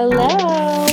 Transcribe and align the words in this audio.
Hello. 0.00 0.86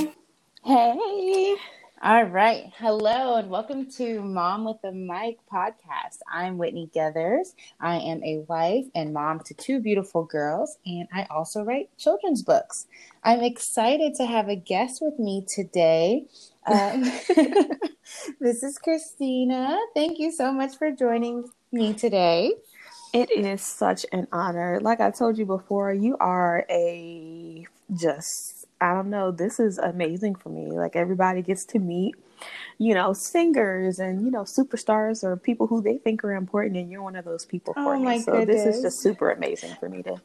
Hey. 0.64 1.56
All 2.02 2.24
right. 2.24 2.74
Hello 2.80 3.36
and 3.36 3.52
welcome 3.52 3.88
to 3.98 4.20
Mom 4.24 4.66
with 4.66 4.84
a 4.84 4.92
Mic 4.92 5.38
podcast. 5.54 6.22
I'm 6.28 6.58
Whitney 6.58 6.90
Geathers. 6.92 7.50
I 7.80 7.98
am 7.98 8.24
a 8.24 8.40
wife 8.50 8.86
and 8.96 9.14
mom 9.14 9.42
to 9.42 9.54
two 9.54 9.80
beautiful 9.80 10.24
girls, 10.24 10.80
and 10.88 11.08
I 11.14 11.28
also 11.30 11.62
write 11.64 11.96
children's 12.00 12.42
books. 12.42 12.88
I'm 13.24 13.44
excited 13.44 14.16
to 14.16 14.26
have 14.26 14.50
a 14.50 14.56
guest 14.56 15.04
with 15.04 15.20
me 15.20 15.46
today. 15.48 16.26
Um, 16.66 17.04
this 18.40 18.64
is 18.64 18.80
Christina. 18.80 19.78
Thank 19.94 20.18
you 20.18 20.32
so 20.32 20.52
much 20.52 20.78
for 20.78 20.90
joining 20.90 21.48
me 21.72 21.94
today. 21.94 22.54
It 23.14 23.30
is 23.30 23.62
such 23.62 24.08
an 24.12 24.28
honor. 24.32 24.80
Like 24.82 25.00
I 25.00 25.12
told 25.12 25.38
you 25.38 25.46
before, 25.46 25.94
you 25.94 26.18
are 26.20 26.66
a 26.72 27.68
just, 27.94 28.55
I 28.82 28.94
don't 28.94 29.10
know, 29.10 29.32
this 29.32 29.60
is 29.60 29.78
amazing 29.78 30.36
for 30.36 30.50
me. 30.50 30.72
Like 30.72 30.96
everybody 30.96 31.42
gets 31.42 31.66
to 31.66 31.80
meet, 31.80 32.16
you 32.78 32.94
know, 32.94 33.14
singers 33.14 34.00
and, 34.00 34.24
you 34.24 34.32
know, 34.32 34.42
superstars 34.42 35.24
or 35.24 35.38
people 35.38 35.68
who 35.68 35.82
they 35.82 35.98
think 35.98 36.24
are 36.24 36.34
important, 36.34 36.78
and 36.78 36.92
you're 36.92 37.02
one 37.02 37.16
of 37.16 37.26
those 37.26 37.46
people 37.46 37.74
for 37.74 37.96
Oh, 37.96 38.00
me. 38.00 38.20
So 38.20 38.46
this 38.46 38.66
is 38.66 38.82
just 38.82 39.00
super 39.00 39.32
amazing 39.32 39.76
for 39.80 39.90
me 39.90 40.04
to 40.04 40.12
be 40.12 40.22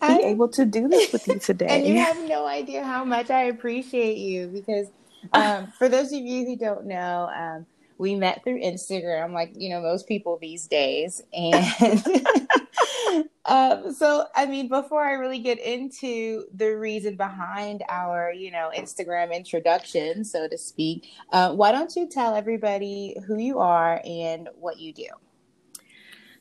I- 0.00 0.28
able 0.28 0.48
to 0.48 0.64
do 0.64 0.88
this 0.88 1.12
with 1.12 1.26
you 1.26 1.38
today. 1.38 1.66
And 1.68 1.86
you 1.86 1.98
have 1.98 2.28
no 2.28 2.46
idea 2.46 2.84
how 2.84 3.04
much 3.04 3.30
I 3.30 3.44
appreciate 3.44 4.16
you 4.18 4.46
because 4.48 4.88
um, 5.32 5.66
for 5.78 5.88
those 5.88 6.12
of 6.12 6.20
you 6.20 6.46
who 6.46 6.56
don't 6.56 6.86
know, 6.86 7.28
um, 7.34 7.66
we 7.98 8.14
met 8.14 8.42
through 8.44 8.60
Instagram, 8.60 9.32
like 9.32 9.52
you 9.56 9.70
know 9.70 9.82
most 9.82 10.06
people 10.08 10.38
these 10.40 10.66
days, 10.66 11.22
and 11.32 11.66
um, 13.44 13.92
so 13.92 14.26
I 14.34 14.46
mean, 14.46 14.68
before 14.68 15.04
I 15.04 15.12
really 15.12 15.40
get 15.40 15.58
into 15.58 16.44
the 16.54 16.76
reason 16.76 17.16
behind 17.16 17.82
our 17.88 18.32
you 18.32 18.50
know 18.50 18.70
Instagram 18.76 19.34
introduction, 19.34 20.24
so 20.24 20.48
to 20.48 20.56
speak, 20.56 21.08
uh, 21.32 21.52
why 21.52 21.72
don't 21.72 21.94
you 21.96 22.08
tell 22.08 22.34
everybody 22.34 23.16
who 23.26 23.38
you 23.38 23.58
are 23.58 24.00
and 24.04 24.48
what 24.54 24.78
you 24.78 24.92
do? 24.92 25.08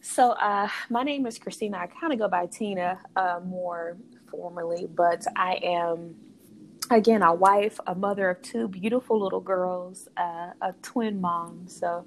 So, 0.02 0.31
uh, 0.31 0.70
my 0.90 1.03
name 1.03 1.26
is 1.26 1.38
Christina. 1.38 1.80
I 1.80 1.88
kind 1.88 2.14
of 2.14 2.20
go 2.20 2.30
by 2.30 2.46
Tina 2.46 3.00
uh, 3.16 3.40
more 3.44 3.98
formally, 4.31 4.88
but 4.96 5.26
I 5.36 5.59
am, 5.64 6.16
again, 6.92 7.22
a 7.22 7.34
wife, 7.34 7.80
a 7.88 7.96
mother 7.96 8.30
of 8.30 8.42
two 8.42 8.68
beautiful 8.68 9.22
little 9.22 9.42
girls, 9.42 10.08
uh, 10.18 10.52
a 10.62 10.74
twin 10.82 11.22
mom. 11.22 11.66
So, 11.68 12.06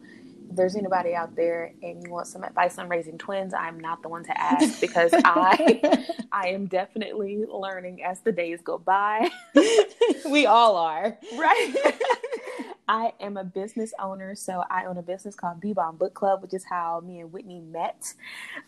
if 0.51 0.57
there's 0.57 0.77
anybody 0.77 1.15
out 1.15 1.37
there 1.37 1.75
and 1.83 2.03
you 2.05 2.11
want 2.11 2.27
some 2.27 2.43
advice 2.45 2.79
on 2.79 2.89
raising 2.89 3.19
twins, 3.19 3.55
I'm 3.55 3.79
not 3.79 4.03
the 4.03 4.09
one 4.09 4.25
to 4.25 4.41
ask 4.41 4.81
because 4.81 5.13
I, 5.25 6.07
I 6.33 6.49
am 6.49 6.67
definitely 6.67 7.45
learning 7.49 8.03
as 8.03 8.21
the 8.21 8.33
days 8.33 8.61
go 8.63 8.79
by. 8.79 9.31
we 10.29 10.47
all 10.47 10.77
are. 10.77 11.19
Right. 11.37 11.75
I 12.89 13.13
am 13.21 13.37
a 13.37 13.45
business 13.45 13.93
owner, 14.01 14.35
so 14.35 14.65
I 14.69 14.87
own 14.87 14.99
a 14.99 15.03
business 15.03 15.37
called 15.37 15.61
Be 15.61 15.73
Bomb 15.73 15.97
Book 15.97 16.15
Club, 16.15 16.43
which 16.43 16.55
is 16.55 16.65
how 16.65 17.01
me 17.01 17.21
and 17.21 17.33
Whitney 17.33 17.61
met. 17.61 18.15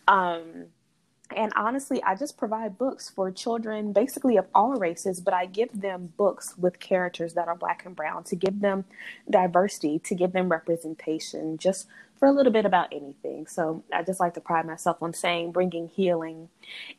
Um, 0.07 0.67
and 1.35 1.51
honestly, 1.55 2.01
I 2.03 2.15
just 2.15 2.37
provide 2.37 2.77
books 2.77 3.09
for 3.09 3.31
children, 3.31 3.93
basically 3.93 4.37
of 4.37 4.45
all 4.53 4.75
races, 4.75 5.19
but 5.19 5.33
I 5.33 5.45
give 5.45 5.81
them 5.81 6.13
books 6.17 6.53
with 6.57 6.79
characters 6.79 7.33
that 7.33 7.47
are 7.47 7.55
black 7.55 7.85
and 7.85 7.95
brown 7.95 8.23
to 8.25 8.35
give 8.35 8.59
them 8.59 8.85
diversity, 9.29 9.99
to 9.99 10.15
give 10.15 10.31
them 10.33 10.49
representation, 10.49 11.57
just 11.57 11.87
for 12.19 12.27
a 12.27 12.31
little 12.31 12.51
bit 12.51 12.65
about 12.65 12.89
anything. 12.91 13.47
So 13.47 13.83
I 13.91 14.03
just 14.03 14.19
like 14.19 14.33
to 14.35 14.41
pride 14.41 14.65
myself 14.65 14.97
on 15.01 15.13
saying 15.13 15.51
bringing 15.53 15.87
healing 15.87 16.49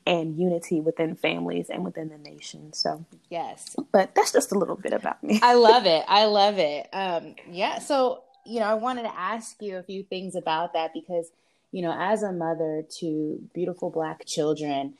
and 0.06 0.36
unity 0.36 0.80
within 0.80 1.14
families 1.14 1.70
and 1.70 1.84
within 1.84 2.08
the 2.08 2.18
nation. 2.18 2.72
So, 2.72 3.04
Yes. 3.30 3.76
but 3.92 4.14
that's 4.14 4.32
just 4.32 4.52
a 4.52 4.58
little 4.58 4.76
bit 4.76 4.92
about 4.92 5.22
me. 5.22 5.38
I 5.42 5.54
love 5.68 5.86
it. 5.86 6.04
I 6.08 6.24
love 6.26 6.58
it. 6.58 6.88
Um, 6.92 7.36
yeah. 7.48 7.78
So, 7.78 8.24
you 8.44 8.60
know, 8.60 8.66
I 8.66 8.74
wanted 8.74 9.02
to 9.02 9.16
ask 9.18 9.56
you 9.62 9.76
a 9.76 9.82
few 9.82 10.02
things 10.02 10.34
about 10.34 10.72
that 10.74 10.92
because, 10.92 11.30
you 11.74 11.82
know, 11.82 11.92
as 11.98 12.22
a 12.22 12.30
mother 12.30 12.84
to 13.00 13.42
beautiful 13.52 13.90
black 13.90 14.24
children, 14.26 14.94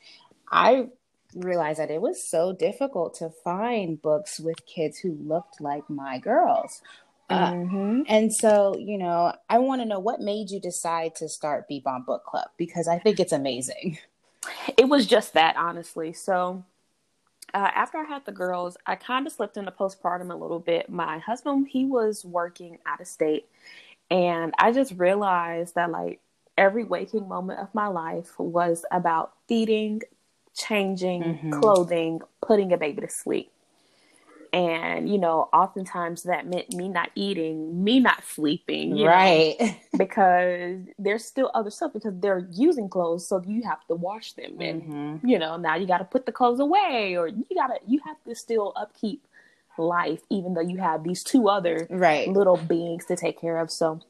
I 0.51 0.89
realized 1.33 1.79
that 1.79 1.89
it 1.89 2.01
was 2.01 2.21
so 2.21 2.51
difficult 2.51 3.13
to 3.19 3.29
find 3.29 4.01
books 4.01 4.41
with 4.41 4.65
kids 4.65 4.97
who 4.97 5.13
looked 5.13 5.61
like 5.61 5.89
my 5.89 6.19
girls. 6.19 6.81
Uh, 7.29 7.51
Mhm. 7.51 8.03
and 8.09 8.33
so, 8.33 8.75
you 8.77 8.97
know, 8.97 9.33
I 9.49 9.59
want 9.59 9.81
to 9.83 9.87
know 9.87 9.99
what 9.99 10.19
made 10.19 10.51
you 10.51 10.59
decide 10.59 11.15
to 11.15 11.29
start 11.29 11.69
Be 11.69 11.79
Bomb 11.79 12.03
Book 12.03 12.25
Club 12.25 12.49
because 12.57 12.89
I 12.89 12.99
think 12.99 13.21
it's 13.21 13.31
amazing. 13.31 13.97
It 14.77 14.89
was 14.89 15.07
just 15.07 15.33
that, 15.33 15.55
honestly. 15.55 16.11
So, 16.11 16.65
uh, 17.53 17.71
after 17.73 17.97
I 17.99 18.03
had 18.03 18.25
the 18.25 18.33
girls, 18.33 18.75
I 18.85 18.95
kind 18.95 19.25
of 19.25 19.31
slipped 19.31 19.55
into 19.55 19.71
postpartum 19.71 20.29
a 20.29 20.35
little 20.35 20.59
bit. 20.59 20.89
My 20.89 21.19
husband, 21.19 21.69
he 21.69 21.85
was 21.85 22.25
working 22.25 22.79
out 22.85 22.99
of 22.99 23.07
state, 23.07 23.47
and 24.11 24.53
I 24.59 24.73
just 24.73 24.91
realized 24.97 25.75
that 25.75 25.89
like 25.89 26.19
every 26.57 26.83
waking 26.83 27.27
moment 27.27 27.59
of 27.59 27.73
my 27.73 27.87
life 27.87 28.37
was 28.39 28.85
about 28.91 29.33
feeding, 29.47 30.01
changing, 30.55 31.23
Mhm. 31.23 31.51
clothing, 31.51 32.21
putting 32.41 32.71
a 32.71 32.77
baby 32.77 33.01
to 33.01 33.09
sleep. 33.09 33.51
And 34.53 35.09
you 35.09 35.17
know, 35.17 35.49
oftentimes 35.51 36.23
that 36.23 36.47
meant 36.47 36.71
me 36.73 36.87
not 36.87 37.09
eating, 37.15 37.83
me 37.83 37.99
not 37.99 38.23
sleeping, 38.23 38.91
you 38.91 39.03
know? 39.03 39.09
right. 39.09 39.55
because 39.97 40.81
there's 40.99 41.23
still 41.23 41.49
other 41.53 41.69
stuff 41.69 41.93
because 41.93 42.13
they're 42.19 42.47
using 42.51 42.89
clothes 42.89 43.25
so 43.27 43.41
you 43.47 43.63
have 43.63 43.85
to 43.87 43.95
wash 43.95 44.33
them 44.33 44.59
and 44.59 44.81
Mhm. 44.83 45.19
you 45.23 45.39
know 45.39 45.55
now 45.55 45.75
you 45.75 45.87
got 45.87 45.99
to 45.99 46.03
put 46.03 46.25
the 46.25 46.33
clothes 46.33 46.59
away 46.59 47.15
or 47.15 47.27
you 47.29 47.45
got 47.55 47.67
to 47.67 47.79
you 47.87 48.01
have 48.05 48.17
to 48.27 48.35
still 48.35 48.73
upkeep 48.75 49.25
life 49.77 50.19
even 50.29 50.53
though 50.53 50.59
you 50.59 50.77
have 50.77 51.03
these 51.05 51.23
two 51.23 51.47
other 51.47 51.87
Right. 51.89 52.27
little 52.27 52.57
beings 52.57 53.05
to 53.05 53.15
take 53.15 53.39
care 53.39 53.57
of 53.57 53.71
so 53.71 54.01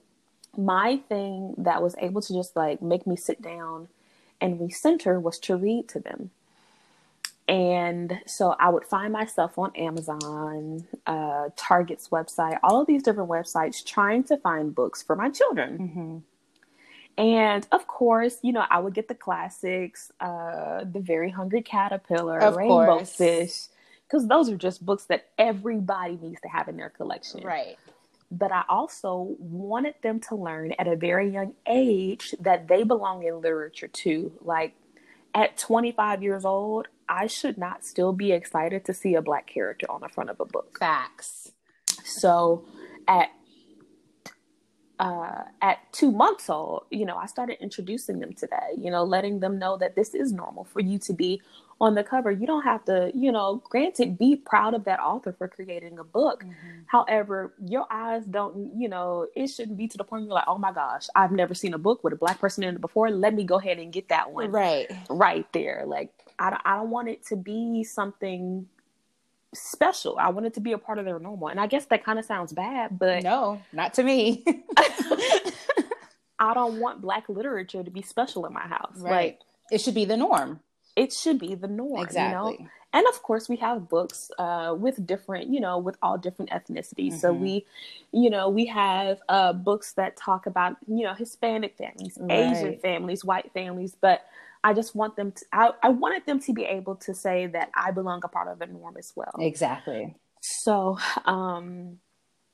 my 0.58 0.98
thing 1.10 1.56
that 1.58 1.82
was 1.82 1.96
able 2.00 2.22
to 2.22 2.34
just 2.34 2.56
like 2.56 2.82
make 2.82 3.06
me 3.06 3.16
sit 3.16 3.42
down 3.42 3.88
and 4.42 4.60
recenter 4.60 5.22
was 5.22 5.40
to 5.40 5.56
read 5.56 5.88
to 5.90 6.00
them 6.00 6.32
and 7.48 8.22
so 8.26 8.56
I 8.60 8.70
would 8.70 8.86
find 8.86 9.14
myself 9.14 9.58
on 9.60 9.72
Amazon, 9.76 10.88
uh, 11.06 11.50
Target's 11.56 12.10
website, 12.10 12.58
all 12.64 12.82
of 12.82 12.88
these 12.88 13.04
different 13.04 13.30
websites 13.30 13.86
trying 13.86 14.24
to 14.26 14.38
find 14.38 14.74
books 14.74 15.04
for 15.04 15.16
my 15.16 15.30
children. 15.30 16.24
Mhm. 17.18 17.22
And 17.24 17.68
of 17.72 17.86
course, 17.88 18.40
you 18.42 18.52
know, 18.52 18.66
I 18.70 18.80
would 18.80 18.94
get 18.96 19.08
the 19.08 19.16
classics, 19.16 20.12
uh, 20.20 20.86
The 20.92 21.00
Very 21.00 21.30
Hungry 21.30 21.62
Caterpillar, 21.62 22.40
Of 22.40 22.56
Rainbow 22.56 22.98
course. 22.98 23.16
Fish, 23.16 23.68
because 24.08 24.28
those 24.28 24.50
are 24.50 24.58
just 24.58 24.84
books 24.86 25.06
that 25.06 25.26
everybody 25.38 26.18
needs 26.22 26.42
to 26.42 26.48
have 26.50 26.68
in 26.68 26.78
their 26.78 26.90
collection. 26.90 27.42
Right. 27.44 27.78
But 28.32 28.52
I 28.52 28.64
also 28.68 29.36
wanted 29.40 29.96
them 30.02 30.20
to 30.30 30.36
learn 30.36 30.74
at 30.80 30.88
a 30.88 30.96
very 30.96 31.32
young 31.32 31.54
age 31.68 32.34
that 32.40 32.68
they 32.68 32.84
belong 32.84 33.24
in 33.24 33.42
literature 33.42 33.88
too. 33.88 34.34
Like 34.42 34.76
at 35.34 35.58
25 35.58 36.24
years 36.24 36.46
old, 36.46 36.88
I 37.08 37.28
should 37.28 37.58
not 37.58 37.86
still 37.86 38.14
be 38.14 38.32
excited 38.32 38.86
to 38.86 38.94
see 38.94 39.16
a 39.16 39.22
black 39.22 39.48
character 39.48 39.86
on 39.90 40.02
the 40.02 40.10
front 40.10 40.30
of 40.30 40.40
a 40.40 40.46
book. 40.46 40.78
Facts. 40.80 41.52
So 42.04 42.66
at 43.08 43.30
uh, 45.00 45.44
at 45.62 45.80
two 45.92 46.12
months 46.12 46.50
old, 46.50 46.86
you 46.90 47.06
know, 47.06 47.18
I 47.18 47.26
started 47.26 47.62
introducing 47.62 48.20
them 48.20 48.34
to 48.34 48.48
that, 48.48 48.78
you 48.78 48.90
know, 48.92 49.04
letting 49.04 49.40
them 49.40 49.60
know 49.60 49.78
that 49.78 49.96
this 49.96 50.14
is 50.14 50.32
normal 50.32 50.64
for 50.64 50.80
you 50.80 51.00
to 51.00 51.14
be 51.14 51.42
on 51.82 51.96
the 51.96 52.04
cover. 52.04 52.32
You 52.32 52.48
don't 52.48 52.64
have 52.64 52.86
to, 52.86 53.12
you 53.14 53.32
know, 53.32 53.62
granted, 53.70 54.18
be 54.18 54.36
proud 54.38 54.74
of 54.74 54.86
that 54.86 55.00
author 55.02 55.34
for 55.34 55.48
creating 55.48 56.00
a 56.00 56.04
book. 56.04 56.46
However, 56.88 57.54
your 57.66 57.86
eyes 57.92 58.24
don't, 58.26 58.72
you 58.80 58.88
know, 58.88 59.28
it 59.36 59.48
shouldn't 59.48 59.78
be 59.78 59.88
to 59.90 59.98
the 59.98 60.04
point 60.06 60.22
where 60.24 60.28
you're 60.28 60.36
like, 60.36 60.46
oh 60.48 60.58
my 60.58 60.72
gosh, 60.72 61.08
I've 61.16 61.32
never 61.32 61.54
seen 61.54 61.74
a 61.74 61.78
book 61.78 62.04
with 62.04 62.14
a 62.14 62.18
black 62.18 62.40
person 62.40 62.64
in 62.64 62.76
it 62.76 62.82
before. 62.82 63.12
Let 63.12 63.34
me 63.34 63.44
go 63.44 63.56
ahead 63.60 63.80
and 63.80 63.92
get 63.92 64.10
that 64.10 64.32
one 64.32 64.52
Right. 64.52 64.90
right 65.10 65.52
there. 65.52 65.84
Like 65.86 66.12
I 66.40 66.50
don't, 66.52 66.62
I 66.66 66.78
don't 66.78 66.90
want 66.90 67.10
it 67.10 67.26
to 67.28 67.36
be 67.36 67.84
something 67.84 68.68
special. 69.56 70.18
I 70.20 70.30
wanted 70.30 70.54
to 70.56 70.60
be 70.60 70.72
a 70.74 70.78
part 70.78 71.00
of 71.00 71.06
their 71.06 71.20
normal. 71.20 71.48
And 71.50 71.60
I 71.60 71.68
guess 71.68 71.86
that 71.88 72.04
kind 72.04 72.20
of 72.20 72.26
sounds 72.26 72.54
bad, 72.54 72.98
but 73.00 73.24
No, 73.24 73.62
not 73.74 73.94
to 73.96 74.04
me. 74.04 74.44
I 76.40 76.54
don't 76.54 76.76
want 76.80 77.02
black 77.02 77.28
literature 77.30 77.84
to 77.84 77.92
be 77.92 78.02
special 78.02 78.46
in 78.46 78.54
my 78.54 78.68
house. 78.68 78.98
Right. 78.98 79.12
Like 79.12 79.40
it 79.72 79.82
should 79.82 79.96
be 79.96 80.06
the 80.06 80.18
norm. 80.18 80.60
it 80.96 81.12
should 81.12 81.40
be 81.40 81.56
the 81.56 81.68
norm, 81.68 82.02
Exactly. 82.02 82.52
you 82.54 82.60
know. 82.60 82.70
And 82.94 83.06
of 83.08 83.22
course, 83.24 83.50
we 83.50 83.58
have 83.58 83.90
books 83.90 84.32
uh, 84.40 84.74
with 84.78 85.06
different, 85.06 85.50
you 85.50 85.60
know, 85.60 85.78
with 85.78 85.98
all 86.02 86.18
different 86.18 86.52
ethnicities. 86.52 87.14
So 87.20 87.34
Mhm. 87.34 87.40
we, 87.40 87.66
you 88.14 88.30
know, 88.30 88.48
we 88.48 88.68
have 88.68 89.20
uh, 89.28 89.52
books 89.52 89.92
that 89.94 90.16
talk 90.16 90.46
about, 90.46 90.78
you 90.88 91.04
know, 91.04 91.14
Hispanic 91.14 91.76
families, 91.78 92.18
Asian 92.30 92.78
families, 92.80 93.26
white 93.26 93.52
families. 93.54 93.98
But 94.00 94.22
I 94.66 94.74
just 94.74 94.96
want 94.96 95.16
them 95.16 95.32
to, 95.32 95.46
I, 95.54 95.70
I 95.84 95.90
wanted 95.90 96.26
them 96.26 96.40
to 96.40 96.52
be 96.52 96.64
able 96.64 96.96
to 96.96 97.14
say 97.14 97.46
that 97.46 97.70
I 97.76 97.92
belong 97.92 98.22
a 98.24 98.28
part 98.28 98.48
of 98.48 98.58
the 98.58 98.66
norm 98.66 98.96
as 98.98 99.14
well. 99.16 99.32
Exactly. 99.40 100.16
So, 100.42 100.98
um, 101.26 102.00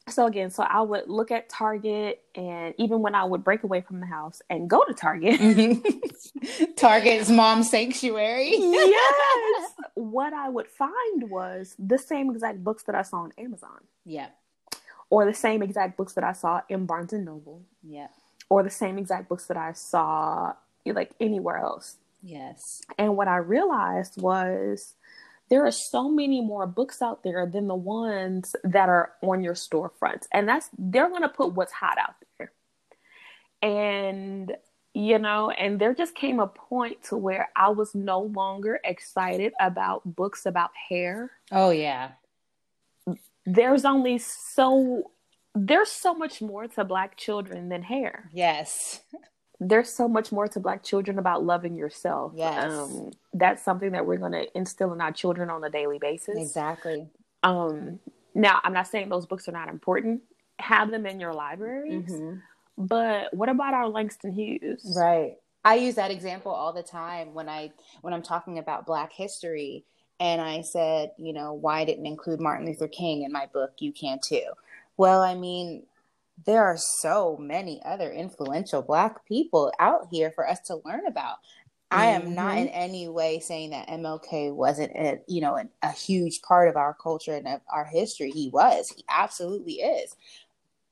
so 0.09 0.25
again, 0.25 0.49
so 0.51 0.63
I 0.63 0.81
would 0.81 1.07
look 1.07 1.31
at 1.31 1.47
Target, 1.47 2.21
and 2.35 2.75
even 2.77 2.99
when 2.99 3.15
I 3.15 3.23
would 3.23 3.45
break 3.45 3.63
away 3.63 3.79
from 3.79 4.01
the 4.01 4.07
house 4.07 4.41
and 4.49 4.69
go 4.69 4.83
to 4.83 4.93
Target, 4.93 5.39
Target's 6.75 7.29
mom 7.29 7.63
sanctuary. 7.63 8.51
yes, 8.57 9.71
what 9.93 10.33
I 10.33 10.49
would 10.49 10.67
find 10.67 11.29
was 11.29 11.77
the 11.79 11.97
same 11.97 12.29
exact 12.29 12.61
books 12.61 12.83
that 12.83 12.95
I 12.95 13.03
saw 13.03 13.19
on 13.19 13.31
Amazon. 13.37 13.85
Yeah. 14.03 14.27
Or 15.09 15.23
the 15.23 15.33
same 15.33 15.63
exact 15.63 15.95
books 15.95 16.11
that 16.13 16.25
I 16.25 16.33
saw 16.33 16.59
in 16.67 16.85
Barnes 16.85 17.13
and 17.13 17.23
Noble. 17.23 17.61
Yeah. 17.87 18.07
Or 18.49 18.63
the 18.63 18.69
same 18.69 18.97
exact 18.97 19.29
books 19.29 19.45
that 19.45 19.55
I 19.55 19.71
saw 19.71 20.55
like 20.85 21.11
anywhere 21.19 21.57
else. 21.57 21.97
Yes. 22.21 22.81
And 22.97 23.17
what 23.17 23.27
I 23.27 23.37
realized 23.37 24.21
was 24.21 24.95
there 25.49 25.65
are 25.65 25.71
so 25.71 26.09
many 26.09 26.41
more 26.41 26.65
books 26.65 27.01
out 27.01 27.23
there 27.23 27.45
than 27.45 27.67
the 27.67 27.75
ones 27.75 28.55
that 28.63 28.89
are 28.89 29.11
on 29.21 29.43
your 29.43 29.53
storefronts. 29.53 30.25
And 30.31 30.47
that's 30.47 30.69
they're 30.77 31.09
going 31.09 31.23
to 31.23 31.29
put 31.29 31.53
what's 31.53 31.73
hot 31.73 31.97
out 31.97 32.15
there. 32.37 32.51
And 33.61 34.55
you 34.93 35.19
know, 35.19 35.49
and 35.51 35.79
there 35.79 35.93
just 35.93 36.15
came 36.15 36.39
a 36.39 36.47
point 36.47 37.03
to 37.03 37.17
where 37.17 37.49
I 37.55 37.69
was 37.69 37.95
no 37.95 38.21
longer 38.21 38.79
excited 38.83 39.53
about 39.59 40.15
books 40.15 40.45
about 40.45 40.71
hair. 40.89 41.31
Oh 41.51 41.71
yeah. 41.71 42.11
There's 43.45 43.85
only 43.85 44.19
so 44.19 45.11
there's 45.55 45.91
so 45.91 46.13
much 46.13 46.41
more 46.41 46.67
to 46.67 46.85
black 46.85 47.17
children 47.17 47.69
than 47.69 47.83
hair. 47.83 48.29
Yes. 48.33 49.01
there's 49.61 49.93
so 49.93 50.07
much 50.07 50.31
more 50.31 50.47
to 50.47 50.59
black 50.59 50.83
children 50.83 51.19
about 51.19 51.45
loving 51.45 51.75
yourself. 51.75 52.33
Yes. 52.35 52.73
Um, 52.73 53.11
that's 53.31 53.63
something 53.63 53.91
that 53.91 54.05
we're 54.05 54.17
going 54.17 54.31
to 54.31 54.57
instill 54.57 54.91
in 54.91 54.99
our 54.99 55.11
children 55.11 55.51
on 55.51 55.63
a 55.63 55.69
daily 55.69 55.99
basis. 55.99 56.35
Exactly. 56.35 57.07
Um, 57.43 57.99
now, 58.33 58.59
I'm 58.63 58.73
not 58.73 58.87
saying 58.87 59.09
those 59.09 59.27
books 59.27 59.47
are 59.47 59.51
not 59.51 59.69
important. 59.69 60.23
Have 60.57 60.89
them 60.89 61.05
in 61.05 61.19
your 61.19 61.33
libraries. 61.33 62.11
Mm-hmm. 62.11 62.37
But 62.77 63.31
what 63.35 63.49
about 63.49 63.75
our 63.75 63.87
Langston 63.87 64.33
Hughes? 64.33 64.95
Right. 64.97 65.37
I 65.63 65.75
use 65.75 65.93
that 65.93 66.09
example 66.09 66.51
all 66.51 66.73
the 66.73 66.81
time 66.81 67.35
when 67.35 67.47
I 67.47 67.71
when 68.01 68.15
I'm 68.15 68.23
talking 68.23 68.57
about 68.57 68.87
Black 68.87 69.13
history, 69.13 69.85
and 70.19 70.41
I 70.41 70.61
said, 70.61 71.11
you 71.17 71.33
know, 71.33 71.53
why 71.53 71.85
didn't 71.85 72.07
include 72.07 72.39
Martin 72.39 72.65
Luther 72.65 72.87
King 72.87 73.21
in 73.21 73.31
my 73.31 73.45
book? 73.53 73.73
You 73.77 73.91
can 73.91 74.17
too. 74.19 74.41
Well, 74.97 75.21
I 75.21 75.35
mean, 75.35 75.83
there 76.45 76.63
are 76.63 76.77
so 76.77 77.37
many 77.39 77.81
other 77.85 78.11
influential 78.11 78.81
black 78.81 79.25
people 79.25 79.71
out 79.79 80.07
here 80.11 80.31
for 80.31 80.47
us 80.47 80.59
to 80.67 80.81
learn 80.85 81.05
about. 81.07 81.37
I 81.91 82.07
am 82.07 82.33
not 82.33 82.57
in 82.57 82.67
mm-hmm. 82.67 82.75
any 82.75 83.09
way 83.09 83.39
saying 83.41 83.71
that 83.71 83.89
MLK 83.89 84.55
wasn't 84.55 84.91
a, 84.93 85.19
you 85.27 85.41
know, 85.41 85.57
a, 85.57 85.65
a 85.83 85.91
huge 85.91 86.41
part 86.41 86.69
of 86.69 86.77
our 86.77 86.93
culture 86.93 87.35
and 87.35 87.47
of 87.47 87.59
our 87.71 87.83
history. 87.83 88.31
He 88.31 88.49
was. 88.49 88.93
He 88.95 89.03
absolutely 89.09 89.73
is. 89.73 90.15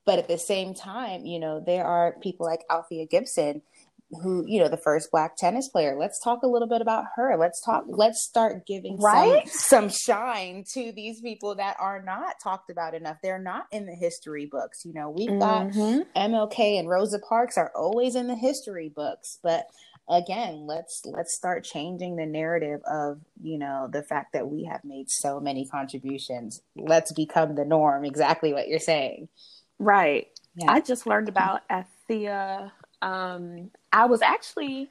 But 0.05 0.19
at 0.19 0.27
the 0.27 0.37
same 0.37 0.73
time, 0.73 1.25
you 1.25 1.39
know, 1.39 1.63
there 1.65 1.85
are 1.85 2.17
people 2.21 2.45
like 2.45 2.65
Althea 2.69 3.05
Gibson 3.05 3.61
who 4.11 4.43
you 4.47 4.59
know 4.59 4.67
the 4.67 4.77
first 4.77 5.11
black 5.11 5.35
tennis 5.37 5.69
player. 5.69 5.95
Let's 5.97 6.19
talk 6.19 6.41
a 6.43 6.47
little 6.47 6.67
bit 6.67 6.81
about 6.81 7.05
her. 7.15 7.37
Let's 7.37 7.61
talk 7.63 7.85
let's 7.87 8.23
start 8.23 8.65
giving 8.65 8.97
right? 8.97 9.47
some, 9.47 9.89
some 9.89 9.89
shine 9.89 10.63
to 10.73 10.91
these 10.91 11.21
people 11.21 11.55
that 11.55 11.77
are 11.79 12.01
not 12.01 12.35
talked 12.41 12.69
about 12.69 12.95
enough. 12.95 13.17
They're 13.21 13.41
not 13.41 13.67
in 13.71 13.85
the 13.85 13.93
history 13.93 14.47
books 14.51 14.83
you 14.83 14.93
know. 14.93 15.09
We've 15.09 15.29
mm-hmm. 15.29 15.39
got 15.39 16.05
mlk 16.29 16.79
and 16.79 16.89
rosa 16.89 17.19
parks 17.19 17.57
are 17.57 17.71
always 17.75 18.15
in 18.15 18.27
the 18.27 18.35
history 18.35 18.91
books. 18.93 19.39
But 19.43 19.67
again 20.09 20.65
let's 20.65 21.03
let's 21.05 21.35
start 21.35 21.63
changing 21.63 22.15
the 22.15 22.25
narrative 22.25 22.79
of 22.91 23.19
you 23.39 23.59
know 23.59 23.87
the 23.91 24.01
fact 24.01 24.33
that 24.33 24.47
we 24.47 24.63
have 24.63 24.83
made 24.83 25.09
so 25.09 25.39
many 25.39 25.67
contributions. 25.67 26.61
Let's 26.75 27.13
become 27.13 27.55
the 27.55 27.65
norm. 27.65 28.05
Exactly 28.05 28.53
what 28.53 28.67
you're 28.67 28.79
saying. 28.79 29.29
Right. 29.77 30.27
Yeah. 30.55 30.71
i 30.71 30.81
just 30.81 31.05
learned 31.05 31.29
about 31.29 31.61
Althea 31.69 32.73
um, 33.01 33.71
I 33.91 34.05
was 34.05 34.21
actually 34.21 34.89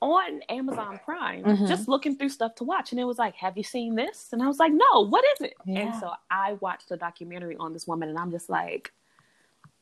on 0.00 0.40
Amazon 0.48 1.00
Prime 1.04 1.42
mm-hmm. 1.42 1.66
just 1.66 1.88
looking 1.88 2.16
through 2.16 2.28
stuff 2.28 2.54
to 2.56 2.64
watch, 2.64 2.92
and 2.92 3.00
it 3.00 3.04
was 3.04 3.18
like, 3.18 3.34
"Have 3.36 3.56
you 3.56 3.64
seen 3.64 3.94
this?" 3.94 4.28
And 4.32 4.42
I 4.42 4.46
was 4.46 4.58
like, 4.58 4.72
"No, 4.72 5.06
what 5.06 5.24
is 5.34 5.46
it?" 5.46 5.54
Yeah. 5.66 5.80
And 5.80 5.94
so 5.96 6.12
I 6.30 6.54
watched 6.60 6.90
a 6.90 6.96
documentary 6.96 7.56
on 7.58 7.72
this 7.72 7.86
woman, 7.86 8.08
and 8.08 8.18
I'm 8.18 8.30
just 8.30 8.48
like, 8.48 8.92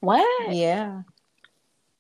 "What?" 0.01 0.55
Yeah. 0.55 1.03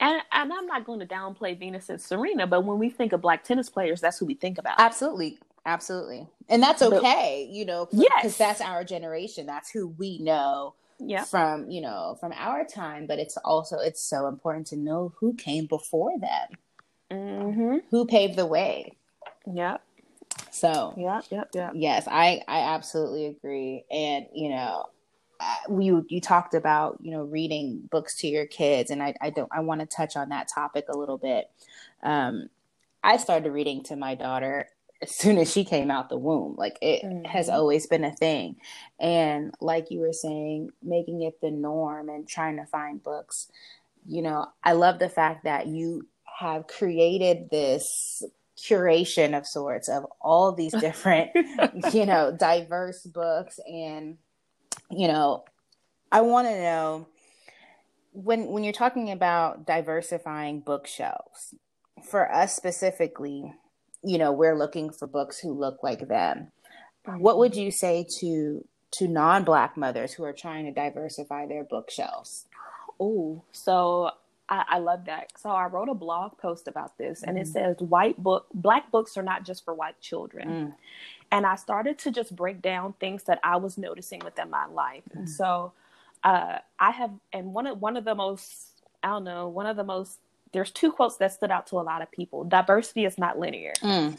And 0.01 0.23
and 0.33 0.53
I'm 0.53 0.67
not 0.67 0.85
going 0.85 1.01
to 1.01 1.07
downplay 1.07 1.59
Venus 1.59 1.89
and 1.89 2.01
Serena, 2.01 2.47
but 2.47 2.65
when 2.65 2.79
we 2.79 2.91
think 2.91 3.13
of 3.13 3.21
black 3.21 3.45
tennis 3.45 3.69
players, 3.71 4.01
that's 4.01 4.19
who 4.19 4.27
we 4.27 4.35
think 4.35 4.59
about. 4.59 4.79
Absolutely, 4.79 5.39
absolutely, 5.65 6.27
and 6.49 6.63
that's 6.63 6.83
okay, 6.83 7.47
but, 7.49 7.55
you 7.55 7.65
know, 7.65 7.89
yes, 7.93 8.11
because 8.17 8.37
that's 8.37 8.61
our 8.61 8.85
generation. 8.85 9.47
That's 9.47 9.71
who 9.71 9.89
we 9.89 10.19
know 10.19 10.75
yeah. 10.99 11.25
from 11.25 11.71
you 11.71 11.81
know 11.81 12.17
from 12.21 12.33
our 12.33 12.65
time 12.65 13.07
but 13.07 13.19
it's 13.19 13.37
also 13.39 13.79
it's 13.79 14.03
so 14.03 14.27
important 14.27 14.67
to 14.69 14.77
know 14.77 15.13
who 15.19 15.35
came 15.35 15.67
before 15.67 16.19
them. 16.19 16.49
Mm-hmm. 17.11 17.77
who 17.91 18.07
paved 18.07 18.37
the 18.37 18.47
way. 18.47 18.97
Yep 19.53 19.83
so 20.51 20.95
yeah 20.97 21.21
yep 21.31 21.49
yep 21.55 21.73
yes 21.75 22.07
i 22.11 22.43
i 22.49 22.75
absolutely 22.75 23.27
agree. 23.27 23.85
And 23.91 24.27
you 24.35 24.51
know 24.51 24.87
you 25.69 26.07
you 26.09 26.21
talked 26.21 26.55
about 26.55 26.99
you 27.01 27.11
know 27.11 27.25
reading 27.25 27.87
books 27.91 28.17
to 28.17 28.27
your 28.27 28.47
kids 28.47 28.91
and 28.91 29.03
i 29.03 29.15
i 29.21 29.29
don't 29.29 29.51
i 29.53 29.61
want 29.61 29.81
to 29.83 29.87
touch 29.87 30.17
on 30.17 30.31
that 30.31 30.49
topic 30.49 30.87
a 30.89 30.97
little 30.97 31.19
bit. 31.19 31.51
Um 32.03 32.49
i 33.03 33.17
started 33.17 33.51
reading 33.51 33.83
to 33.85 33.97
my 33.97 34.15
daughter 34.15 34.69
as 35.03 35.15
soon 35.15 35.39
as 35.39 35.51
she 35.53 35.65
came 35.65 35.91
out 35.91 36.09
the 36.09 36.19
womb. 36.19 36.55
Like 36.57 36.79
it 36.81 37.05
mm-hmm. 37.05 37.25
has 37.25 37.49
always 37.49 37.87
been 37.87 38.05
a 38.05 38.15
thing. 38.15 38.57
And 38.99 39.55
like 39.61 39.91
you 39.91 40.01
were 40.01 40.13
saying, 40.13 40.71
making 40.83 41.23
it 41.23 41.41
the 41.41 41.51
norm 41.51 42.09
and 42.09 42.29
trying 42.29 42.57
to 42.57 42.67
find 42.67 43.03
books. 43.03 43.49
You 44.07 44.23
know, 44.23 44.47
I 44.63 44.73
love 44.73 44.99
the 44.99 45.09
fact 45.09 45.45
that 45.45 45.67
you 45.67 46.07
have 46.39 46.67
created 46.67 47.51
this 47.51 48.23
curation 48.59 49.37
of 49.37 49.47
sorts 49.47 49.89
of 49.89 50.07
all 50.21 50.53
these 50.53 50.73
different, 50.81 51.31
you 51.93 52.07
know, 52.07 52.35
diverse 52.37 53.03
books. 53.03 53.59
And, 53.67 54.19
you 54.91 55.09
know, 55.09 55.45
I 56.11 56.23
want 56.23 56.49
to 56.49 56.63
know 56.63 57.09
when 58.13 58.47
when 58.47 58.65
you're 58.65 58.73
talking 58.73 59.11
about 59.11 59.67
diversifying 59.67 60.61
bookshelves, 60.61 61.55
for 62.03 62.33
us 62.33 62.55
specifically, 62.55 63.53
you 64.07 64.19
know 64.19 64.33
we're 64.33 64.57
looking 64.57 64.91
for 64.91 65.07
books 65.07 65.39
who 65.41 65.53
look 65.53 65.83
like 65.83 66.09
them 66.09 66.53
what 67.19 67.39
would 67.39 67.55
you 67.55 67.71
say 67.71 68.07
to 68.21 68.65
to 68.93 69.09
non-black 69.09 69.77
mothers 69.77 70.13
who 70.13 70.25
are 70.25 70.33
trying 70.33 70.65
to 70.65 70.73
diversify 70.73 71.47
their 71.47 71.65
bookshelves 71.65 72.47
oh 73.01 73.43
so 73.53 74.11
I, 74.49 74.65
I, 74.69 74.79
love 74.79 75.07
that 75.07 75.33
so 75.37 75.51
i 75.51 75.67
wrote 75.67 75.89
a 75.89 75.95
blog 75.95 76.39
post 76.39 76.69
about 76.69 76.97
this 76.99 77.23
and 77.25 77.37
mm. 77.37 77.41
it 77.41 77.49
says 77.49 77.77
white 77.81 78.23
book 78.23 78.47
black 78.55 78.91
books 78.93 79.17
are 79.17 79.23
not 79.23 79.45
just 79.45 79.65
for 79.65 79.75
white 79.75 80.01
children 80.01 80.49
mm. 80.49 80.75
and 81.33 81.45
i 81.45 81.57
started 81.57 81.99
to 82.01 82.13
just 82.13 82.35
break 82.35 82.63
down 82.63 82.95
things 82.95 83.25
that 83.25 83.41
i 83.43 83.57
was 83.57 83.77
noticing 83.77 84.21
within 84.25 84.49
my 84.49 84.67
life 84.67 85.03
mm. 85.11 85.19
and 85.19 85.29
so 85.29 85.73
uh, 86.23 86.59
i 86.79 86.91
have 86.93 87.11
and 87.33 87.53
one 87.53 87.67
of 87.67 87.81
one 87.81 87.97
of 87.97 88.05
the 88.05 88.15
most 88.15 88.69
i 89.03 89.09
don't 89.09 89.25
know 89.25 89.49
one 89.49 89.67
of 89.67 89.77
the 89.77 89.85
most 89.85 90.19
there's 90.57 90.71
two 90.71 90.91
quotes 90.91 91.19
that 91.19 91.33
stood 91.33 91.51
out 91.51 91.67
to 91.69 91.77
a 91.77 91.85
lot 91.85 92.01
of 92.01 92.11
people. 92.11 92.43
Diversity 92.43 93.05
is 93.05 93.19
not 93.19 93.39
linear. 93.39 93.75
Mm. 93.83 94.19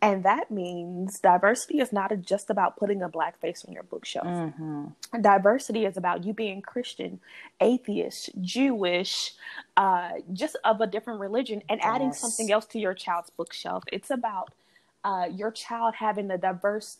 And 0.00 0.24
that 0.24 0.50
means 0.50 1.20
diversity 1.20 1.80
is 1.80 1.92
not 1.92 2.12
just 2.22 2.50
about 2.50 2.76
putting 2.76 3.02
a 3.02 3.08
black 3.08 3.40
face 3.40 3.64
on 3.66 3.72
your 3.72 3.84
bookshelf. 3.84 4.26
Mm-hmm. 4.26 5.20
Diversity 5.20 5.84
is 5.84 5.96
about 5.96 6.24
you 6.24 6.34
being 6.34 6.60
Christian, 6.60 7.20
atheist, 7.60 8.30
Jewish, 8.40 9.32
uh, 9.76 10.10
just 10.32 10.56
of 10.64 10.80
a 10.80 10.88
different 10.88 11.20
religion, 11.20 11.62
and 11.68 11.80
yes. 11.80 11.88
adding 11.88 12.12
something 12.12 12.50
else 12.50 12.66
to 12.66 12.80
your 12.80 12.94
child's 12.94 13.30
bookshelf. 13.30 13.84
It's 13.92 14.10
about 14.10 14.52
uh, 15.04 15.26
your 15.30 15.52
child 15.52 15.94
having 15.96 16.30
a 16.32 16.38
diverse 16.38 16.98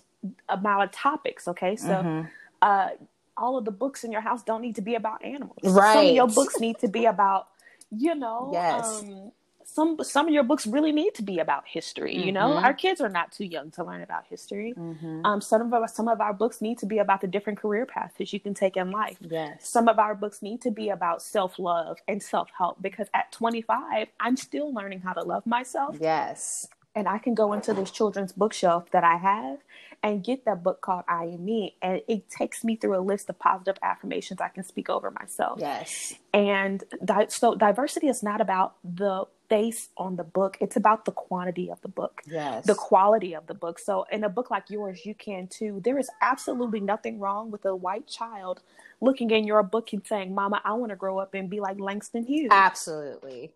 amount 0.48 0.84
of 0.84 0.92
topics. 0.92 1.48
Okay, 1.48 1.74
so 1.74 1.88
mm-hmm. 1.88 2.28
uh, 2.62 2.90
all 3.36 3.58
of 3.58 3.64
the 3.64 3.72
books 3.72 4.04
in 4.04 4.12
your 4.12 4.20
house 4.20 4.44
don't 4.44 4.62
need 4.62 4.76
to 4.76 4.82
be 4.82 4.94
about 4.94 5.24
animals. 5.24 5.58
Right. 5.64 5.94
Some 5.94 6.06
of 6.06 6.14
your 6.14 6.28
books 6.28 6.60
need 6.60 6.78
to 6.78 6.88
be 6.88 7.06
about 7.06 7.48
you 7.96 8.14
know 8.14 8.50
yes. 8.52 9.02
um, 9.02 9.32
some 9.64 9.96
some 10.02 10.26
of 10.26 10.34
your 10.34 10.42
books 10.42 10.66
really 10.66 10.92
need 10.92 11.14
to 11.14 11.22
be 11.22 11.38
about 11.38 11.64
history 11.66 12.16
you 12.16 12.32
know? 12.32 12.50
Mm-hmm. 12.50 12.64
our 12.64 12.74
kids 12.74 13.00
are 13.00 13.08
not 13.08 13.32
too 13.32 13.44
young 13.44 13.70
to 13.72 13.84
learn 13.84 14.02
about 14.02 14.24
history. 14.28 14.74
Mm-hmm. 14.76 15.24
um, 15.24 15.40
some 15.40 15.62
of 15.62 15.72
our 15.72 15.86
some 15.88 16.08
of 16.08 16.20
our 16.20 16.32
books 16.32 16.60
need 16.60 16.78
to 16.78 16.86
be 16.86 16.98
about 16.98 17.20
the 17.20 17.26
different 17.26 17.60
career 17.60 17.86
paths 17.86 18.14
that 18.18 18.32
you 18.32 18.40
can 18.40 18.54
take 18.54 18.76
in 18.76 18.90
life. 18.90 19.18
Yes. 19.20 19.68
Some 19.68 19.88
of 19.88 19.98
our 19.98 20.14
books 20.14 20.42
need 20.42 20.60
to 20.62 20.70
be 20.70 20.88
about 20.88 21.22
self-love 21.22 21.98
and 22.08 22.22
self-help 22.22 22.82
because 22.82 23.08
at 23.14 23.30
25 23.32 24.08
i'm 24.20 24.36
still 24.36 24.72
learning 24.72 25.00
how 25.00 25.12
to 25.12 25.22
love 25.22 25.46
myself. 25.46 25.96
Yes 26.00 26.68
and 26.94 27.08
i 27.08 27.18
can 27.18 27.34
go 27.34 27.52
into 27.52 27.72
this 27.74 27.90
children's 27.90 28.32
bookshelf 28.32 28.90
that 28.90 29.04
i 29.04 29.16
have 29.16 29.58
and 30.02 30.24
get 30.24 30.44
that 30.44 30.62
book 30.62 30.80
called 30.80 31.04
I 31.06 31.24
Am 31.24 31.44
Me. 31.44 31.76
And 31.80 32.02
it 32.08 32.28
takes 32.28 32.64
me 32.64 32.76
through 32.76 32.96
a 32.96 33.00
list 33.00 33.28
of 33.30 33.38
positive 33.38 33.76
affirmations 33.82 34.40
I 34.40 34.48
can 34.48 34.64
speak 34.64 34.90
over 34.90 35.10
myself. 35.10 35.60
Yes. 35.60 36.14
And 36.34 36.82
di- 37.04 37.26
so 37.28 37.54
diversity 37.54 38.08
is 38.08 38.22
not 38.22 38.40
about 38.40 38.74
the 38.82 39.26
face 39.48 39.90
on 39.96 40.16
the 40.16 40.24
book. 40.24 40.56
It's 40.60 40.76
about 40.76 41.04
the 41.04 41.12
quantity 41.12 41.70
of 41.70 41.80
the 41.82 41.88
book, 41.88 42.22
yes. 42.26 42.64
the 42.66 42.74
quality 42.74 43.34
of 43.34 43.46
the 43.46 43.54
book. 43.54 43.78
So, 43.78 44.06
in 44.10 44.24
a 44.24 44.28
book 44.28 44.50
like 44.50 44.70
yours, 44.70 45.04
you 45.04 45.14
can 45.14 45.46
too. 45.46 45.80
There 45.84 45.98
is 45.98 46.08
absolutely 46.22 46.80
nothing 46.80 47.20
wrong 47.20 47.50
with 47.50 47.64
a 47.66 47.76
white 47.76 48.06
child 48.06 48.62
looking 49.02 49.30
in 49.30 49.44
your 49.44 49.62
book 49.62 49.92
and 49.92 50.04
saying, 50.06 50.34
Mama, 50.34 50.62
I 50.64 50.72
want 50.72 50.90
to 50.90 50.96
grow 50.96 51.18
up 51.18 51.34
and 51.34 51.50
be 51.50 51.60
like 51.60 51.78
Langston 51.78 52.24
Hughes. 52.24 52.48
Absolutely. 52.50 53.52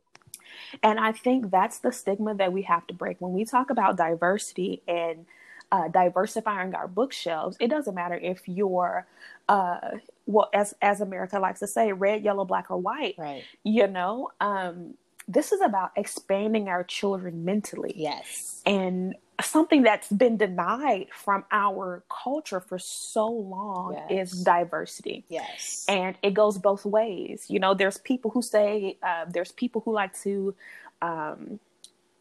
And 0.83 0.99
I 1.01 1.13
think 1.13 1.51
that's 1.51 1.79
the 1.79 1.93
stigma 1.93 2.35
that 2.35 2.53
we 2.53 2.63
have 2.63 2.87
to 2.89 2.95
break. 2.95 3.21
When 3.21 3.33
we 3.33 3.45
talk 3.45 3.71
about 3.71 3.97
diversity 3.97 4.83
and 4.87 5.27
uh, 5.73 5.89
diversifying 5.89 6.75
our 6.75 6.89
bookshelves, 6.89 7.57
it 7.61 7.69
doesn't 7.69 7.95
matter 7.95 8.15
if 8.15 8.43
you're, 8.47 9.07
uh, 9.49 9.99
well, 10.27 10.49
as 10.55 10.75
as 10.81 11.01
America 11.01 11.39
likes 11.39 11.61
to 11.61 11.67
say, 11.67 11.93
red, 11.93 12.23
yellow, 12.23 12.45
black, 12.45 12.71
or 12.71 12.79
white. 12.79 13.15
Right. 13.19 13.45
You 13.65 13.87
know, 13.87 14.31
um, 14.41 14.95
this 15.29 15.53
is 15.53 15.61
about 15.61 15.91
expanding 15.97 16.69
our 16.69 16.85
children 16.85 17.45
mentally. 17.45 17.95
Yes. 17.97 18.63
And 18.65 19.17
something 19.43 19.83
that's 19.83 20.09
been 20.09 20.37
denied 20.37 21.07
from 21.13 21.45
our 21.53 22.03
culture 22.09 22.61
for 22.61 22.79
so 22.79 23.29
long 23.29 23.95
Yes. 24.09 24.33
is 24.33 24.43
diversity 24.45 25.25
Yes. 25.29 25.85
and 25.89 26.17
it 26.23 26.33
goes 26.35 26.59
both 26.59 26.85
ways 26.87 27.47
you 27.49 27.59
know 27.59 27.75
there's 27.75 27.99
people 27.99 28.31
who 28.31 28.43
say 28.43 28.97
uh, 29.03 29.25
there's 29.29 29.53
people 29.53 29.83
who 29.85 29.93
like 29.93 30.19
to 30.23 30.55
um, 31.03 31.61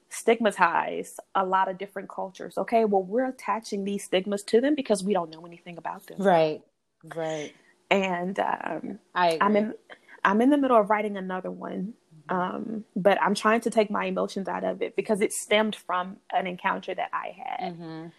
stigmatize 0.09 1.19
a 1.35 1.45
lot 1.45 1.69
of 1.69 1.77
different 1.77 2.09
cultures 2.09 2.57
okay 2.57 2.85
well 2.85 3.03
we're 3.03 3.25
attaching 3.27 3.83
these 3.85 4.03
stigmas 4.03 4.43
to 4.43 4.61
them 4.61 4.75
because 4.75 5.03
we 5.03 5.13
don't 5.13 5.29
know 5.31 5.45
anything 5.45 5.77
about 5.77 6.05
them 6.07 6.17
right. 6.19 6.61
Right. 7.15 7.53
and 7.91 8.39
um, 8.39 8.99
I 9.13 9.27
agree. 9.31 9.39
i'm 9.41 9.55
in 9.55 9.73
i'm 10.23 10.41
in 10.41 10.49
the 10.49 10.57
middle 10.57 10.77
of 10.77 10.89
writing 10.89 11.17
another 11.17 11.51
one 11.51 11.93
um, 12.29 12.83
but 12.95 13.21
i'm 13.21 13.35
trying 13.35 13.61
to 13.61 13.69
take 13.69 13.89
my 13.91 14.05
emotions 14.05 14.47
out 14.47 14.63
of 14.63 14.81
it 14.81 14.95
because 14.95 15.21
it 15.21 15.31
stemmed 15.31 15.75
from 15.75 16.17
an 16.33 16.47
encounter 16.47 16.93
that 16.95 17.09
i 17.13 17.35
had 17.37 17.73
Mhm. 17.75 18.11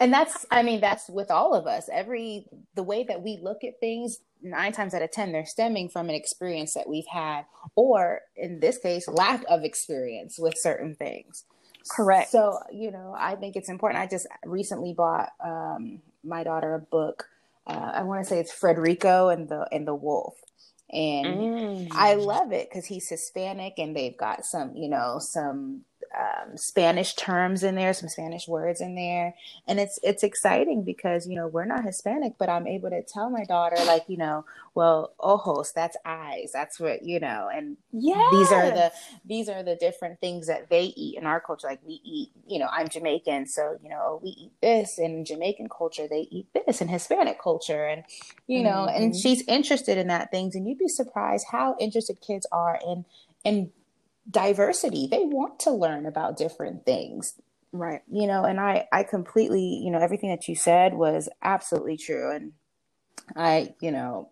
And 0.00 0.12
that's, 0.12 0.44
I 0.50 0.62
mean, 0.62 0.80
that's 0.80 1.08
with 1.08 1.30
all 1.30 1.54
of 1.54 1.66
us. 1.66 1.88
Every, 1.92 2.46
the 2.74 2.82
way 2.82 3.04
that 3.04 3.22
we 3.22 3.38
look 3.40 3.62
at 3.64 3.78
things, 3.80 4.18
nine 4.42 4.72
times 4.72 4.94
out 4.94 5.02
of 5.02 5.10
10, 5.10 5.32
they're 5.32 5.46
stemming 5.46 5.88
from 5.88 6.08
an 6.08 6.14
experience 6.14 6.74
that 6.74 6.88
we've 6.88 7.06
had, 7.06 7.44
or 7.76 8.22
in 8.36 8.60
this 8.60 8.78
case, 8.78 9.08
lack 9.08 9.44
of 9.48 9.62
experience 9.64 10.38
with 10.38 10.54
certain 10.58 10.94
things. 10.94 11.44
Correct. 11.88 12.30
So, 12.30 12.58
you 12.72 12.90
know, 12.90 13.14
I 13.16 13.36
think 13.36 13.54
it's 13.54 13.68
important. 13.68 14.02
I 14.02 14.06
just 14.08 14.26
recently 14.44 14.92
bought 14.92 15.30
um, 15.42 16.00
my 16.24 16.42
daughter 16.42 16.74
a 16.74 16.80
book. 16.80 17.28
Uh, 17.66 17.92
I 17.94 18.02
want 18.02 18.22
to 18.24 18.28
say 18.28 18.40
it's 18.40 18.52
Frederico 18.52 19.32
and 19.32 19.48
the 19.48 19.68
and 19.72 19.86
the 19.86 19.94
Wolf, 19.94 20.34
and 20.90 21.50
Mm. 21.88 21.88
I 21.92 22.14
love 22.14 22.52
it 22.52 22.68
because 22.70 22.86
he's 22.86 23.08
Hispanic 23.08 23.74
and 23.78 23.96
they've 23.96 24.16
got 24.16 24.44
some, 24.44 24.74
you 24.76 24.88
know, 24.88 25.18
some 25.20 25.82
um, 26.18 26.56
Spanish 26.56 27.14
terms 27.14 27.62
in 27.62 27.74
there, 27.74 27.92
some 27.94 28.08
Spanish 28.08 28.48
words 28.48 28.80
in 28.80 28.94
there, 28.94 29.34
and 29.66 29.80
it's 29.80 29.98
it's 30.02 30.22
exciting 30.22 30.82
because 30.84 31.26
you 31.26 31.36
know 31.36 31.46
we're 31.48 31.64
not 31.64 31.84
Hispanic, 31.84 32.34
but 32.38 32.48
I'm 32.48 32.66
able 32.66 32.90
to 32.90 33.02
tell 33.02 33.30
my 33.30 33.44
daughter 33.44 33.76
like 33.86 34.04
you 34.08 34.16
know, 34.16 34.44
well, 34.74 35.14
ojos, 35.20 35.72
that's 35.72 35.96
eyes, 36.04 36.50
that's 36.52 36.78
what 36.80 37.02
you 37.02 37.20
know, 37.20 37.48
and 37.52 37.76
yeah 37.92 38.28
these 38.30 38.52
are 38.52 38.70
the 38.70 38.92
these 39.24 39.48
are 39.48 39.62
the 39.62 39.76
different 39.76 40.20
things 40.20 40.46
that 40.46 40.70
they 40.70 40.92
eat 40.96 41.18
in 41.18 41.26
our 41.26 41.40
culture. 41.40 41.66
Like 41.68 41.80
we 41.86 42.00
eat, 42.04 42.30
you 42.48 42.58
know, 42.58 42.68
I'm 42.70 42.88
Jamaican, 42.88 43.46
so 43.46 43.78
you 43.82 43.88
know 43.90 44.20
we 44.22 44.30
eat 44.30 44.52
this. 44.62 44.98
In 44.98 45.24
Jamaican 45.24 45.68
culture, 45.68 46.06
they 46.08 46.28
eat 46.30 46.46
this. 46.54 46.80
In 46.80 46.88
Hispanic 46.88 47.40
culture, 47.40 47.86
and 47.86 48.04
you 48.46 48.62
know, 48.62 48.86
and 48.86 49.14
Mhm. 49.14 49.22
she's 49.22 49.42
interested 49.48 49.98
in 49.98 50.08
that 50.08 50.30
things. 50.30 50.54
And 50.54 50.68
you'd 50.68 50.78
be 50.78 50.88
surprised 50.88 51.46
how 51.50 51.76
interested 51.80 52.20
kids 52.20 52.46
are 52.52 52.78
in 52.86 53.04
in 53.44 53.72
diversity. 54.30 55.06
They 55.06 55.24
want 55.24 55.60
to 55.60 55.70
learn 55.70 56.06
about 56.06 56.36
different 56.36 56.84
things. 56.84 57.34
Right. 57.72 58.02
You 58.10 58.26
know 58.26 58.44
and 58.44 58.58
i 58.58 58.86
i 58.92 59.02
completely 59.02 59.80
you 59.84 59.90
know 59.90 59.98
everything 59.98 60.30
that 60.30 60.48
you 60.48 60.54
said 60.54 60.94
was 60.94 61.28
absolutely 61.42 61.96
true. 61.96 62.30
And 62.30 62.52
i 63.34 63.74
you 63.80 63.90
know 63.90 64.30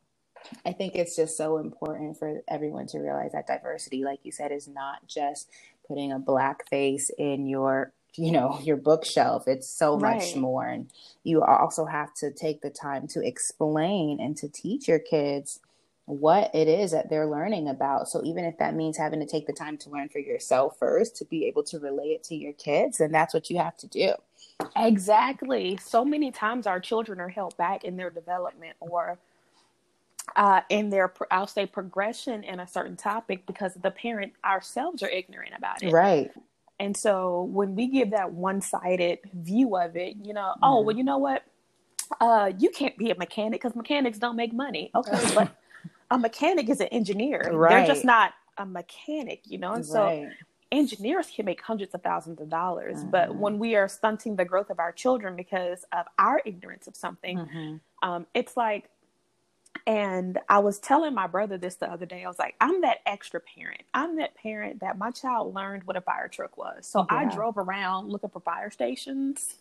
i 0.64 0.72
think 0.72 0.94
it's 0.94 1.16
just 1.16 1.36
so 1.36 1.58
important 1.58 2.16
for 2.18 2.42
everyone 2.48 2.86
to 2.86 2.98
realize 2.98 3.32
that 3.32 3.46
diversity 3.46 4.04
like 4.04 4.20
you 4.22 4.30
said 4.30 4.52
is 4.52 4.68
not 4.68 5.06
just 5.08 5.50
putting 5.88 6.12
a 6.12 6.18
black 6.18 6.68
face 6.68 7.10
in 7.18 7.46
your 7.46 7.92
you 8.16 8.32
know 8.32 8.58
your 8.62 8.76
bookshelf. 8.76 9.44
It's 9.46 9.68
so 9.68 9.98
much 9.98 10.36
more. 10.36 10.66
And 10.66 10.90
you 11.22 11.42
also 11.42 11.84
have 11.86 12.14
to 12.14 12.30
take 12.32 12.60
the 12.60 12.70
time 12.70 13.06
to 13.08 13.26
explain 13.26 14.20
and 14.20 14.36
to 14.38 14.48
teach 14.48 14.88
your 14.88 14.98
kids 14.98 15.60
what 16.06 16.54
it 16.54 16.68
is 16.68 16.90
that 16.90 17.08
they're 17.08 17.26
learning 17.26 17.68
about. 17.68 18.08
So 18.08 18.23
even 18.25 18.44
if 18.44 18.58
that 18.58 18.75
means 18.75 18.99
having 18.99 19.20
to 19.20 19.26
take 19.26 19.46
the 19.46 19.52
time 19.52 19.78
to 19.78 19.90
learn 19.90 20.08
for 20.11 20.18
yourself 20.18 20.78
first 20.78 21.16
to 21.16 21.25
be 21.25 21.46
able 21.46 21.62
to 21.64 21.78
relay 21.78 22.08
it 22.08 22.23
to 22.25 22.34
your 22.34 22.52
kids, 22.52 22.99
then 22.99 23.11
that's 23.11 23.32
what 23.32 23.49
you 23.49 23.58
have 23.58 23.76
to 23.78 23.87
do. 23.87 24.12
Exactly. 24.76 25.78
So 25.82 26.04
many 26.04 26.30
times 26.30 26.66
our 26.66 26.78
children 26.78 27.20
are 27.20 27.28
held 27.28 27.56
back 27.56 27.84
in 27.84 27.96
their 27.96 28.11
development 28.11 28.76
or 28.80 29.18
uh, 30.37 30.61
in 30.68 30.90
their, 30.90 31.12
I'll 31.30 31.46
say, 31.46 31.66
progression 31.66 32.44
in 32.44 32.61
a 32.61 32.66
certain 32.66 32.96
topic 32.96 33.46
because 33.46 33.75
the 33.75 33.90
parent 33.90 34.32
ourselves 34.44 35.02
are 35.02 35.08
ignorant 35.08 35.52
about 35.56 35.82
it. 35.82 35.92
Right. 35.92 36.30
And 36.80 36.96
so 36.96 37.42
when 37.52 37.75
we 37.75 37.87
give 37.87 38.11
that 38.11 38.32
one 38.32 38.61
sided 38.61 39.20
view 39.32 39.76
of 39.76 39.96
it, 39.96 40.16
you 40.23 40.34
know, 40.34 40.54
oh, 40.62 40.82
Mhm. 40.82 40.84
well, 40.84 40.96
you 40.96 41.04
know 41.04 41.18
what? 41.18 41.44
Uh, 42.20 42.52
you 42.58 42.68
can't 42.70 42.96
be 42.99 43.11
a 43.11 43.14
mechanic 43.14 43.61
because 43.62 43.75
mechanics 43.76 44.18
don't 44.18 44.37
make 44.37 44.52
money. 44.52 44.90
Okay, 44.94 45.12
but 45.34 45.56
a 46.14 46.18
mechanic 46.18 46.71
is 46.71 46.80
an 46.80 46.88
engineer. 46.88 47.61
They're 47.68 47.83
just 47.83 48.04
not 48.04 48.33
a 48.59 48.66
mechanic, 48.66 49.42
you 49.47 49.59
know? 49.59 49.75
And 49.75 49.87
so 49.87 50.14
engineers 50.71 51.28
can 51.35 51.47
make 51.47 51.62
hundreds 51.62 51.94
of 51.94 52.02
thousands 52.02 52.40
of 52.40 52.50
dollars 52.50 53.04
but 53.04 53.30
Mhm. 53.30 53.38
when 53.38 53.59
we 53.59 53.75
are 53.76 53.88
stunting 53.88 54.37
the 54.37 54.44
growth 54.44 54.71
of 54.71 54.78
our 54.78 54.92
children 54.92 55.37
because 55.37 55.85
of 55.92 56.06
our 56.18 56.42
ignorance 56.44 56.87
of 56.87 56.97
something 56.97 57.40
Mhm. 57.40 57.80
um, 58.02 58.26
it's 58.35 58.56
like 58.56 58.90
and 59.87 60.40
i 60.49 60.59
was 60.61 60.80
telling 60.80 61.14
my 61.14 61.26
brother 61.28 61.59
this 61.59 61.76
the 61.76 61.90
other 61.90 62.06
day 62.06 62.25
i 62.25 62.28
was 62.28 62.38
like 62.38 62.56
i'm 62.61 62.83
that 62.83 62.99
extra 63.06 63.40
parent 63.40 63.83
i'm 63.94 64.16
that 64.16 64.35
parent 64.37 64.80
that 64.80 64.99
my 64.99 65.11
child 65.12 65.54
learned 65.54 65.85
what 65.85 65.97
a 65.97 66.02
fire 66.02 66.28
truck 66.28 66.56
was 66.59 66.87
so 66.87 67.06
i 67.11 67.26
drove 67.26 67.59
around 67.59 68.09
looking 68.11 68.30
for 68.30 68.40
fire 68.40 68.71
stations 68.71 69.56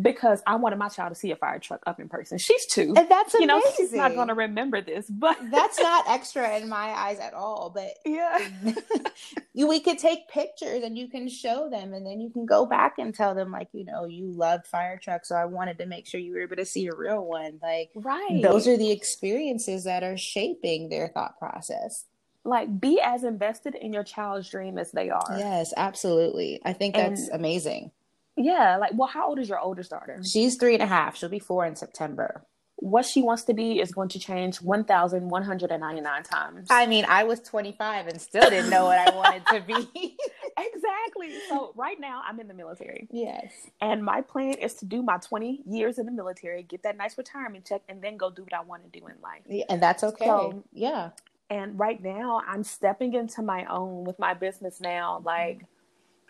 because 0.00 0.42
i 0.46 0.54
wanted 0.56 0.76
my 0.78 0.88
child 0.88 1.08
to 1.10 1.14
see 1.18 1.30
a 1.30 1.36
fire 1.36 1.58
truck 1.58 1.82
up 1.86 1.98
in 2.00 2.08
person 2.08 2.36
she's 2.38 2.66
two 2.66 2.92
And 2.96 3.08
that's 3.08 3.32
you 3.34 3.44
amazing. 3.44 3.46
know 3.48 3.62
she's 3.76 3.92
not 3.92 4.14
going 4.14 4.28
to 4.28 4.34
remember 4.34 4.80
this 4.82 5.06
but 5.08 5.38
That's 5.50 5.80
not 5.80 6.04
extra 6.08 6.58
in 6.58 6.68
my 6.68 6.88
eyes 6.88 7.18
at 7.18 7.32
all, 7.34 7.70
but 7.74 7.90
yeah 8.04 8.38
you 9.54 9.66
we 9.68 9.80
could 9.80 9.98
take 9.98 10.28
pictures 10.28 10.82
and 10.82 10.96
you 10.98 11.08
can 11.08 11.28
show 11.28 11.68
them 11.70 11.94
and 11.94 12.06
then 12.06 12.20
you 12.20 12.28
can 12.30 12.44
go 12.46 12.66
back 12.66 12.98
and 12.98 13.14
tell 13.14 13.34
them 13.34 13.50
like, 13.50 13.68
you 13.72 13.84
know, 13.84 14.04
you 14.04 14.30
loved 14.30 14.66
fire 14.66 14.98
trucks, 15.02 15.28
so 15.28 15.34
I 15.34 15.46
wanted 15.46 15.78
to 15.78 15.86
make 15.86 16.06
sure 16.06 16.20
you 16.20 16.32
were 16.32 16.42
able 16.42 16.56
to 16.56 16.64
see 16.66 16.86
a 16.88 16.94
real 16.94 17.24
one. 17.24 17.58
Like 17.62 17.90
right 17.94 18.40
those 18.42 18.68
are 18.68 18.76
the 18.76 18.90
experiences 18.90 19.84
that 19.84 20.02
are 20.02 20.16
shaping 20.18 20.88
their 20.90 21.08
thought 21.08 21.38
process. 21.38 22.04
like 22.44 22.80
be 22.80 23.00
as 23.02 23.24
invested 23.24 23.74
in 23.74 23.92
your 23.92 24.04
child's 24.04 24.48
dream 24.50 24.76
as 24.78 24.92
they 24.92 25.08
are. 25.10 25.36
Yes, 25.38 25.72
absolutely. 25.76 26.60
I 26.64 26.72
think 26.74 26.94
that's 26.94 27.28
And- 27.28 27.40
amazing. 27.40 27.90
Yeah, 28.36 28.76
like 28.76 28.92
well, 28.94 29.08
how 29.08 29.28
old 29.28 29.38
is 29.38 29.48
your 29.48 29.58
oldest 29.58 29.90
daughter? 29.90 30.20
She's 30.22 30.56
three 30.56 30.74
and 30.74 30.82
a 30.82 30.86
half. 30.86 31.16
She'll 31.16 31.28
be 31.28 31.38
four 31.38 31.64
in 31.64 31.76
September. 31.76 32.44
What 32.78 33.06
she 33.06 33.22
wants 33.22 33.44
to 33.44 33.54
be 33.54 33.80
is 33.80 33.90
going 33.90 34.10
to 34.10 34.18
change 34.18 34.58
one 34.60 34.84
thousand 34.84 35.30
one 35.30 35.42
hundred 35.42 35.70
and 35.70 35.80
ninety 35.80 36.02
nine 36.02 36.22
times. 36.22 36.68
I 36.70 36.86
mean, 36.86 37.06
I 37.08 37.24
was 37.24 37.40
25 37.40 38.06
and 38.06 38.20
still 38.20 38.50
didn't 38.50 38.68
know 38.68 38.84
what 38.84 38.98
I 38.98 39.16
wanted 39.16 39.46
to 39.46 39.60
be. 39.62 40.16
exactly. 40.58 41.38
So 41.48 41.72
right 41.74 41.98
now 41.98 42.20
I'm 42.26 42.38
in 42.38 42.48
the 42.48 42.54
military, 42.54 43.08
yes. 43.10 43.50
and 43.80 44.04
my 44.04 44.20
plan 44.20 44.54
is 44.54 44.74
to 44.74 44.84
do 44.84 45.02
my 45.02 45.16
twenty 45.16 45.62
years 45.66 45.98
in 45.98 46.04
the 46.04 46.12
military, 46.12 46.62
get 46.64 46.82
that 46.82 46.98
nice 46.98 47.16
retirement 47.16 47.64
check, 47.64 47.80
and 47.88 48.02
then 48.02 48.18
go 48.18 48.30
do 48.30 48.42
what 48.42 48.52
I 48.52 48.60
want 48.60 48.82
to 48.90 49.00
do 49.00 49.06
in 49.06 49.14
life. 49.22 49.40
Yeah, 49.48 49.64
and 49.70 49.82
that's 49.82 50.04
okay. 50.04 50.26
So- 50.26 50.62
yeah. 50.74 51.10
And 51.48 51.78
right 51.78 52.02
now 52.02 52.42
I'm 52.46 52.64
stepping 52.64 53.14
into 53.14 53.40
my 53.40 53.64
own 53.66 54.02
with 54.04 54.18
my 54.18 54.34
business 54.34 54.80
now. 54.80 55.22
Like 55.24 55.64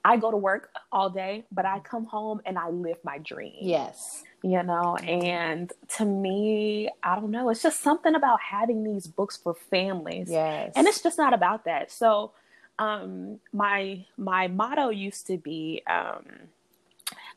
I 0.07 0.17
go 0.17 0.31
to 0.31 0.37
work 0.37 0.71
all 0.93 1.11
day, 1.11 1.45
but 1.51 1.65
I 1.67 1.81
come 1.81 2.05
home 2.05 2.41
and 2.47 2.57
I 2.59 2.69
live 2.71 2.99
my 3.05 3.19
dream. 3.19 3.57
Yes. 3.61 4.23
you 4.43 4.63
know 4.63 4.97
and 4.97 5.73
to 5.97 6.05
me 6.05 6.89
i 7.03 7.17
don't 7.19 7.31
know 7.37 7.49
it's 7.51 7.63
just 7.63 7.81
something 7.89 8.15
about 8.15 8.39
having 8.57 8.85
these 8.85 9.07
books 9.19 9.37
for 9.43 9.55
families 9.75 10.29
Yes. 10.31 10.73
and 10.77 10.87
it's 10.87 11.03
just 11.03 11.17
not 11.25 11.33
about 11.33 11.65
that 11.65 11.91
so 11.91 12.33
um 12.79 13.41
my 13.65 14.05
my 14.33 14.47
motto 14.61 14.91
used 14.91 15.27
to 15.31 15.37
be 15.39 15.83
um 15.97 16.23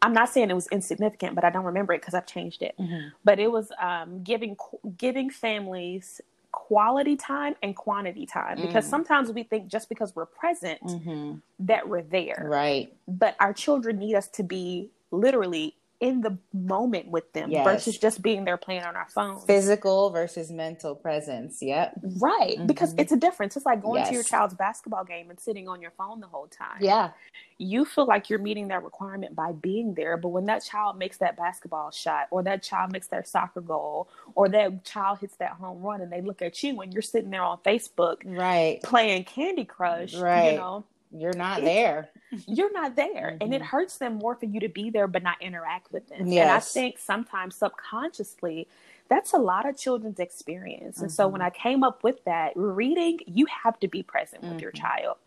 i'm 0.04 0.14
not 0.20 0.28
saying 0.30 0.50
it 0.50 0.54
was 0.62 0.68
insignificant 0.78 1.34
but 1.36 1.44
i 1.46 1.50
don't 1.50 1.64
remember 1.72 1.94
it 1.94 2.02
because 2.02 2.14
i've 2.14 2.28
changed 2.28 2.62
it 2.62 2.76
Mhm. 2.78 3.12
but 3.24 3.40
it 3.40 3.50
was 3.58 3.72
um 3.82 4.22
giving 4.32 4.58
giving 4.98 5.30
families 5.30 6.22
quality 6.52 7.16
time 7.16 7.56
and 7.64 7.76
quantity 7.76 8.26
time 8.26 8.62
because 8.62 8.86
Mm. 8.86 8.90
sometimes 8.90 9.32
we 9.32 9.44
think 9.44 9.68
just 9.68 9.90
because 9.90 10.16
we're 10.16 10.26
present 10.26 10.82
Mhm. 10.84 11.42
that 11.60 11.88
we're 11.88 12.02
there 12.04 12.48
Right. 12.50 12.94
but 13.08 13.36
our 13.40 13.54
children 13.54 14.00
need 14.00 14.16
us 14.16 14.28
to 14.30 14.44
be 14.44 14.92
literally 15.12 15.76
in 16.00 16.22
the 16.22 16.38
moment 16.54 17.10
with 17.10 17.32
them 17.34 17.52
Yes. 17.52 17.66
versus 17.66 17.98
just 17.98 18.22
being 18.22 18.46
there 18.46 18.56
playing 18.56 18.84
on 18.84 18.96
our 18.96 19.08
phones. 19.10 19.44
Physical 19.44 20.10
versus 20.12 20.50
mental 20.50 20.96
presence. 20.96 21.62
Yep. 21.62 22.00
Right, 22.22 22.66
because 22.66 22.94
Mhm. 22.94 23.02
it's 23.02 23.12
a 23.12 23.18
difference. 23.18 23.58
It's 23.58 23.66
like 23.66 23.82
going 23.82 24.06
to 24.06 24.14
your 24.14 24.24
child's 24.24 24.54
basketball 24.54 25.04
game 25.04 25.30
and 25.30 25.38
sitting 25.40 25.68
on 25.68 25.82
your 25.82 25.92
phone 25.92 26.22
the 26.22 26.28
whole 26.28 26.48
time. 26.48 26.78
Yeah. 26.80 27.12
You 27.58 27.84
feel 27.84 28.06
like 28.06 28.30
you're 28.30 28.40
meeting 28.40 28.70
that 28.70 28.82
requirement 28.84 29.36
by 29.36 29.52
being 29.52 29.94
there, 29.94 30.16
but 30.16 30.30
when 30.30 30.46
that 30.46 30.64
child 30.64 30.98
makes 30.98 31.18
that 31.18 31.36
basketball 31.36 31.92
shot, 31.92 32.28
or 32.32 32.44
that 32.44 32.64
child 32.64 32.94
makes 32.94 33.08
their 33.08 33.26
soccer 33.26 33.60
goal, 33.60 34.08
or 34.36 34.48
that 34.48 34.86
child 34.86 35.20
hits 35.20 35.36
that 35.38 35.52
home 35.52 35.82
run, 35.82 36.00
and 36.00 36.10
they 36.10 36.22
look 36.22 36.42
at 36.42 36.64
you 36.64 36.80
and 36.80 36.94
you're 36.94 37.02
sitting 37.02 37.30
there 37.30 37.44
on 37.44 37.58
Facebook 37.58 38.22
Right. 38.24 38.82
playing 38.84 39.26
Candy 39.26 39.66
Crush, 39.66 40.16
Right. 40.16 40.54
you 40.54 40.58
know, 40.60 40.86
You're 41.12 41.34
not 41.34 41.62
there. 41.62 42.10
you're 42.46 42.72
not 42.72 42.96
there 42.96 43.36
and 43.42 43.54
it 43.54 43.62
Mhm. 43.62 43.66
hurts 43.66 43.98
them 43.98 44.16
more 44.16 44.36
for 44.36 44.46
you 44.46 44.60
to 44.60 44.70
be 44.70 44.92
there 44.92 45.08
but 45.08 45.24
not 45.24 45.42
interact 45.42 45.92
with 45.92 46.08
them 46.10 46.22
and 46.22 46.52
i 46.52 46.60
think 46.60 47.00
sometimes 47.00 47.56
subconsciously 47.56 48.68
that's 49.10 49.34
a 49.34 49.38
lot 49.38 49.68
of 49.68 49.76
children's 49.78 50.20
experience 50.20 51.00
and 51.02 51.12
so 51.12 51.24
Mm-hmm. 51.24 51.34
when 51.34 51.42
i 51.42 51.50
came 51.50 51.84
up 51.84 52.04
with 52.04 52.24
that 52.26 52.52
reading 52.56 53.18
you 53.26 53.48
have 53.64 53.80
to 53.80 53.88
be 53.88 54.04
present 54.04 54.44
with 54.44 54.62
your 54.62 54.72
Mhm. 54.72 54.76
child 54.76 55.18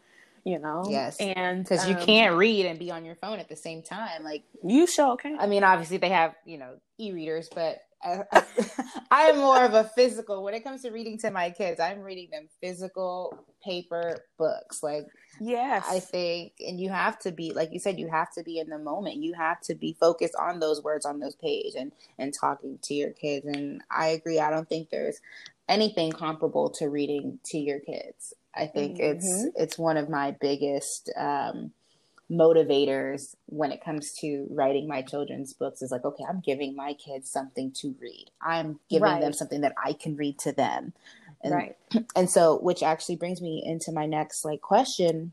you 0.44 0.58
know 0.60 0.84
Yes. 0.88 1.16
and 1.18 1.64
Because 1.64 1.88
you 1.88 1.94
um, 1.96 2.00
can't 2.00 2.36
read 2.36 2.66
and 2.66 2.78
be 2.78 2.90
on 2.92 3.04
your 3.04 3.14
phone 3.16 3.38
at 3.40 3.48
the 3.48 3.56
same 3.56 3.82
time. 3.82 4.22
Like, 4.24 4.42
you 4.64 4.86
show 4.86 5.12
okay 5.12 5.34
I 5.38 5.46
mean, 5.46 5.64
obviously 5.64 5.96
they 5.98 6.08
have, 6.10 6.34
you 6.44 6.58
know, 6.58 6.74
e-readers, 6.98 7.48
but 7.52 7.82
I, 8.02 8.24
I 9.10 9.22
am 9.24 9.38
more 9.38 9.64
of 9.64 9.74
a 9.74 9.84
physical. 9.84 10.42
When 10.42 10.54
it 10.54 10.64
comes 10.64 10.82
to 10.82 10.90
reading 10.90 11.18
to 11.18 11.30
my 11.30 11.50
kids, 11.50 11.80
I'm 11.80 12.00
reading 12.00 12.28
them 12.30 12.48
physical 12.60 13.38
paper 13.64 14.24
books. 14.38 14.82
Like, 14.82 15.06
yes 15.40 15.84
I 15.88 16.00
think, 16.00 16.54
and 16.60 16.78
you 16.80 16.90
have 16.90 17.18
to 17.20 17.32
be, 17.32 17.52
like 17.52 17.72
you 17.72 17.78
said, 17.78 17.98
you 17.98 18.08
have 18.08 18.32
to 18.34 18.42
be 18.42 18.58
in 18.58 18.68
the 18.68 18.78
moment. 18.78 19.16
You 19.16 19.34
have 19.34 19.60
to 19.62 19.74
be 19.74 19.96
focused 19.98 20.34
on 20.38 20.60
those 20.60 20.82
words 20.82 21.06
on 21.06 21.20
those 21.20 21.34
page 21.36 21.74
and 21.76 21.92
and 22.18 22.34
talking 22.38 22.78
to 22.82 22.94
your 22.94 23.10
kids. 23.10 23.46
And 23.46 23.82
I 23.90 24.08
agree. 24.08 24.40
I 24.40 24.50
don't 24.50 24.68
think 24.68 24.90
there's 24.90 25.20
anything 25.68 26.12
comparable 26.12 26.70
to 26.70 26.88
reading 26.88 27.38
to 27.44 27.58
your 27.58 27.80
kids. 27.80 28.34
I 28.54 28.66
think 28.66 28.98
it's 28.98 29.26
Mhm. 29.26 29.52
it's 29.56 29.78
one 29.78 29.96
of 29.96 30.08
my 30.08 30.32
biggest 30.32 31.10
um, 31.16 31.72
motivators 32.32 33.36
when 33.46 33.72
it 33.72 33.84
comes 33.84 34.12
to 34.20 34.48
writing 34.50 34.88
my 34.88 35.02
children's 35.02 35.54
books. 35.54 35.82
Is 35.82 35.92
like, 35.92 36.06
okay, 36.06 36.24
I'm 36.28 36.40
giving 36.40 36.76
my 36.76 36.94
kids 36.94 37.30
something 37.30 37.72
to 37.80 37.94
read. 38.00 38.30
I'm 38.42 38.80
giving 38.90 39.20
them 39.20 39.34
something 39.34 39.62
that 39.62 39.74
I 39.84 39.94
can 39.94 40.16
read 40.16 40.38
to 40.40 40.52
them. 40.52 40.94
And 41.42 41.52
right 41.52 41.76
and 42.16 42.30
so 42.30 42.58
which 42.58 42.82
actually 42.82 43.16
brings 43.16 43.40
me 43.40 43.62
into 43.64 43.92
my 43.92 44.06
next 44.06 44.44
like 44.44 44.60
question 44.60 45.32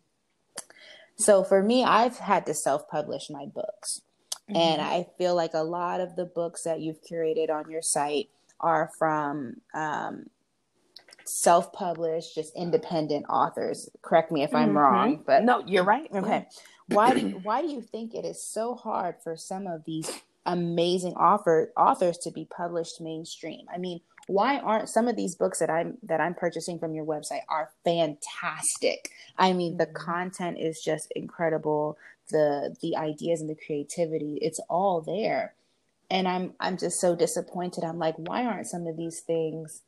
so 1.18 1.44
for 1.44 1.63
me 1.63 1.84
i've 1.84 2.18
had 2.18 2.46
to 2.46 2.53
self-publish 2.53 3.29
my 3.29 3.46
books 3.48 4.01
and 4.56 4.82
Mm-hmm. 4.82 4.84
i 4.84 5.08
feel 5.18 5.36
like 5.36 5.53
a 5.53 5.63
lot 5.63 6.01
of 6.01 6.15
the 6.15 6.25
books 6.25 6.63
that 6.63 6.82
you've 6.82 7.01
curated 7.03 7.50
on 7.50 7.70
your 7.70 7.82
site 7.84 8.29
are 8.62 8.91
from 9.00 9.56
um, 9.74 10.27
self-published 11.25 12.36
just 12.36 12.53
independent 12.56 13.25
authors 13.29 13.89
correct 14.01 14.32
me 14.32 14.44
if 14.44 14.56
i'm 14.56 14.77
Mhm. 14.77 14.77
wrong 14.77 15.24
but 15.25 15.44
no 15.44 15.63
you're 15.68 15.84
right 15.86 16.10
Okay. 16.13 16.48
Why 16.89 17.13
do 17.13 17.22
you, 17.22 17.29
why 17.43 17.62
do 17.62 17.69
you 17.69 17.81
think 17.81 18.13
it 18.13 18.25
is 18.25 18.43
so 18.43 18.75
hard 18.75 19.15
for 19.24 19.38
some 19.38 19.67
of 19.67 19.86
these 19.86 20.12
amazing 20.46 21.13
author 21.13 21.72
authors 21.77 22.17
to 22.19 22.31
be 22.31 22.46
published 22.46 23.00
mainstream? 23.01 23.65
I 23.74 23.77
mean, 23.77 24.01
why 24.27 24.60
aren't 24.60 24.89
some 24.89 25.08
of 25.08 25.15
these 25.15 25.36
books 25.36 25.60
that 25.60 25.69
I'm 25.72 25.98
that 26.03 26.22
I'm 26.22 26.36
purchasing 26.36 26.77
from 26.79 26.93
your 26.93 27.05
website 27.05 27.41
are 27.50 27.72
fantastic? 27.84 29.12
I 29.38 29.53
mean, 29.53 29.77
the 29.77 29.88
Mhm. 29.88 29.93
content 29.93 30.60
is 30.60 30.81
just 30.84 31.12
incredible. 31.15 31.98
The 32.29 32.75
the 32.81 32.96
ideas 32.98 33.41
and 33.41 33.50
the 33.50 33.55
creativity, 33.55 34.38
it's 34.41 34.60
all 34.69 35.01
there. 35.01 35.55
And 36.12 36.27
I'm 36.27 36.53
I'm 36.60 36.77
just 36.77 37.00
so 37.00 37.15
disappointed. 37.15 37.84
I'm 37.84 38.00
like, 38.00 38.15
why 38.17 38.46
aren't 38.46 38.67
some 38.67 38.88
of 38.88 38.98
these 38.98 39.22
things 39.22 39.81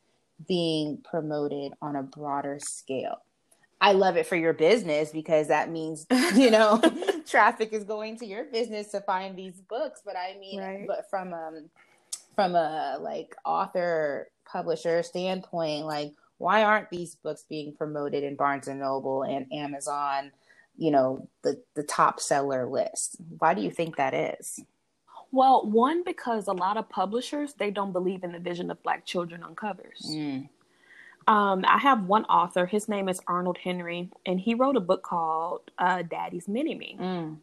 being 0.48 0.98
promoted 1.04 1.74
on 1.82 1.96
a 1.96 2.04
broader 2.04 2.60
scale? 2.60 3.22
I 3.82 3.94
love 3.94 4.16
it 4.16 4.28
for 4.28 4.36
your 4.36 4.54
business 4.54 5.12
because 5.12 5.48
that 5.48 5.70
means, 5.72 6.06
you 6.36 6.52
know, 6.52 6.80
traffic 7.28 7.74
is 7.74 7.84
going 7.84 8.18
to 8.20 8.26
your 8.26 8.46
business 8.46 8.90
to 8.92 9.02
find 9.02 9.36
these 9.36 9.60
books. 9.62 10.02
But 10.06 10.16
I 10.16 10.38
mean, 10.40 10.60
Right. 10.60 10.86
but 10.88 11.10
from 11.10 11.34
um 11.34 11.70
from 12.36 12.56
a 12.56 12.98
like 13.02 13.36
author 13.44 14.30
publisher 14.46 15.04
standpoint, 15.04 15.86
like 15.88 16.14
why 16.38 16.64
aren't 16.64 16.90
these 16.92 17.16
books 17.16 17.44
being 17.50 17.74
promoted 17.74 18.24
in 18.24 18.36
Barnes 18.36 18.68
and 18.68 18.80
Noble 18.80 19.24
and 19.24 19.52
Amazon, 19.52 20.32
you 20.78 20.92
know, 20.92 21.28
the 21.44 21.62
the 21.76 21.84
top 21.84 22.20
seller 22.20 22.68
list? 22.68 23.18
Why 23.40 23.54
do 23.56 23.62
you 23.62 23.72
think 23.72 23.98
that 23.98 24.14
is? 24.14 24.60
well 25.34 25.66
one 25.66 26.04
because 26.04 26.48
a 26.48 26.52
lot 26.54 26.76
of 26.76 26.90
publishers 26.90 27.54
they 27.54 27.72
don't 27.72 27.94
believe 27.94 28.22
in 28.26 28.34
the 28.34 28.40
vision 28.40 28.70
of 28.70 28.84
black 28.84 29.06
children 29.06 29.42
on 29.44 29.56
covers 29.56 30.06
Mm. 30.10 30.50
Um, 31.28 31.64
I 31.68 31.78
have 31.78 32.06
one 32.06 32.26
author. 32.26 32.66
His 32.66 32.90
name 32.90 33.08
is 33.08 33.22
Arnold 33.28 33.58
Henry, 33.64 34.10
and 34.26 34.40
he 34.40 34.56
wrote 34.56 34.76
a 34.76 34.82
book 34.82 35.04
called 35.04 35.72
uh, 35.78 36.02
"Daddy's 36.04 36.48
Mini 36.48 36.76
Me." 36.76 36.98
Mm. 37.00 37.38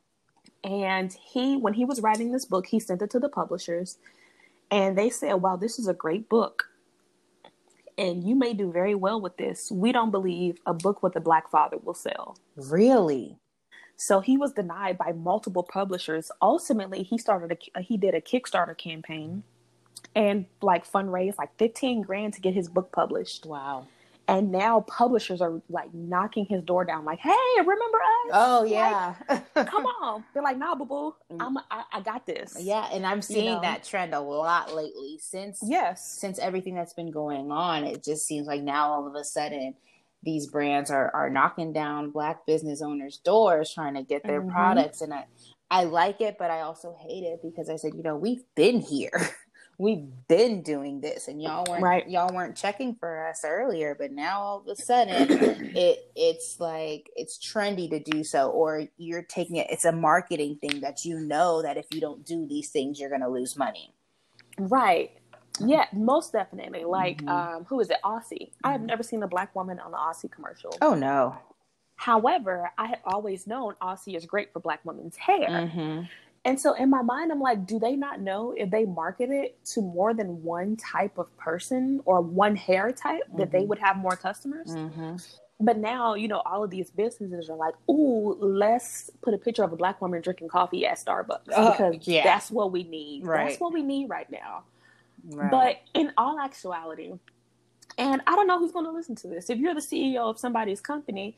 And 0.64 1.12
he, 1.12 1.56
when 1.56 1.74
he 1.74 1.84
was 1.84 2.00
writing 2.00 2.32
this 2.32 2.44
book, 2.44 2.66
he 2.66 2.80
sent 2.80 3.02
it 3.02 3.10
to 3.10 3.20
the 3.20 3.28
publishers, 3.28 3.98
and 4.70 4.98
they 4.98 5.10
said, 5.10 5.34
"Wow, 5.34 5.56
this 5.56 5.78
is 5.78 5.86
a 5.86 5.94
great 5.94 6.28
book, 6.28 6.64
and 7.96 8.24
you 8.24 8.34
may 8.34 8.52
do 8.52 8.72
very 8.72 8.94
well 8.94 9.20
with 9.20 9.36
this. 9.36 9.70
We 9.70 9.92
don't 9.92 10.10
believe 10.10 10.58
a 10.66 10.74
book 10.74 11.02
with 11.02 11.14
a 11.14 11.20
black 11.20 11.50
father 11.50 11.78
will 11.78 11.94
sell." 11.94 12.36
Really? 12.56 13.38
So 13.96 14.20
he 14.20 14.36
was 14.36 14.52
denied 14.52 14.96
by 14.98 15.12
multiple 15.12 15.64
publishers. 15.64 16.30
Ultimately, 16.42 17.02
he 17.04 17.16
started 17.16 17.56
a 17.76 17.80
he 17.80 17.96
did 17.96 18.14
a 18.14 18.20
Kickstarter 18.20 18.76
campaign 18.76 19.44
and 20.18 20.46
like 20.60 20.90
fundraised 20.90 21.38
like 21.38 21.56
15 21.58 22.02
grand 22.02 22.34
to 22.34 22.40
get 22.40 22.52
his 22.52 22.68
book 22.68 22.90
published. 22.92 23.46
Wow. 23.46 23.86
And 24.26 24.52
now 24.52 24.80
publishers 24.80 25.40
are 25.40 25.62
like 25.70 25.94
knocking 25.94 26.44
his 26.44 26.62
door 26.62 26.84
down, 26.84 27.06
like, 27.06 27.20
"Hey, 27.20 27.32
remember 27.58 27.98
us? 27.98 28.32
Oh 28.34 28.60
Like, 28.62 28.70
yeah. 28.70 29.14
come 29.64 29.86
on!" 30.02 30.24
They're 30.34 30.42
like, 30.42 30.58
"Nah, 30.58 30.74
boo 30.74 30.84
boo, 30.84 31.14
I'm 31.40 31.56
I, 31.70 31.84
I 31.92 32.00
got 32.02 32.26
this." 32.26 32.58
Yeah, 32.60 32.86
and 32.92 33.06
I'm 33.06 33.22
seeing 33.22 33.46
know? 33.46 33.60
that 33.62 33.84
trend 33.84 34.12
a 34.12 34.20
lot 34.20 34.74
lately 34.74 35.18
since 35.22 35.62
Yes. 35.66 36.04
since 36.20 36.38
everything 36.38 36.74
that's 36.74 36.92
been 36.92 37.10
going 37.10 37.50
on. 37.50 37.84
It 37.84 38.04
just 38.04 38.26
seems 38.26 38.46
like 38.46 38.60
now 38.62 38.92
all 38.92 39.06
of 39.06 39.14
a 39.14 39.24
sudden 39.24 39.74
these 40.22 40.46
brands 40.48 40.90
are 40.90 41.10
are 41.14 41.30
knocking 41.30 41.72
down 41.72 42.10
black 42.10 42.44
business 42.44 42.82
owners' 42.82 43.18
doors 43.18 43.72
trying 43.72 43.94
to 43.94 44.02
get 44.02 44.24
their 44.24 44.42
Mhm. 44.42 44.52
products 44.52 45.00
and 45.00 45.14
I 45.14 45.24
I 45.70 45.84
like 45.84 46.20
it, 46.20 46.36
but 46.38 46.50
I 46.50 46.62
also 46.62 46.96
hate 46.98 47.24
it 47.24 47.40
because 47.42 47.68
I 47.70 47.76
said, 47.76 47.92
you 47.94 48.02
know, 48.02 48.16
we've 48.16 48.44
been 48.54 48.80
here. 48.80 49.12
We've 49.80 50.08
been 50.26 50.62
doing 50.62 51.00
this 51.00 51.28
and 51.28 51.40
y'all 51.40 51.64
weren't 51.68 51.82
Right. 51.82 52.08
y'all 52.10 52.34
weren't 52.34 52.56
checking 52.56 52.96
for 52.96 53.28
us 53.28 53.44
earlier, 53.44 53.94
but 53.98 54.10
now 54.10 54.40
all 54.40 54.58
of 54.60 54.66
a 54.66 54.74
sudden 54.74 55.30
it 55.76 56.10
it's 56.16 56.58
like 56.58 57.08
it's 57.14 57.38
trendy 57.38 57.88
to 57.90 58.00
do 58.00 58.24
so 58.24 58.50
or 58.50 58.88
you're 58.96 59.22
taking 59.22 59.54
it 59.56 59.68
it's 59.70 59.84
a 59.84 59.92
marketing 59.92 60.58
thing 60.60 60.80
that 60.80 61.04
you 61.04 61.20
know 61.20 61.62
that 61.62 61.76
if 61.76 61.86
you 61.92 62.00
don't 62.00 62.24
do 62.26 62.44
these 62.46 62.70
things 62.70 62.98
you're 62.98 63.08
going 63.08 63.20
to 63.20 63.28
lose 63.28 63.56
money. 63.56 63.94
Right. 64.58 65.12
Yeah, 65.60 65.86
most 65.92 66.32
definitely. 66.32 66.84
Like, 66.84 67.22
Mhm. 67.22 67.28
um, 67.28 67.64
who 67.64 67.78
is 67.80 67.90
it? 67.90 67.98
Aussie. 68.04 68.50
I 68.64 68.72
have 68.72 68.80
Mhm. 68.80 68.86
never 68.86 69.02
seen 69.04 69.22
a 69.22 69.28
black 69.28 69.54
woman 69.54 69.78
on 69.80 69.90
the 69.92 69.96
Aussie 69.96 70.30
commercial. 70.30 70.72
Oh 70.82 70.94
no. 70.94 71.36
However, 71.96 72.70
I 72.78 72.86
had 72.86 73.00
always 73.04 73.46
known 73.46 73.74
Aussie 73.82 74.16
is 74.16 74.24
great 74.26 74.52
for 74.52 74.60
black 74.60 74.80
women's 74.84 75.16
hair. 75.16 75.48
Mm-hmm. 75.48 76.02
And 76.48 76.58
so 76.58 76.72
in 76.72 76.88
my 76.88 77.02
mind, 77.02 77.30
I'm 77.30 77.40
like, 77.40 77.66
do 77.66 77.78
they 77.78 77.94
not 77.94 78.20
know 78.22 78.54
if 78.56 78.70
they 78.70 78.86
market 78.86 79.28
it 79.30 79.62
to 79.74 79.82
more 79.82 80.14
than 80.14 80.42
one 80.42 80.76
type 80.76 81.18
of 81.18 81.34
person 81.36 82.00
or 82.06 82.22
one 82.22 82.56
hair 82.56 82.90
type 82.90 83.24
that 83.36 83.50
they 83.52 83.64
Mhm. 83.64 83.66
would 83.68 83.78
have 83.80 83.98
more 83.98 84.16
customers? 84.16 84.68
Mm-hmm. 84.74 85.16
But 85.60 85.76
now, 85.76 86.14
you 86.14 86.26
know, 86.26 86.40
all 86.46 86.64
of 86.64 86.70
these 86.70 86.90
businesses 86.90 87.50
are 87.50 87.56
like, 87.56 87.74
ooh, 87.90 88.34
let's 88.40 89.10
put 89.20 89.34
a 89.34 89.38
picture 89.38 89.62
of 89.62 89.72
a 89.74 89.76
black 89.76 90.00
woman 90.00 90.22
drinking 90.22 90.48
coffee 90.48 90.86
at 90.86 90.96
Starbucks 90.98 91.48
Uh, 91.52 91.70
because 91.90 92.08
yeah. 92.08 92.24
that's 92.24 92.50
what 92.50 92.72
we 92.72 92.82
need. 92.84 93.26
Right. 93.26 93.48
That's 93.48 93.60
what 93.60 93.72
we 93.74 93.82
need 93.82 94.08
right 94.08 94.30
now. 94.30 94.62
Right. 95.28 95.50
But 95.50 95.76
in 95.92 96.12
all 96.16 96.38
actuality, 96.40 97.12
and 97.98 98.22
I 98.26 98.36
don't 98.36 98.46
know 98.46 98.58
who's 98.58 98.72
going 98.72 98.86
to 98.86 98.92
listen 98.92 99.16
to 99.16 99.28
this. 99.28 99.50
If 99.50 99.58
you're 99.58 99.74
the 99.74 99.80
CEO 99.82 100.30
of 100.30 100.38
somebody's 100.38 100.80
company, 100.80 101.36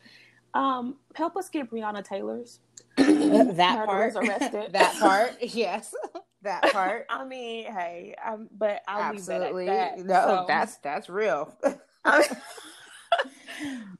um, 0.55 0.97
help 1.15 1.37
us 1.37 1.49
get 1.49 1.71
Breonna 1.71 2.05
Taylor's. 2.05 2.61
that 2.97 3.87
part, 3.87 4.17
arrested. 4.17 4.69
that 4.73 4.97
part, 5.01 5.37
yes, 5.41 5.95
that 6.43 6.63
part, 6.73 7.07
I 7.09 7.25
mean, 7.25 7.65
hey, 7.73 8.15
um, 8.27 8.49
but 8.57 8.83
I'll 8.89 9.03
absolutely. 9.03 9.67
that. 9.67 9.99
No, 9.99 10.05
So- 10.15 10.45
that's 10.49 10.77
that's 10.79 11.09
real. 11.09 11.55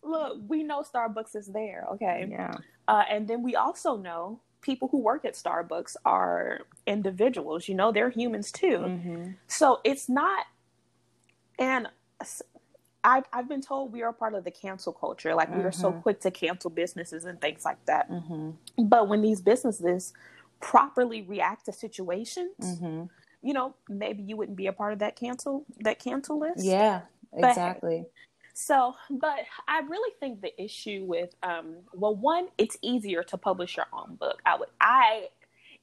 look. 0.03 0.39
We 0.49 0.63
know 0.63 0.83
Starbucks 0.83 1.37
is 1.37 1.47
there, 1.47 1.87
okay, 1.95 2.27
yeah, 2.31 2.55
uh, 2.89 3.05
and 3.09 3.27
then 3.29 3.43
we 3.43 3.57
also 3.57 3.97
know 3.97 4.41
people 4.61 4.89
who 4.89 4.99
work 4.99 5.25
at 5.25 5.35
Starbucks 5.35 5.97
are 6.05 6.61
individuals. 6.87 7.69
You 7.69 7.75
know, 7.75 7.93
they're 7.93 8.11
humans 8.11 8.53
too. 8.53 8.79
mm-hmm. 8.79 9.31
So 9.47 9.81
it's 9.85 10.09
not, 10.09 10.45
and 11.59 11.89
I've, 13.03 13.25
I've 13.33 13.49
been 13.49 13.63
told 13.63 13.93
we 13.93 14.03
are 14.03 14.13
part 14.13 14.35
of 14.35 14.45
the 14.45 14.51
cancel 14.51 14.93
culture. 14.93 15.35
Like 15.35 15.55
we 15.55 15.63
are 15.63 15.73
so 15.73 15.93
Mhm. 15.93 16.03
quick 16.03 16.21
to 16.21 16.31
cancel 16.31 16.71
businesses 16.71 17.25
and 17.25 17.41
things 17.41 17.65
like 17.65 17.83
that. 17.87 18.11
Mm-hmm. 18.11 18.85
But 18.85 19.09
when 19.09 19.23
these 19.23 19.41
businesses 19.41 20.13
properly 20.61 21.23
react 21.23 21.65
to 21.67 21.73
situations, 21.73 22.55
mm-hmm. 22.61 23.05
you 23.43 23.55
know, 23.55 23.75
maybe 23.89 24.23
you 24.23 24.37
wouldn't 24.37 24.57
be 24.57 24.67
a 24.67 24.73
part 24.73 24.93
of 24.93 24.99
that 24.99 25.17
cancel 25.17 25.65
that 25.79 25.99
cancel 25.99 26.39
list. 26.39 26.65
Yeah, 26.65 27.03
exactly. 27.33 28.01
But, 28.01 28.11
so, 28.53 28.95
but 29.09 29.39
I 29.67 29.81
really 29.81 30.13
think 30.21 30.43
the 30.43 30.63
issue 30.63 31.05
with, 31.07 31.35
um, 31.43 31.77
well, 31.95 32.15
one, 32.15 32.49
it's 32.59 32.77
easier 32.83 33.23
to 33.23 33.39
publish 33.39 33.79
your 33.79 33.87
own 33.93 34.17
book. 34.17 34.43
I 34.45 34.57
would, 34.59 34.69
I, 34.79 35.29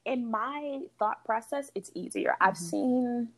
in 0.04 0.30
my 0.30 0.82
thought 0.98 1.24
process, 1.24 1.72
it's 1.74 1.90
easier. 1.94 2.36
I've 2.40 2.54
mm-hmm. 2.54 2.64
seen. 2.64 3.28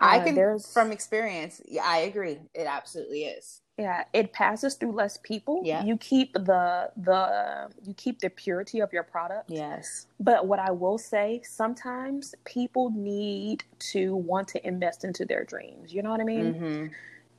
Uh, 0.00 0.06
I 0.06 0.20
can, 0.20 0.34
there's, 0.34 0.72
from 0.72 0.92
experience, 0.92 1.60
yeah, 1.66 1.82
I 1.84 1.98
agree. 1.98 2.38
It 2.54 2.66
absolutely 2.66 3.24
is. 3.24 3.62
Yeah, 3.78 4.04
it 4.12 4.32
passes 4.32 4.74
through 4.74 4.92
less 4.92 5.18
people. 5.22 5.62
Yeah, 5.64 5.84
you 5.84 5.96
keep 5.96 6.32
the 6.32 6.90
the 6.96 7.70
you 7.84 7.94
keep 7.94 8.18
the 8.18 8.28
purity 8.28 8.80
of 8.80 8.92
your 8.92 9.04
product. 9.04 9.50
Yes, 9.50 10.06
but 10.18 10.46
what 10.46 10.58
I 10.58 10.72
will 10.72 10.98
say, 10.98 11.42
sometimes 11.44 12.34
people 12.44 12.90
need 12.90 13.62
to 13.92 14.16
want 14.16 14.48
to 14.48 14.66
invest 14.66 15.04
into 15.04 15.24
their 15.24 15.44
dreams. 15.44 15.92
You 15.94 16.02
know 16.02 16.10
what 16.10 16.20
I 16.20 16.24
mean? 16.24 16.54
Mm-hmm 16.54 16.86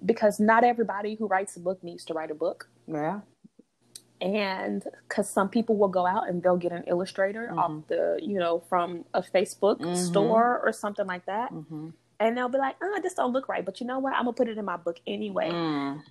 because 0.06 0.40
not 0.40 0.64
everybody 0.64 1.16
who 1.16 1.28
writes 1.28 1.56
a 1.56 1.60
book 1.60 1.84
needs 1.84 2.06
to 2.06 2.14
write 2.14 2.32
a 2.32 2.36
book. 2.36 2.70
Yeah. 2.88 3.22
And 4.22 4.84
because 5.08 5.30
some 5.30 5.50
people 5.50 5.78
will 5.78 5.88
go 5.88 6.06
out 6.06 6.28
and 6.28 6.44
they'll 6.44 6.58
get 6.58 6.72
an 6.72 6.84
illustrator 6.88 7.48
mm-hmm. 7.48 7.60
off 7.60 7.88
the, 7.88 8.20
you 8.22 8.38
know, 8.38 8.60
from 8.70 9.06
a 9.14 9.22
Facebook 9.22 9.80
mm-hmm. 9.80 9.96
store 9.96 10.62
or 10.64 10.74
something 10.74 11.08
like 11.08 11.26
that. 11.26 11.52
Mm-hmm. 12.20 12.28
And 12.28 12.38
they'll 12.38 12.50
be 12.50 12.58
like, 12.58 12.76
oh, 12.82 13.00
this 13.02 13.14
don't 13.14 13.34
look 13.34 13.48
right. 13.50 13.66
But 13.66 13.80
you 13.80 13.88
know 13.88 14.00
what? 14.00 14.14
I'm 14.14 14.24
going 14.24 14.36
to 14.36 14.38
put 14.38 14.48
it 14.50 14.58
in 14.58 14.66
my 14.66 14.78
book 14.78 15.00
anyway. 15.08 15.50
Mm. 15.50 16.02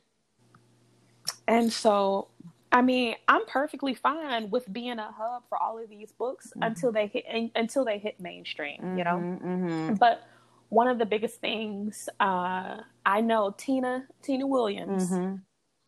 And 1.47 1.73
so, 1.73 2.29
I 2.73 2.83
mean, 2.83 3.14
I'm 3.27 3.47
perfectly 3.47 3.94
fine 3.94 4.51
with 4.51 4.71
being 4.73 4.99
a 4.99 5.11
hub 5.11 5.44
for 5.49 5.61
all 5.61 5.79
of 5.79 5.88
these 5.88 6.12
books 6.12 6.49
mm-hmm. 6.49 6.62
until 6.62 6.92
they 6.92 7.07
hit, 7.07 7.25
until 7.55 7.85
they 7.85 7.99
hit 7.99 8.21
mainstream, 8.21 8.97
you 8.97 9.05
know? 9.05 9.16
Mm-hmm, 9.16 9.47
mm-hmm. 9.47 9.94
But 9.94 10.27
one 10.68 10.88
of 10.88 10.99
the 10.99 11.07
biggest 11.07 11.40
things 11.40 12.09
uh, 12.21 12.79
I 13.05 13.21
know 13.21 13.55
Tina 13.57 14.07
Tina 14.23 14.47
Williams. 14.47 15.11
Mm-hmm. 15.11 15.37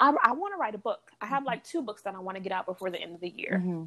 I, 0.02 0.14
I 0.22 0.33
want 0.33 0.54
to 0.54 0.59
write 0.59 0.74
a 0.74 0.78
book. 0.78 1.11
I 1.20 1.26
have 1.26 1.40
mm-hmm. 1.40 1.46
like 1.48 1.64
two 1.64 1.83
books 1.83 2.02
that 2.02 2.14
I 2.14 2.18
want 2.18 2.37
to 2.37 2.42
get 2.42 2.52
out 2.52 2.66
before 2.66 2.90
the 2.90 2.98
end 3.00 3.14
of 3.14 3.20
the 3.20 3.28
year. 3.28 3.62
Mm-hmm. 3.62 3.85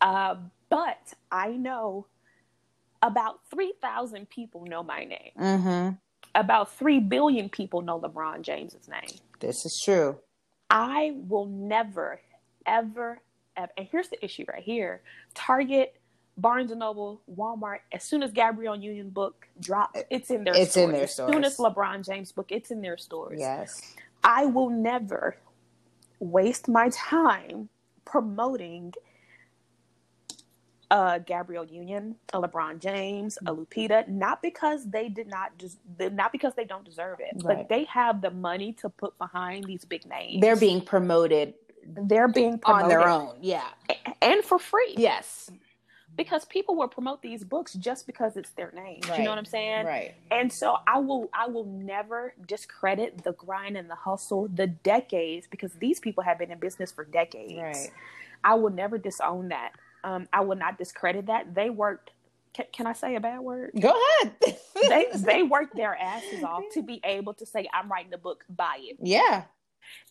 Uh, 0.00 0.36
but 0.70 1.12
I 1.30 1.50
know 1.50 2.06
about 3.06 3.40
three 3.50 3.72
thousand 3.80 4.28
people 4.28 4.64
know 4.66 4.82
my 4.82 5.04
name. 5.04 5.32
Mm-hmm. 5.38 5.94
About 6.34 6.72
three 6.72 7.00
billion 7.00 7.48
people 7.48 7.80
know 7.80 7.98
LeBron 8.00 8.42
James's 8.42 8.88
name. 8.88 9.18
This 9.40 9.64
is 9.64 9.80
true. 9.80 10.18
I 10.68 11.14
will 11.28 11.46
never, 11.46 12.20
ever, 12.66 13.20
ever. 13.56 13.70
And 13.76 13.88
here's 13.90 14.08
the 14.08 14.22
issue 14.24 14.44
right 14.52 14.62
here: 14.62 15.02
Target 15.34 15.98
Barnes 16.36 16.70
and 16.70 16.80
Noble, 16.80 17.22
Walmart, 17.34 17.78
as 17.92 18.04
soon 18.04 18.22
as 18.22 18.32
Gabrielle 18.32 18.76
Union 18.76 19.10
book 19.10 19.48
drops, 19.58 19.98
it's 20.10 20.30
in 20.30 20.44
their 20.44 20.54
it's 20.54 20.72
stores. 20.72 20.84
in 20.84 20.92
their 20.92 21.06
stores. 21.06 21.30
As 21.30 21.34
soon 21.34 21.44
as 21.44 21.56
LeBron 21.56 22.04
James 22.04 22.32
book, 22.32 22.52
it's 22.52 22.70
in 22.70 22.82
their 22.82 22.98
stores. 22.98 23.38
Yes. 23.40 23.94
I 24.22 24.46
will 24.46 24.70
never 24.70 25.36
waste 26.18 26.68
my 26.68 26.90
time 26.90 27.68
promoting 28.04 28.92
a 30.90 31.20
Gabrielle 31.24 31.66
Union, 31.66 32.16
a 32.32 32.40
LeBron 32.40 32.80
James, 32.80 33.38
a 33.38 33.52
mm-hmm. 33.52 33.62
Lupita, 33.62 34.08
not 34.08 34.42
because 34.42 34.88
they 34.88 35.08
did 35.08 35.26
not 35.26 35.56
just 35.58 35.78
not 35.98 36.32
because 36.32 36.54
they 36.54 36.64
don't 36.64 36.84
deserve 36.84 37.20
it, 37.20 37.42
right. 37.42 37.58
but 37.58 37.68
they 37.68 37.84
have 37.84 38.22
the 38.22 38.30
money 38.30 38.72
to 38.74 38.88
put 38.88 39.16
behind 39.18 39.64
these 39.64 39.84
big 39.84 40.06
names. 40.06 40.40
They're 40.40 40.56
being 40.56 40.80
promoted. 40.80 41.54
They're 41.84 42.28
being 42.28 42.58
promoted 42.58 42.84
on 42.84 42.88
their 42.88 43.08
own, 43.08 43.36
yeah, 43.40 43.68
and 44.20 44.44
for 44.44 44.58
free. 44.58 44.94
Yes, 44.96 45.50
because 46.16 46.44
people 46.46 46.76
will 46.76 46.88
promote 46.88 47.22
these 47.22 47.44
books 47.44 47.74
just 47.74 48.06
because 48.06 48.36
it's 48.36 48.50
their 48.50 48.72
name. 48.72 49.00
Right. 49.08 49.18
You 49.18 49.24
know 49.24 49.30
what 49.30 49.38
I'm 49.38 49.44
saying? 49.44 49.86
Right. 49.86 50.14
And 50.30 50.52
so 50.52 50.76
I 50.86 50.98
will 50.98 51.28
I 51.34 51.46
will 51.48 51.66
never 51.66 52.34
discredit 52.46 53.22
the 53.22 53.32
grind 53.32 53.76
and 53.76 53.90
the 53.90 53.94
hustle, 53.94 54.48
the 54.48 54.66
decades, 54.66 55.46
because 55.50 55.72
these 55.74 56.00
people 56.00 56.22
have 56.24 56.38
been 56.38 56.50
in 56.50 56.58
business 56.58 56.90
for 56.90 57.04
decades. 57.04 57.54
Right. 57.54 57.90
I 58.42 58.54
will 58.54 58.70
never 58.70 58.98
disown 58.98 59.48
that. 59.48 59.72
Um, 60.06 60.28
I 60.32 60.40
will 60.40 60.56
not 60.56 60.78
discredit 60.78 61.26
that. 61.26 61.54
They 61.54 61.68
worked 61.68 62.12
can, 62.54 62.64
can 62.72 62.86
I 62.86 62.94
say 62.94 63.16
a 63.16 63.20
bad 63.20 63.40
word? 63.40 63.72
Go 63.78 63.92
ahead. 63.92 64.34
they 64.88 65.08
they 65.14 65.42
worked 65.42 65.76
their 65.76 65.94
asses 65.94 66.42
off 66.42 66.62
to 66.72 66.82
be 66.82 67.02
able 67.04 67.34
to 67.34 67.44
say, 67.44 67.68
I'm 67.74 67.92
writing 67.92 68.10
the 68.10 68.18
book, 68.18 68.44
buy 68.48 68.78
it. 68.80 68.96
Yeah 69.02 69.44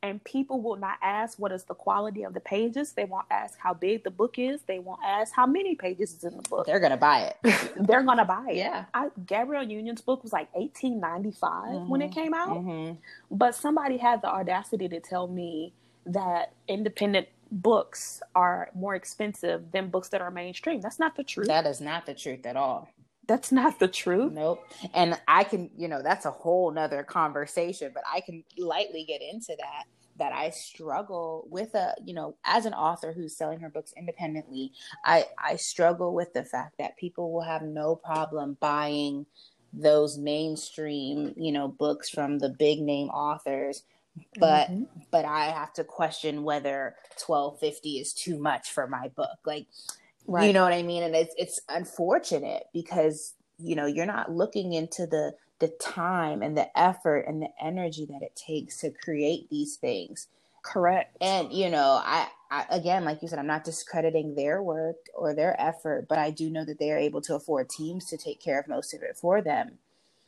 and 0.01 0.23
people 0.23 0.61
will 0.61 0.75
not 0.75 0.97
ask 1.01 1.39
what 1.39 1.51
is 1.51 1.63
the 1.63 1.73
quality 1.73 2.23
of 2.23 2.33
the 2.33 2.39
pages. 2.39 2.93
They 2.93 3.05
won't 3.05 3.25
ask 3.31 3.57
how 3.59 3.73
big 3.73 4.03
the 4.03 4.11
book 4.11 4.37
is. 4.37 4.61
They 4.63 4.79
won't 4.79 5.01
ask 5.05 5.33
how 5.33 5.45
many 5.45 5.75
pages 5.75 6.13
is 6.13 6.23
in 6.23 6.35
the 6.35 6.43
book. 6.43 6.65
They're 6.65 6.79
gonna 6.79 6.97
buy 6.97 7.33
it. 7.43 7.73
They're 7.87 8.03
gonna 8.03 8.25
buy 8.25 8.47
it. 8.49 8.57
Yeah. 8.57 8.85
I, 8.93 9.09
Gabrielle 9.25 9.63
Union's 9.63 10.01
book 10.01 10.23
was 10.23 10.33
like 10.33 10.49
eighteen 10.55 10.99
ninety 10.99 11.31
five 11.31 11.65
mm 11.65 11.75
mm-hmm. 11.75 11.89
when 11.89 12.01
it 12.01 12.11
came 12.11 12.33
out, 12.33 12.57
mm-hmm. 12.57 12.93
but 13.31 13.55
somebody 13.55 13.97
had 13.97 14.21
the 14.21 14.27
audacity 14.27 14.87
to 14.89 14.99
tell 14.99 15.27
me 15.27 15.73
that 16.05 16.53
independent 16.67 17.27
books 17.55 18.21
are 18.35 18.69
more 18.75 18.95
expensive 18.95 19.71
than 19.71 19.89
books 19.89 20.09
that 20.09 20.21
are 20.21 20.29
mainstream. 20.29 20.81
That's 20.81 20.99
not 20.99 21.15
the 21.15 21.23
truth. 21.23 21.47
That 21.47 21.65
is 21.65 21.79
not 21.79 22.05
the 22.05 22.13
truth 22.13 22.45
at 22.45 22.57
all. 22.57 22.89
That's 23.27 23.51
not 23.51 23.79
the 23.79 23.87
truth. 23.87 24.33
Nope. 24.33 24.63
And 24.93 25.19
I 25.27 25.45
can, 25.45 25.71
you 25.75 25.87
know, 25.87 26.03
that's 26.03 26.25
a 26.25 26.31
whole 26.31 26.69
nother 26.69 27.01
conversation, 27.01 27.91
but 27.93 28.03
I 28.11 28.19
can 28.19 28.43
lightly 28.57 29.05
get 29.05 29.21
into 29.21 29.55
that. 29.57 29.85
That 30.17 30.31
I 30.31 30.51
struggle 30.51 31.45
with 31.49 31.75
a, 31.75 31.93
you 32.05 32.13
know, 32.13 32.37
as 32.45 32.65
an 32.65 32.73
author 32.73 33.11
who's 33.11 33.35
selling 33.35 33.59
her 33.59 33.69
books 33.69 33.93
independently, 33.97 34.71
I 35.03 35.25
I 35.37 35.57
struggle 35.57 36.13
with 36.13 36.33
the 36.33 36.45
fact 36.45 36.77
that 36.77 36.95
people 36.95 37.33
will 37.33 37.41
have 37.41 37.63
no 37.63 37.97
problem 37.97 38.55
buying 38.61 39.25
those 39.73 40.17
mainstream, 40.17 41.33
you 41.35 41.51
know, 41.51 41.67
books 41.67 42.09
from 42.09 42.39
the 42.39 42.47
big 42.47 42.79
name 42.79 43.09
authors 43.09 43.83
but 44.39 44.69
mm-hmm. 44.69 44.83
but 45.11 45.25
I 45.25 45.47
have 45.47 45.73
to 45.73 45.83
question 45.85 46.43
whether 46.43 46.95
1250 47.25 47.99
is 47.99 48.13
too 48.13 48.39
much 48.39 48.71
for 48.71 48.87
my 48.87 49.09
book. 49.09 49.39
Like 49.45 49.67
Right. 50.27 50.47
You 50.47 50.53
know 50.53 50.63
what 50.63 50.73
I 50.73 50.83
mean? 50.83 51.03
And 51.03 51.15
it's 51.15 51.35
it's 51.37 51.61
unfortunate 51.69 52.65
because 52.73 53.35
you 53.59 53.75
know 53.75 53.87
you're 53.87 54.07
not 54.07 54.31
looking 54.31 54.73
into 54.73 55.07
the 55.07 55.33
the 55.59 55.69
time 55.81 56.43
and 56.43 56.57
the 56.57 56.77
effort 56.79 57.21
and 57.27 57.41
the 57.41 57.49
energy 57.61 58.05
that 58.07 58.21
it 58.23 58.35
takes 58.35 58.79
to 58.81 58.91
create 58.91 59.49
these 59.51 59.77
things. 59.77 60.27
Correct. 60.63 61.17
And 61.21 61.53
you 61.53 61.69
know, 61.69 62.01
I, 62.03 62.29
I 62.51 62.65
again, 62.71 63.05
like 63.05 63.21
you 63.21 63.29
said, 63.29 63.39
I'm 63.39 63.47
not 63.47 63.65
discrediting 63.65 64.35
their 64.35 64.63
work 64.63 64.97
or 65.15 65.35
their 65.35 65.59
effort, 65.61 66.07
but 66.09 66.19
I 66.19 66.31
do 66.31 66.49
know 66.49 66.65
that 66.65 66.79
they 66.79 66.91
are 66.91 66.99
able 66.99 67.21
to 67.23 67.35
afford 67.35 67.69
teams 67.69 68.07
to 68.07 68.17
take 68.17 68.41
care 68.41 68.59
of 68.59 68.69
most 68.69 68.93
of 68.95 69.03
it 69.03 69.17
for 69.17 69.41
them. 69.41 69.79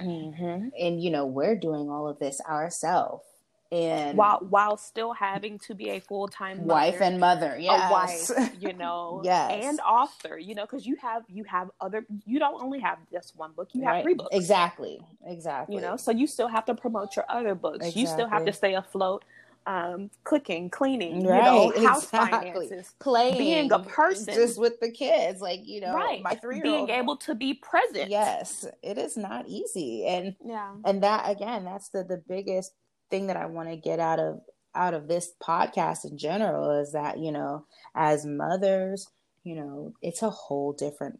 Mm-hmm. 0.01 0.69
And 0.79 1.01
you 1.03 1.11
know, 1.11 1.25
we're 1.25 1.57
doing 1.57 1.89
all 1.89 2.09
of 2.09 2.19
this 2.19 2.41
ourselves 2.49 3.25
and 3.71 4.17
while 4.17 4.39
while 4.49 4.77
still 4.77 5.13
having 5.13 5.59
to 5.59 5.75
be 5.75 5.89
a 5.89 5.99
full 5.99 6.27
time 6.27 6.65
wife 6.65 7.01
and 7.01 7.19
mother, 7.19 7.57
yes, 7.59 7.89
a 7.89 8.37
wife, 8.37 8.53
you 8.59 8.73
know, 8.77 9.21
yes, 9.23 9.65
and 9.65 9.79
author, 9.81 10.37
you 10.37 10.55
know, 10.55 10.63
because 10.63 10.85
you 10.85 10.95
have 11.01 11.23
you 11.27 11.43
have 11.43 11.69
other, 11.81 12.05
you 12.25 12.39
don't 12.39 12.61
only 12.61 12.79
have 12.79 12.97
just 13.11 13.35
one 13.35 13.51
book, 13.51 13.69
you 13.73 13.83
have 13.83 13.95
right. 13.95 14.03
three 14.03 14.13
books, 14.13 14.29
exactly, 14.31 14.99
exactly, 15.25 15.75
you 15.75 15.81
know, 15.81 15.97
so 15.97 16.11
you 16.11 16.27
still 16.27 16.47
have 16.47 16.65
to 16.65 16.75
promote 16.75 17.15
your 17.15 17.25
other 17.27 17.55
books, 17.55 17.79
exactly. 17.79 18.01
you 18.01 18.07
still 18.07 18.27
have 18.27 18.45
to 18.45 18.53
stay 18.53 18.75
afloat. 18.75 19.23
Um, 19.65 20.11
cooking, 20.23 20.69
cleaning, 20.69 21.27
right, 21.27 21.39
you 21.39 21.81
know, 21.81 21.87
house 21.89 22.05
exactly. 22.05 22.69
finances, 22.69 22.95
playing, 22.99 23.37
being 23.37 23.71
a 23.73 23.79
person, 23.79 24.33
just 24.33 24.57
with 24.57 24.79
the 24.79 24.89
kids, 24.89 25.41
like 25.41 25.59
you 25.65 25.81
know, 25.81 25.93
right. 25.93 26.23
my 26.23 26.35
three 26.35 26.61
being 26.61 26.89
able 26.89 27.17
to 27.17 27.35
be 27.35 27.53
present. 27.53 28.09
Yes, 28.09 28.65
it 28.81 28.97
is 28.97 29.17
not 29.17 29.45
easy, 29.49 30.05
and 30.05 30.37
yeah, 30.41 30.71
and 30.85 31.03
that 31.03 31.29
again, 31.29 31.65
that's 31.65 31.89
the 31.89 32.05
the 32.05 32.23
biggest 32.29 32.71
thing 33.09 33.27
that 33.27 33.37
I 33.37 33.45
want 33.45 33.69
to 33.69 33.75
get 33.75 33.99
out 33.99 34.19
of 34.19 34.41
out 34.75 34.93
of 34.93 35.07
this 35.07 35.31
podcast 35.41 36.05
in 36.05 36.17
general 36.17 36.79
is 36.79 36.91
that 36.91 37.17
you 37.17 37.31
know 37.31 37.65
as 37.95 38.25
mothers 38.25 39.07
you 39.43 39.55
know 39.55 39.93
it's 40.01 40.21
a 40.21 40.29
whole 40.29 40.73
different 40.73 41.19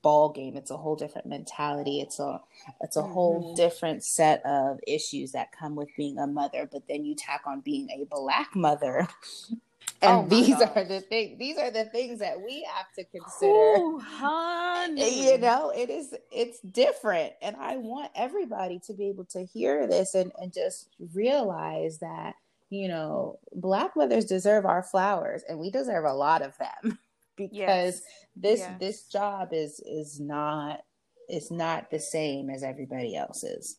ball 0.00 0.30
game 0.30 0.56
it's 0.56 0.70
a 0.70 0.76
whole 0.76 0.96
different 0.96 1.26
mentality. 1.26 2.00
It's 2.00 2.18
a 2.20 2.40
it's 2.80 2.96
a 2.96 3.00
mm-hmm. 3.00 3.12
whole 3.12 3.54
different 3.54 4.04
set 4.04 4.44
of 4.46 4.78
issues 4.86 5.32
that 5.32 5.52
come 5.52 5.74
with 5.74 5.88
being 5.96 6.18
a 6.18 6.26
mother 6.26 6.68
but 6.70 6.86
then 6.88 7.04
you 7.04 7.14
tack 7.14 7.42
on 7.46 7.60
being 7.60 7.90
a 7.90 8.04
black 8.04 8.54
mother 8.54 9.08
Oh 10.00 10.20
and 10.20 10.26
oh 10.26 10.36
these 10.36 10.56
gosh. 10.56 10.70
are 10.76 10.84
the 10.84 11.00
things 11.00 11.38
these 11.38 11.58
are 11.58 11.72
the 11.72 11.86
things 11.86 12.20
that 12.20 12.40
we 12.40 12.66
have 12.72 12.86
to 12.94 13.04
consider 13.04 13.52
Ooh, 13.78 13.98
honey. 13.98 15.26
you 15.26 15.38
know 15.38 15.72
it 15.74 15.90
is 15.90 16.14
it's 16.30 16.60
different 16.60 17.32
and 17.42 17.56
i 17.56 17.76
want 17.76 18.12
everybody 18.14 18.80
to 18.86 18.94
be 18.94 19.08
able 19.08 19.24
to 19.24 19.44
hear 19.44 19.88
this 19.88 20.14
and, 20.14 20.30
and 20.40 20.52
just 20.52 20.90
realize 21.12 21.98
that 21.98 22.34
you 22.70 22.86
know 22.86 23.40
black 23.54 23.96
mothers 23.96 24.24
deserve 24.24 24.64
our 24.66 24.84
flowers 24.84 25.42
and 25.48 25.58
we 25.58 25.68
deserve 25.68 26.04
a 26.04 26.14
lot 26.14 26.42
of 26.42 26.56
them 26.58 26.96
because 27.36 27.50
yes. 27.52 28.02
this 28.36 28.60
yes. 28.60 28.72
this 28.78 29.02
job 29.04 29.48
is 29.52 29.80
is 29.80 30.20
not 30.20 30.80
it's 31.28 31.50
not 31.50 31.90
the 31.90 31.98
same 31.98 32.50
as 32.50 32.62
everybody 32.62 33.16
else's 33.16 33.78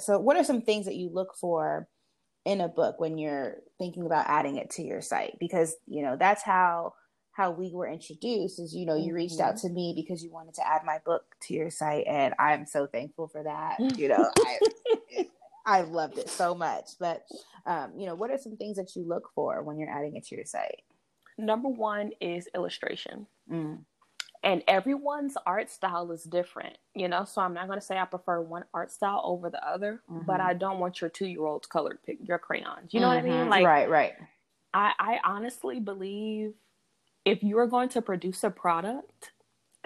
so 0.00 0.18
what 0.18 0.36
are 0.36 0.44
some 0.44 0.62
things 0.62 0.86
that 0.86 0.96
you 0.96 1.08
look 1.12 1.36
for 1.36 1.86
in 2.44 2.60
a 2.60 2.68
book 2.68 3.00
when 3.00 3.18
you're 3.18 3.56
thinking 3.78 4.06
about 4.06 4.26
adding 4.28 4.56
it 4.56 4.70
to 4.70 4.82
your 4.82 5.00
site 5.00 5.36
because 5.40 5.76
you 5.86 6.02
know 6.02 6.16
that's 6.16 6.42
how 6.42 6.94
how 7.32 7.50
we 7.50 7.70
were 7.72 7.88
introduced 7.88 8.60
is 8.60 8.74
you 8.74 8.86
know 8.86 8.96
you 8.96 9.14
reached 9.14 9.40
out 9.40 9.56
mm-hmm. 9.56 9.68
to 9.68 9.72
me 9.72 9.92
because 9.96 10.22
you 10.22 10.30
wanted 10.30 10.54
to 10.54 10.66
add 10.66 10.82
my 10.84 10.98
book 11.04 11.24
to 11.40 11.54
your 11.54 11.70
site 11.70 12.06
and 12.06 12.34
i'm 12.38 12.66
so 12.66 12.86
thankful 12.86 13.28
for 13.28 13.42
that 13.42 13.76
you 13.98 14.08
know 14.08 14.30
I, 14.38 15.26
I 15.66 15.80
loved 15.82 16.18
it 16.18 16.28
so 16.28 16.54
much 16.54 16.90
but 17.00 17.24
um, 17.66 17.92
you 17.96 18.06
know 18.06 18.14
what 18.14 18.30
are 18.30 18.38
some 18.38 18.56
things 18.56 18.76
that 18.76 18.94
you 18.94 19.04
look 19.06 19.30
for 19.34 19.62
when 19.62 19.78
you're 19.78 19.90
adding 19.90 20.16
it 20.16 20.26
to 20.26 20.36
your 20.36 20.44
site 20.44 20.82
number 21.38 21.68
one 21.68 22.12
is 22.20 22.48
illustration 22.54 23.26
mm. 23.50 23.78
And 24.44 24.62
everyone's 24.68 25.36
art 25.46 25.68
style 25.68 26.12
is 26.12 26.22
different 26.24 26.76
you 26.94 27.08
know 27.08 27.24
so 27.24 27.40
i'm 27.40 27.54
not 27.54 27.66
going 27.66 27.80
to 27.80 27.84
say 27.84 27.98
i 27.98 28.04
prefer 28.04 28.40
one 28.40 28.64
art 28.72 28.92
style 28.92 29.22
over 29.24 29.50
the 29.50 29.68
other 29.68 30.02
mm-hmm. 30.10 30.24
but 30.26 30.40
i 30.40 30.54
don't 30.54 30.78
want 30.78 31.00
your 31.00 31.10
two-year-old's 31.10 31.66
colored 31.66 31.98
pick 32.06 32.18
your 32.22 32.38
crayons 32.38 32.92
you 32.92 33.00
know 33.00 33.08
mm-hmm. 33.08 33.26
what 33.26 33.34
i 33.34 33.38
mean 33.38 33.40
mm-hmm. 33.40 33.50
like 33.50 33.66
right 33.66 33.90
right 33.90 34.12
I, 34.74 34.92
I 34.98 35.18
honestly 35.24 35.78
believe 35.78 36.54
if 37.24 37.42
you're 37.42 37.66
going 37.66 37.88
to 37.90 38.02
produce 38.02 38.44
a 38.44 38.50
product, 38.50 39.30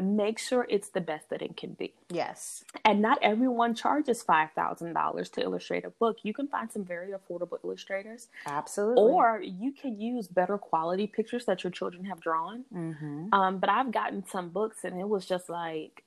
make 0.02 0.38
sure 0.38 0.66
it's 0.68 0.88
the 0.88 1.00
best 1.00 1.30
that 1.30 1.42
it 1.42 1.56
can 1.56 1.72
be. 1.72 1.92
Yes. 2.10 2.64
And 2.84 3.02
not 3.02 3.18
everyone 3.22 3.74
charges 3.74 4.22
$5,000 4.22 5.32
to 5.32 5.42
illustrate 5.42 5.84
a 5.84 5.90
book. 5.90 6.18
You 6.22 6.32
can 6.32 6.48
find 6.48 6.70
some 6.70 6.84
very 6.84 7.12
affordable 7.12 7.58
illustrators. 7.64 8.28
Absolutely. 8.46 9.02
Or 9.02 9.40
you 9.42 9.72
can 9.72 10.00
use 10.00 10.28
better 10.28 10.58
quality 10.58 11.06
pictures 11.06 11.44
that 11.46 11.64
your 11.64 11.70
children 11.70 12.04
have 12.04 12.20
drawn. 12.20 12.64
Mm-hmm. 12.74 13.32
Um, 13.32 13.58
but 13.58 13.70
I've 13.70 13.92
gotten 13.92 14.26
some 14.26 14.50
books 14.50 14.84
and 14.84 14.98
it 15.00 15.08
was 15.08 15.26
just 15.26 15.48
like, 15.48 16.04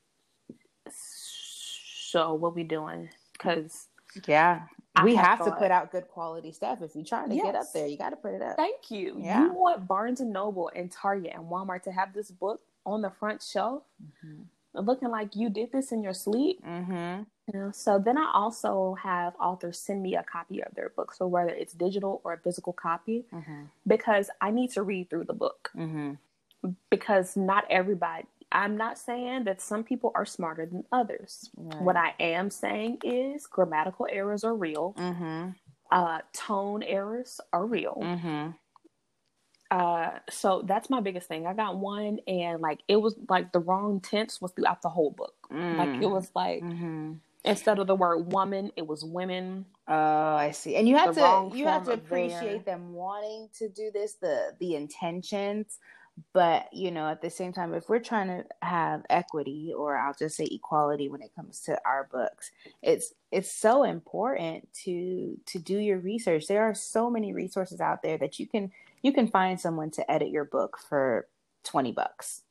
so 0.90 2.34
what 2.34 2.56
we 2.56 2.64
doing? 2.64 3.10
Because 3.34 3.88
yeah, 4.28 4.64
we 5.04 5.16
have, 5.16 5.40
have 5.40 5.46
to 5.46 5.52
put 5.52 5.72
out 5.72 5.92
good 5.92 6.08
quality 6.10 6.52
stuff. 6.52 6.82
If 6.82 6.96
you're 6.96 7.06
trying 7.06 7.30
to 7.30 7.36
yes. 7.36 7.46
get 7.46 7.56
up 7.56 7.68
there, 7.74 7.88
you 7.88 7.98
got 7.98 8.10
to 8.10 8.18
put 8.18 8.34
it 8.34 8.42
up. 8.42 8.58
Thank 8.58 8.92
you. 8.92 9.18
Yeah. 9.20 9.46
You 9.46 9.54
want 9.54 9.88
Barnes 9.88 10.20
and 10.20 10.34
Noble 10.34 10.70
and 10.76 10.92
Target 10.92 11.32
and 11.34 11.46
Walmart 11.46 11.84
to 11.84 11.92
have 11.92 12.14
this 12.14 12.30
book 12.30 12.62
on 12.86 13.02
the 13.02 13.10
front 13.10 13.42
shelf, 13.42 13.84
mm-hmm. 14.02 14.44
looking 14.80 15.10
like 15.10 15.36
you 15.36 15.50
did 15.50 15.72
this 15.72 15.92
in 15.92 16.02
your 16.04 16.14
sleep. 16.14 16.64
Mm-hmm. 16.66 17.24
You 17.52 17.60
know, 17.60 17.72
so 17.72 18.00
then 18.00 18.18
I 18.18 18.32
also 18.34 18.96
have 19.02 19.34
authors 19.40 19.78
send 19.78 20.02
me 20.02 20.16
a 20.16 20.24
copy 20.24 20.62
of 20.62 20.74
their 20.76 20.90
book, 20.90 21.14
so 21.14 21.28
whether 21.28 21.50
it's 21.50 21.74
digital 21.74 22.22
or 22.24 22.34
a 22.34 22.38
physical 22.38 22.74
copy, 22.74 23.26
mm-hmm. 23.34 23.64
because 23.86 24.30
I 24.40 24.52
need 24.52 24.72
to 24.72 24.84
read 24.84 25.10
through 25.10 25.26
the 25.26 25.34
book. 25.34 25.72
Mm-hmm. 25.76 26.14
Because 26.92 27.36
not 27.36 27.66
everybody, 27.72 28.26
I'm 28.52 28.78
not 28.78 28.98
saying 28.98 29.46
that 29.46 29.62
some 29.62 29.84
people 29.84 30.12
are 30.14 30.26
smarter 30.26 30.66
than 30.66 30.84
others. 30.92 31.50
Right. 31.58 31.82
What 31.82 31.96
I 31.96 32.14
am 32.20 32.50
saying 32.52 33.00
is 33.04 33.48
grammatical 33.48 34.08
errors 34.12 34.44
are 34.44 34.56
real. 34.56 34.94
Mm-hmm. 34.98 35.50
Uh, 35.92 36.20
tone 36.34 36.84
errors 36.84 37.42
are 37.52 37.66
real. 37.66 37.98
Uh, 39.72 40.20
so 40.30 40.62
that's 40.66 40.90
my 40.90 41.00
biggest 41.00 41.30
thing. 41.30 41.48
I 41.48 41.54
got 41.54 41.78
one, 41.78 42.20
and 42.28 42.62
like 42.62 42.82
it 42.90 42.98
was 42.98 43.16
like 43.30 43.54
the 43.54 43.60
wrong 43.60 44.02
tense 44.02 44.42
was 44.42 44.52
throughout 44.52 44.82
the 44.82 44.90
whole 44.90 45.12
book. 45.12 45.34
Mm. 45.52 45.78
Like 45.78 46.02
it 46.02 46.08
was 46.08 46.30
like 46.36 46.62
mm-hmm. 46.62 47.14
instead 47.46 47.80
of 47.80 47.88
the 47.88 47.96
word 47.96 48.34
woman, 48.34 48.72
it 48.76 48.86
was 48.86 49.06
women. 49.06 49.66
Oh, 49.88 50.36
I 50.36 50.52
see. 50.52 50.76
And 50.76 50.90
you 50.90 50.98
have 50.98 51.16
to 51.16 51.52
you 51.56 51.66
have 51.68 51.86
to 51.86 51.94
appreciate 51.94 52.66
them 52.66 52.94
wanting 52.94 53.48
to 53.60 53.70
do 53.70 53.92
this. 53.94 54.16
The 54.16 54.54
the 54.60 54.76
intentions 54.76 55.80
but 56.34 56.72
you 56.74 56.92
know 56.92 57.08
at 57.08 57.22
the 57.22 57.30
same 57.30 57.54
time 57.54 57.74
if 57.74 57.90
we're 57.90 58.00
trying 58.00 58.28
to 58.28 58.46
have 58.62 59.04
equity 59.10 59.74
or 59.76 59.98
i'll 59.98 60.14
just 60.14 60.36
say 60.36 60.46
equality 60.52 61.10
when 61.10 61.22
it 61.22 61.34
comes 61.36 61.62
to 61.62 61.80
our 61.86 62.08
books 62.12 62.52
it's 62.82 63.14
it's 63.32 63.52
so 63.52 63.84
important 63.84 64.68
to 64.74 65.38
to 65.46 65.58
do 65.58 65.78
your 65.78 66.00
research 66.00 66.48
there 66.48 66.64
are 66.64 66.76
so 66.76 67.10
many 67.10 67.34
resources 67.34 67.80
out 67.80 68.04
there 68.04 68.18
that 68.18 68.40
you 68.40 68.46
can 68.46 68.72
you 69.02 69.14
can 69.14 69.28
find 69.28 69.60
someone 69.60 69.92
to 69.92 70.12
edit 70.12 70.30
your 70.30 70.46
book 70.46 70.78
for 70.90 71.28
20 71.64 71.92
bucks 71.92 72.44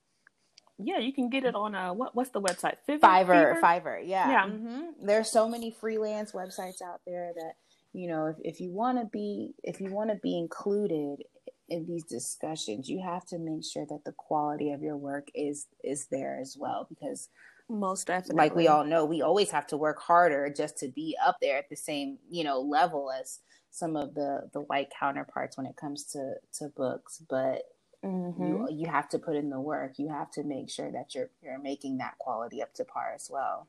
yeah, 0.82 0.98
you 0.98 1.12
can 1.12 1.28
get 1.28 1.44
it 1.44 1.54
on 1.54 1.74
uh 1.74 1.92
what 1.92 2.14
what's 2.14 2.30
the 2.30 2.40
website? 2.40 2.76
Fiverr, 2.88 3.00
Fiverr, 3.00 3.60
Fiverr. 3.60 4.00
Yeah. 4.02 4.30
yeah. 4.30 4.46
Mm-hmm. 4.46 5.06
There's 5.06 5.30
so 5.30 5.48
many 5.48 5.70
freelance 5.70 6.32
websites 6.32 6.80
out 6.82 7.00
there 7.06 7.32
that 7.34 7.52
you 7.92 8.08
know 8.08 8.26
if, 8.26 8.36
if 8.42 8.60
you 8.60 8.70
want 8.70 8.98
to 8.98 9.06
be 9.06 9.52
if 9.62 9.80
you 9.80 9.92
want 9.92 10.10
to 10.10 10.16
be 10.16 10.38
included 10.38 11.22
in 11.68 11.86
these 11.86 12.04
discussions 12.04 12.88
you 12.88 13.00
have 13.00 13.24
to 13.26 13.38
make 13.38 13.64
sure 13.64 13.86
that 13.88 14.04
the 14.04 14.12
quality 14.12 14.72
of 14.72 14.82
your 14.82 14.96
work 14.96 15.28
is 15.34 15.66
is 15.84 16.06
there 16.10 16.38
as 16.40 16.56
well 16.58 16.86
because 16.88 17.28
most 17.68 18.08
definitely 18.08 18.36
like 18.36 18.54
we 18.56 18.66
all 18.66 18.84
know 18.84 19.04
we 19.04 19.22
always 19.22 19.50
have 19.50 19.66
to 19.66 19.76
work 19.76 20.00
harder 20.00 20.52
just 20.54 20.76
to 20.78 20.88
be 20.88 21.16
up 21.24 21.36
there 21.40 21.58
at 21.58 21.68
the 21.68 21.76
same 21.76 22.18
you 22.28 22.42
know 22.42 22.60
level 22.60 23.10
as 23.12 23.38
some 23.70 23.96
of 23.96 24.14
the 24.14 24.48
the 24.52 24.60
white 24.60 24.88
counterparts 24.98 25.56
when 25.56 25.66
it 25.66 25.76
comes 25.76 26.04
to 26.04 26.34
to 26.52 26.68
books 26.76 27.22
but 27.28 27.62
mm-hmm. 28.04 28.42
you 28.42 28.68
you 28.70 28.86
have 28.88 29.08
to 29.08 29.18
put 29.18 29.36
in 29.36 29.50
the 29.50 29.60
work 29.60 29.98
you 29.98 30.08
have 30.08 30.30
to 30.30 30.42
make 30.42 30.70
sure 30.70 30.90
that 30.90 31.14
you're 31.14 31.30
you're 31.42 31.58
making 31.58 31.98
that 31.98 32.18
quality 32.18 32.62
up 32.62 32.72
to 32.74 32.84
par 32.84 33.12
as 33.14 33.28
well 33.30 33.66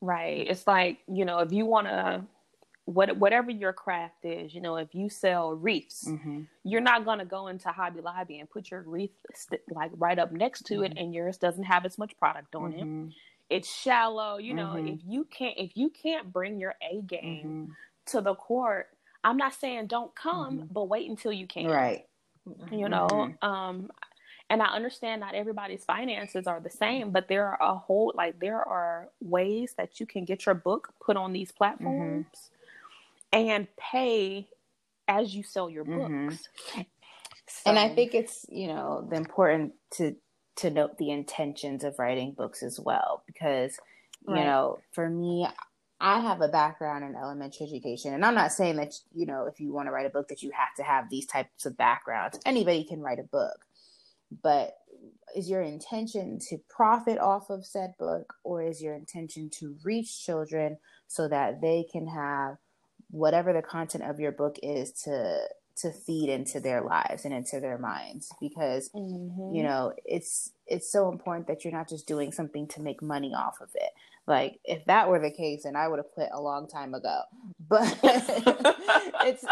right 0.00 0.46
it's 0.48 0.66
like 0.66 0.98
you 1.06 1.24
know 1.24 1.38
if 1.38 1.52
you 1.52 1.64
want 1.64 1.86
to 1.86 2.22
what 2.84 3.16
whatever 3.16 3.50
your 3.50 3.72
craft 3.72 4.24
is, 4.24 4.54
you 4.54 4.60
know, 4.60 4.76
if 4.76 4.94
you 4.94 5.08
sell 5.08 5.54
wreaths, 5.54 6.04
mm-hmm. 6.08 6.42
you're 6.64 6.80
not 6.80 7.04
gonna 7.04 7.24
go 7.24 7.46
into 7.46 7.68
Hobby 7.68 8.00
Lobby 8.00 8.40
and 8.40 8.50
put 8.50 8.70
your 8.70 8.82
wreath 8.82 9.14
st- 9.34 9.62
like 9.70 9.92
right 9.96 10.18
up 10.18 10.32
next 10.32 10.66
to 10.66 10.74
mm-hmm. 10.74 10.84
it, 10.84 10.94
and 10.96 11.14
yours 11.14 11.38
doesn't 11.38 11.64
have 11.64 11.84
as 11.84 11.96
much 11.96 12.16
product 12.18 12.54
on 12.54 12.72
mm-hmm. 12.72 13.06
it. 13.06 13.14
It's 13.50 13.72
shallow, 13.72 14.38
you 14.38 14.54
know. 14.54 14.74
Mm-hmm. 14.74 14.88
If 14.88 15.00
you 15.06 15.24
can't, 15.24 15.54
if 15.58 15.76
you 15.76 15.90
can't 15.90 16.32
bring 16.32 16.58
your 16.58 16.74
A 16.82 17.02
game 17.02 17.68
mm-hmm. 17.68 17.72
to 18.06 18.20
the 18.20 18.34
court, 18.34 18.88
I'm 19.24 19.36
not 19.36 19.54
saying 19.54 19.86
don't 19.86 20.14
come, 20.14 20.58
mm-hmm. 20.58 20.72
but 20.72 20.84
wait 20.84 21.08
until 21.08 21.32
you 21.32 21.46
can. 21.46 21.66
Right. 21.66 22.06
You 22.70 22.88
know, 22.88 23.32
um, 23.40 23.90
and 24.50 24.60
I 24.60 24.66
understand 24.66 25.20
not 25.20 25.34
everybody's 25.34 25.84
finances 25.84 26.46
are 26.46 26.60
the 26.60 26.70
same, 26.70 27.10
but 27.10 27.28
there 27.28 27.46
are 27.46 27.62
a 27.62 27.78
whole 27.78 28.12
like 28.16 28.40
there 28.40 28.60
are 28.60 29.08
ways 29.20 29.74
that 29.78 30.00
you 30.00 30.06
can 30.06 30.24
get 30.24 30.44
your 30.44 30.54
book 30.54 30.92
put 31.00 31.16
on 31.16 31.32
these 31.32 31.52
platforms 31.52 32.26
and 33.32 33.66
pay 33.76 34.48
as 35.08 35.34
you 35.34 35.42
sell 35.42 35.70
your 35.70 35.84
mm-hmm. 35.84 36.28
books. 36.28 36.48
Mm-hmm. 36.72 36.80
So. 37.48 37.70
And 37.70 37.78
I 37.78 37.94
think 37.94 38.14
it's, 38.14 38.46
you 38.48 38.68
know, 38.68 39.06
the 39.08 39.16
important 39.16 39.74
to 39.92 40.16
to 40.56 40.70
note 40.70 40.98
the 40.98 41.10
intentions 41.10 41.84
of 41.84 41.98
writing 41.98 42.32
books 42.32 42.62
as 42.62 42.78
well 42.78 43.22
because 43.26 43.78
you 44.26 44.34
right. 44.34 44.44
know, 44.44 44.78
for 44.92 45.08
me 45.08 45.46
I 46.02 46.18
have 46.18 46.40
a 46.40 46.48
background 46.48 47.04
in 47.04 47.14
elementary 47.14 47.64
education 47.64 48.12
and 48.12 48.24
I'm 48.24 48.34
not 48.34 48.52
saying 48.52 48.76
that 48.76 48.92
you 49.14 49.24
know 49.24 49.46
if 49.46 49.60
you 49.60 49.72
want 49.72 49.86
to 49.86 49.92
write 49.92 50.04
a 50.04 50.10
book 50.10 50.28
that 50.28 50.42
you 50.42 50.50
have 50.52 50.74
to 50.76 50.82
have 50.82 51.08
these 51.08 51.26
types 51.26 51.64
of 51.64 51.76
backgrounds. 51.76 52.40
Anybody 52.44 52.84
can 52.84 53.00
write 53.00 53.20
a 53.20 53.24
book. 53.24 53.64
But 54.42 54.74
is 55.36 55.48
your 55.48 55.62
intention 55.62 56.40
to 56.48 56.58
profit 56.68 57.18
off 57.18 57.50
of 57.50 57.64
said 57.64 57.94
book 57.98 58.34
or 58.42 58.62
is 58.62 58.82
your 58.82 58.94
intention 58.94 59.48
to 59.60 59.76
reach 59.84 60.24
children 60.24 60.78
so 61.06 61.28
that 61.28 61.60
they 61.60 61.86
can 61.90 62.08
have 62.08 62.56
whatever 63.10 63.52
the 63.52 63.62
content 63.62 64.02
of 64.04 64.18
your 64.18 64.32
book 64.32 64.58
is 64.62 64.90
to 65.04 65.46
to 65.76 65.90
feed 65.90 66.28
into 66.28 66.60
their 66.60 66.82
lives 66.82 67.24
and 67.24 67.32
into 67.34 67.60
their 67.60 67.78
minds 67.78 68.32
because 68.40 68.90
mm-hmm. 68.90 69.54
you 69.54 69.62
know 69.62 69.92
it's 70.04 70.52
it's 70.66 70.90
so 70.90 71.10
important 71.10 71.46
that 71.46 71.64
you're 71.64 71.72
not 71.72 71.88
just 71.88 72.06
doing 72.06 72.32
something 72.32 72.66
to 72.68 72.80
make 72.80 73.02
money 73.02 73.34
off 73.34 73.60
of 73.60 73.68
it. 73.74 73.90
Like 74.26 74.60
if 74.64 74.84
that 74.84 75.08
were 75.08 75.18
the 75.18 75.30
case 75.30 75.64
then 75.64 75.76
i 75.76 75.88
would 75.88 75.98
have 75.98 76.10
quit 76.12 76.28
a 76.32 76.40
long 76.40 76.68
time 76.68 76.94
ago. 76.94 77.22
But 77.68 77.98
it's 79.24 79.44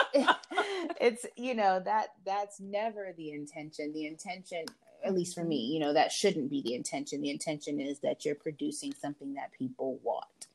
it's 1.00 1.26
you 1.36 1.54
know 1.54 1.80
that 1.84 2.08
that's 2.26 2.60
never 2.60 3.14
the 3.16 3.32
intention. 3.32 3.92
The 3.92 4.06
intention 4.06 4.66
at 5.02 5.14
least 5.14 5.34
for 5.34 5.44
me 5.44 5.56
you 5.72 5.80
know 5.80 5.94
that 5.94 6.12
shouldn't 6.12 6.50
be 6.50 6.60
the 6.62 6.74
intention. 6.74 7.22
The 7.22 7.30
intention 7.30 7.80
is 7.80 8.00
that 8.00 8.24
you're 8.24 8.34
producing 8.34 8.92
something 8.92 9.34
that 9.34 9.52
people 9.52 9.98
want. 10.02 10.48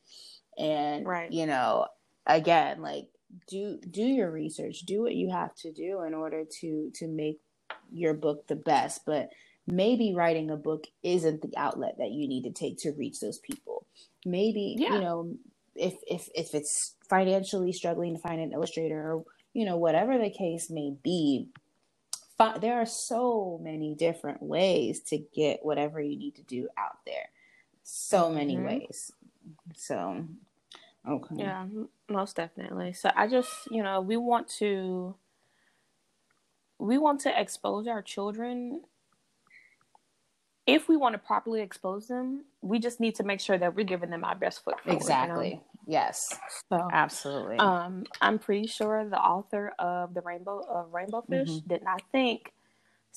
And 0.56 1.06
right. 1.06 1.30
you 1.32 1.46
know 1.46 1.88
again 2.26 2.82
like 2.82 3.08
do 3.48 3.78
do 3.90 4.02
your 4.02 4.30
research 4.30 4.80
do 4.80 5.02
what 5.02 5.14
you 5.14 5.30
have 5.30 5.54
to 5.54 5.72
do 5.72 6.02
in 6.02 6.14
order 6.14 6.44
to 6.44 6.90
to 6.94 7.06
make 7.06 7.40
your 7.92 8.14
book 8.14 8.46
the 8.46 8.56
best 8.56 9.04
but 9.06 9.28
maybe 9.66 10.14
writing 10.14 10.50
a 10.50 10.56
book 10.56 10.86
isn't 11.02 11.42
the 11.42 11.52
outlet 11.56 11.96
that 11.98 12.10
you 12.10 12.28
need 12.28 12.44
to 12.44 12.50
take 12.50 12.78
to 12.78 12.92
reach 12.92 13.20
those 13.20 13.38
people 13.38 13.86
maybe 14.24 14.76
yeah. 14.78 14.94
you 14.94 15.00
know 15.00 15.34
if 15.74 15.94
if 16.06 16.28
if 16.34 16.54
it's 16.54 16.94
financially 17.08 17.72
struggling 17.72 18.14
to 18.14 18.20
find 18.20 18.40
an 18.40 18.52
illustrator 18.52 18.98
or 18.98 19.24
you 19.52 19.64
know 19.64 19.76
whatever 19.76 20.18
the 20.18 20.30
case 20.30 20.70
may 20.70 20.94
be 21.02 21.48
fi- 22.38 22.58
there 22.58 22.80
are 22.80 22.86
so 22.86 23.60
many 23.62 23.94
different 23.94 24.42
ways 24.42 25.00
to 25.00 25.18
get 25.34 25.64
whatever 25.64 26.00
you 26.00 26.16
need 26.16 26.34
to 26.36 26.42
do 26.42 26.68
out 26.78 26.98
there 27.04 27.28
so 27.82 28.30
many 28.30 28.56
mm-hmm. 28.56 28.66
ways 28.66 29.12
so 29.74 30.24
Okay. 31.08 31.36
Yeah, 31.38 31.66
most 32.08 32.36
definitely. 32.36 32.92
So 32.92 33.10
I 33.14 33.26
just, 33.26 33.50
you 33.70 33.82
know, 33.82 34.00
we 34.00 34.16
want 34.16 34.48
to 34.58 35.14
we 36.78 36.98
want 36.98 37.20
to 37.20 37.40
expose 37.40 37.86
our 37.86 38.02
children 38.02 38.82
if 40.66 40.88
we 40.88 40.96
want 40.96 41.14
to 41.14 41.18
properly 41.18 41.60
expose 41.60 42.08
them, 42.08 42.44
we 42.60 42.78
just 42.78 42.98
need 42.98 43.14
to 43.16 43.22
make 43.22 43.40
sure 43.40 43.56
that 43.56 43.74
we're 43.74 43.84
giving 43.84 44.10
them 44.10 44.24
our 44.24 44.34
best 44.34 44.64
foot 44.64 44.80
forward. 44.80 44.96
Exactly. 44.96 45.48
You 45.48 45.54
know? 45.54 45.62
Yes. 45.86 46.36
So 46.68 46.88
absolutely. 46.92 47.58
Um, 47.58 48.04
I'm 48.20 48.40
pretty 48.40 48.66
sure 48.66 49.08
the 49.08 49.20
author 49.20 49.72
of 49.78 50.14
the 50.14 50.20
Rainbow 50.22 50.64
of 50.68 50.92
Rainbow 50.92 51.22
Fish 51.28 51.48
mm-hmm. 51.48 51.68
did 51.68 51.84
not 51.84 52.02
think 52.10 52.52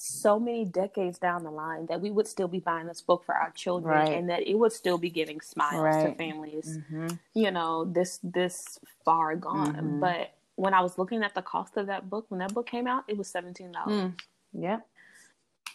so 0.01 0.39
many 0.39 0.63
decades 0.63 1.19
down 1.19 1.43
the 1.43 1.51
line 1.51 1.85
that 1.87 1.99
we 1.99 2.09
would 2.09 2.25
still 2.25 2.47
be 2.47 2.59
buying 2.59 2.87
this 2.87 3.01
book 3.01 3.21
for 3.25 3.35
our 3.35 3.51
children 3.51 3.93
Right. 3.95 4.13
and 4.13 4.29
that 4.29 4.47
it 4.47 4.55
would 4.57 4.71
still 4.71 4.97
be 4.97 5.09
giving 5.09 5.41
smiles 5.41 6.03
to 6.05 6.15
families 6.15 6.77
Mm-hmm. 6.77 7.07
you 7.33 7.51
know 7.51 7.83
this 7.83 8.19
this 8.23 8.79
far 9.03 9.35
gone 9.35 9.75
Mhm. 9.75 9.99
but 9.99 10.31
when 10.55 10.73
i 10.73 10.79
was 10.79 10.97
looking 10.97 11.21
at 11.21 11.33
the 11.35 11.41
cost 11.41 11.75
of 11.75 11.87
that 11.87 12.09
book 12.09 12.25
when 12.29 12.39
that 12.39 12.53
book 12.53 12.65
came 12.65 12.87
out 12.87 13.03
it 13.09 13.17
was 13.17 13.27
$17 13.27 13.73
Mm. 13.87 14.13
Yep. 14.53 14.87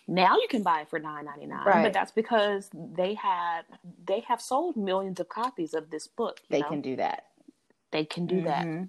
now 0.09 0.37
you 0.37 0.49
can 0.49 0.63
buy 0.63 0.81
it 0.81 0.89
for 0.89 0.99
nine 0.99 1.27
ninety 1.27 1.45
nine, 1.47 1.67
Right. 1.67 1.83
but 1.83 1.93
that's 1.93 2.13
because 2.13 2.71
they 2.73 3.13
had 3.15 3.63
they 4.07 4.21
have 4.21 4.41
sold 4.41 4.75
millions 4.77 5.21
of 5.21 5.29
copies 5.29 5.75
of 5.75 5.91
this 5.91 6.07
book. 6.07 6.41
you 6.41 6.47
They 6.55 6.61
know? 6.63 6.69
can 6.71 6.81
do 6.81 6.97
that. 6.97 7.27
they 7.91 8.05
can 8.07 8.27
do 8.27 8.41
that, 8.43 8.65
Mhm. 8.67 8.89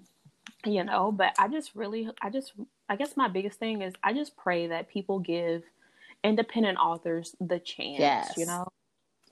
You 0.66 0.84
know. 0.84 1.12
But 1.12 1.34
I 1.38 1.48
just 1.48 1.74
really, 1.74 2.10
I 2.20 2.30
just, 2.30 2.52
I 2.88 2.96
guess 2.96 3.16
my 3.16 3.28
biggest 3.28 3.58
thing 3.58 3.82
is 3.82 3.94
I 4.02 4.12
just 4.12 4.36
pray 4.36 4.66
that 4.68 4.88
people 4.88 5.18
give 5.18 5.62
independent 6.24 6.78
authors 6.78 7.34
the 7.40 7.58
chance. 7.58 7.98
Yes. 8.00 8.34
You 8.36 8.46
know, 8.46 8.68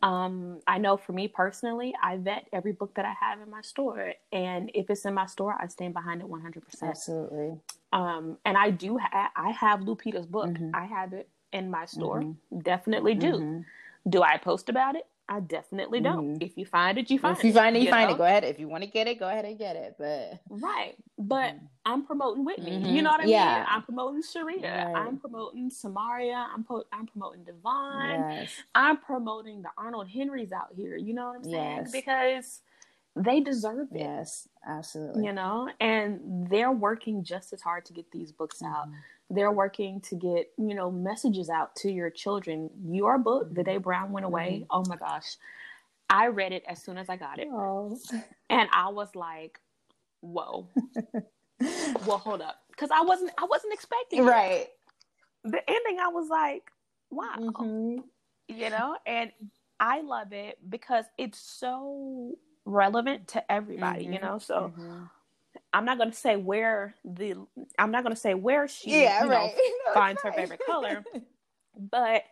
um, 0.03 0.61
I 0.67 0.79
know 0.79 0.97
for 0.97 1.13
me 1.13 1.29
personally, 1.29 1.95
I 2.03 2.17
vet 2.19 2.47
every 2.53 2.73
book 2.73 2.95
that 2.95 3.05
I 3.05 3.15
have 3.19 3.41
in 3.41 3.51
my 3.51 3.63
store, 3.63 4.13
and 4.33 4.71
if 4.75 4.91
it's 4.91 5.05
in 5.05 5.15
my 5.15 5.27
store, 5.27 5.57
I 5.59 5.67
stand 5.69 5.95
behind 5.95 6.21
it 6.21 6.29
one 6.29 6.41
hundred 6.43 6.65
percent. 6.65 6.91
Absolutely. 6.91 7.59
Um, 7.93 8.39
and 8.45 8.57
I 8.57 8.71
do, 8.71 8.99
ha- 8.99 9.31
I 9.37 9.51
have 9.53 9.81
Lupita's 9.81 10.27
book. 10.27 10.51
Mhm. 10.51 10.73
I 10.75 10.85
have 10.85 11.13
it 11.13 11.29
in 11.53 11.71
my 11.71 11.85
store. 11.87 12.21
Mhm. 12.23 12.63
Definitely 12.63 13.15
do. 13.15 13.33
Mhm. 13.33 13.65
Do 14.09 14.23
I 14.23 14.37
post 14.37 14.69
about 14.69 14.97
it? 14.97 15.07
I 15.27 15.41
definitely 15.41 16.01
don't. 16.01 16.39
Mhm. 16.39 16.43
If 16.43 16.59
you 16.59 16.67
find 16.67 16.99
it, 16.99 17.11
you 17.11 17.19
find 17.19 17.35
it. 17.37 17.39
If 17.39 17.45
you 17.47 17.53
find 17.55 17.77
it, 17.77 17.83
you 17.83 17.89
find 17.91 18.09
know? 18.11 18.15
it. 18.15 18.19
Go 18.19 18.25
ahead. 18.25 18.45
If 18.45 18.59
you 18.61 18.69
want 18.69 18.85
to 18.85 18.91
get 18.91 19.07
it, 19.09 19.19
go 19.19 19.27
ahead 19.27 19.47
and 19.47 19.57
get 19.59 19.75
it. 19.75 19.97
But 19.99 20.39
Right. 20.51 20.97
But 21.19 21.55
I'm 21.87 22.05
promoting 22.05 22.45
Whitney. 22.45 22.73
Mhm. 22.73 22.93
You 22.93 23.01
know 23.03 23.11
what 23.11 23.23
I 23.23 23.25
Yeah. 23.25 23.57
mean? 23.61 23.67
I'm 23.71 23.83
promoting 23.85 24.23
Sharia. 24.23 24.87
Right. 24.87 24.97
I'm 24.97 25.19
promoting 25.19 25.71
Samaria. 25.71 26.47
I'm 26.53 26.63
po- 26.65 26.85
I'm 26.93 27.07
promoting 27.07 27.45
Devon. 27.45 28.21
yes, 28.31 28.63
I'm 28.75 28.99
promoting 28.99 29.63
the 29.63 29.71
Arnold 29.79 30.09
Henrys 30.09 30.53
out 30.53 30.73
here. 30.75 30.97
You 30.97 31.15
know 31.15 31.29
what 31.29 31.37
I'm 31.37 31.45
saying? 31.45 31.77
Yes. 31.79 31.93
Because 31.93 32.63
they 33.17 33.41
deserve 33.41 33.93
it. 33.93 34.01
yes, 34.01 34.49
absolutely. 34.67 35.25
You 35.25 35.33
know, 35.33 35.71
and 35.81 36.49
they're 36.51 36.73
working 36.73 37.23
just 37.25 37.53
as 37.53 37.63
hard 37.63 37.85
to 37.87 37.93
get 37.95 38.11
these 38.11 38.31
books 38.33 38.61
out. 38.63 38.89
They're 39.31 39.51
working 39.53 40.01
to 40.03 40.15
get, 40.17 40.51
you 40.59 40.75
know, 40.75 40.91
messages 40.91 41.49
out 41.49 41.75
to 41.77 41.91
your 41.91 42.11
children. 42.11 42.71
Your 42.87 43.19
book, 43.19 43.55
The 43.55 43.65
Day 43.65 43.79
Brown 43.79 44.13
Went 44.13 44.27
Away, 44.27 44.67
oh 44.71 44.85
my 44.89 44.97
gosh. 44.97 45.37
I 46.11 46.27
read 46.29 46.53
it 46.53 46.63
as 46.69 46.83
soon 46.83 46.99
as 46.99 47.09
I 47.09 47.17
got 47.17 47.39
it. 47.39 47.49
Oh. 47.51 47.99
And 48.51 48.69
I 48.73 48.89
was 48.91 49.09
like, 49.15 49.59
whoa. 50.21 50.69
well, 52.07 52.19
hold 52.19 52.43
up. 52.43 52.57
Because 52.71 52.91
I 52.91 53.03
wasn't 53.03 53.31
I 53.39 53.47
wasn't 53.47 53.73
expecting 53.73 54.21
it. 54.21 54.23
right. 54.23 54.67
The 55.45 55.59
ending, 55.71 55.99
I 56.01 56.09
was 56.09 56.29
like, 56.29 56.71
wow. 57.11 57.35
Mhm. 57.39 58.05
You 58.49 58.71
know? 58.71 58.97
And 59.07 59.33
I 59.81 60.03
love 60.03 60.33
it 60.33 60.59
because 60.69 61.07
it's 61.19 61.39
so 61.39 62.37
relevant 62.67 63.29
to 63.29 63.53
everybody, 63.53 64.05
you 64.05 64.13
Mhm. 64.19 64.23
know? 64.23 64.39
So 64.39 64.73
Mhm. 64.77 65.11
I'm 65.75 65.85
not 65.85 65.99
gonna 65.99 66.13
say 66.13 66.37
where 66.37 66.95
the 67.05 67.35
I'm 67.79 67.91
not 67.91 68.05
gonna 68.05 68.15
say 68.15 68.35
where 68.35 68.69
she 68.69 68.93
yeah, 69.03 69.25
you 69.25 69.29
know, 69.29 69.37
right. 69.37 69.51
No, 69.57 69.61
it's 69.87 69.95
finds 69.95 70.23
her 70.23 70.33
favorite 70.33 70.61
color. 70.65 71.05
but 71.91 72.23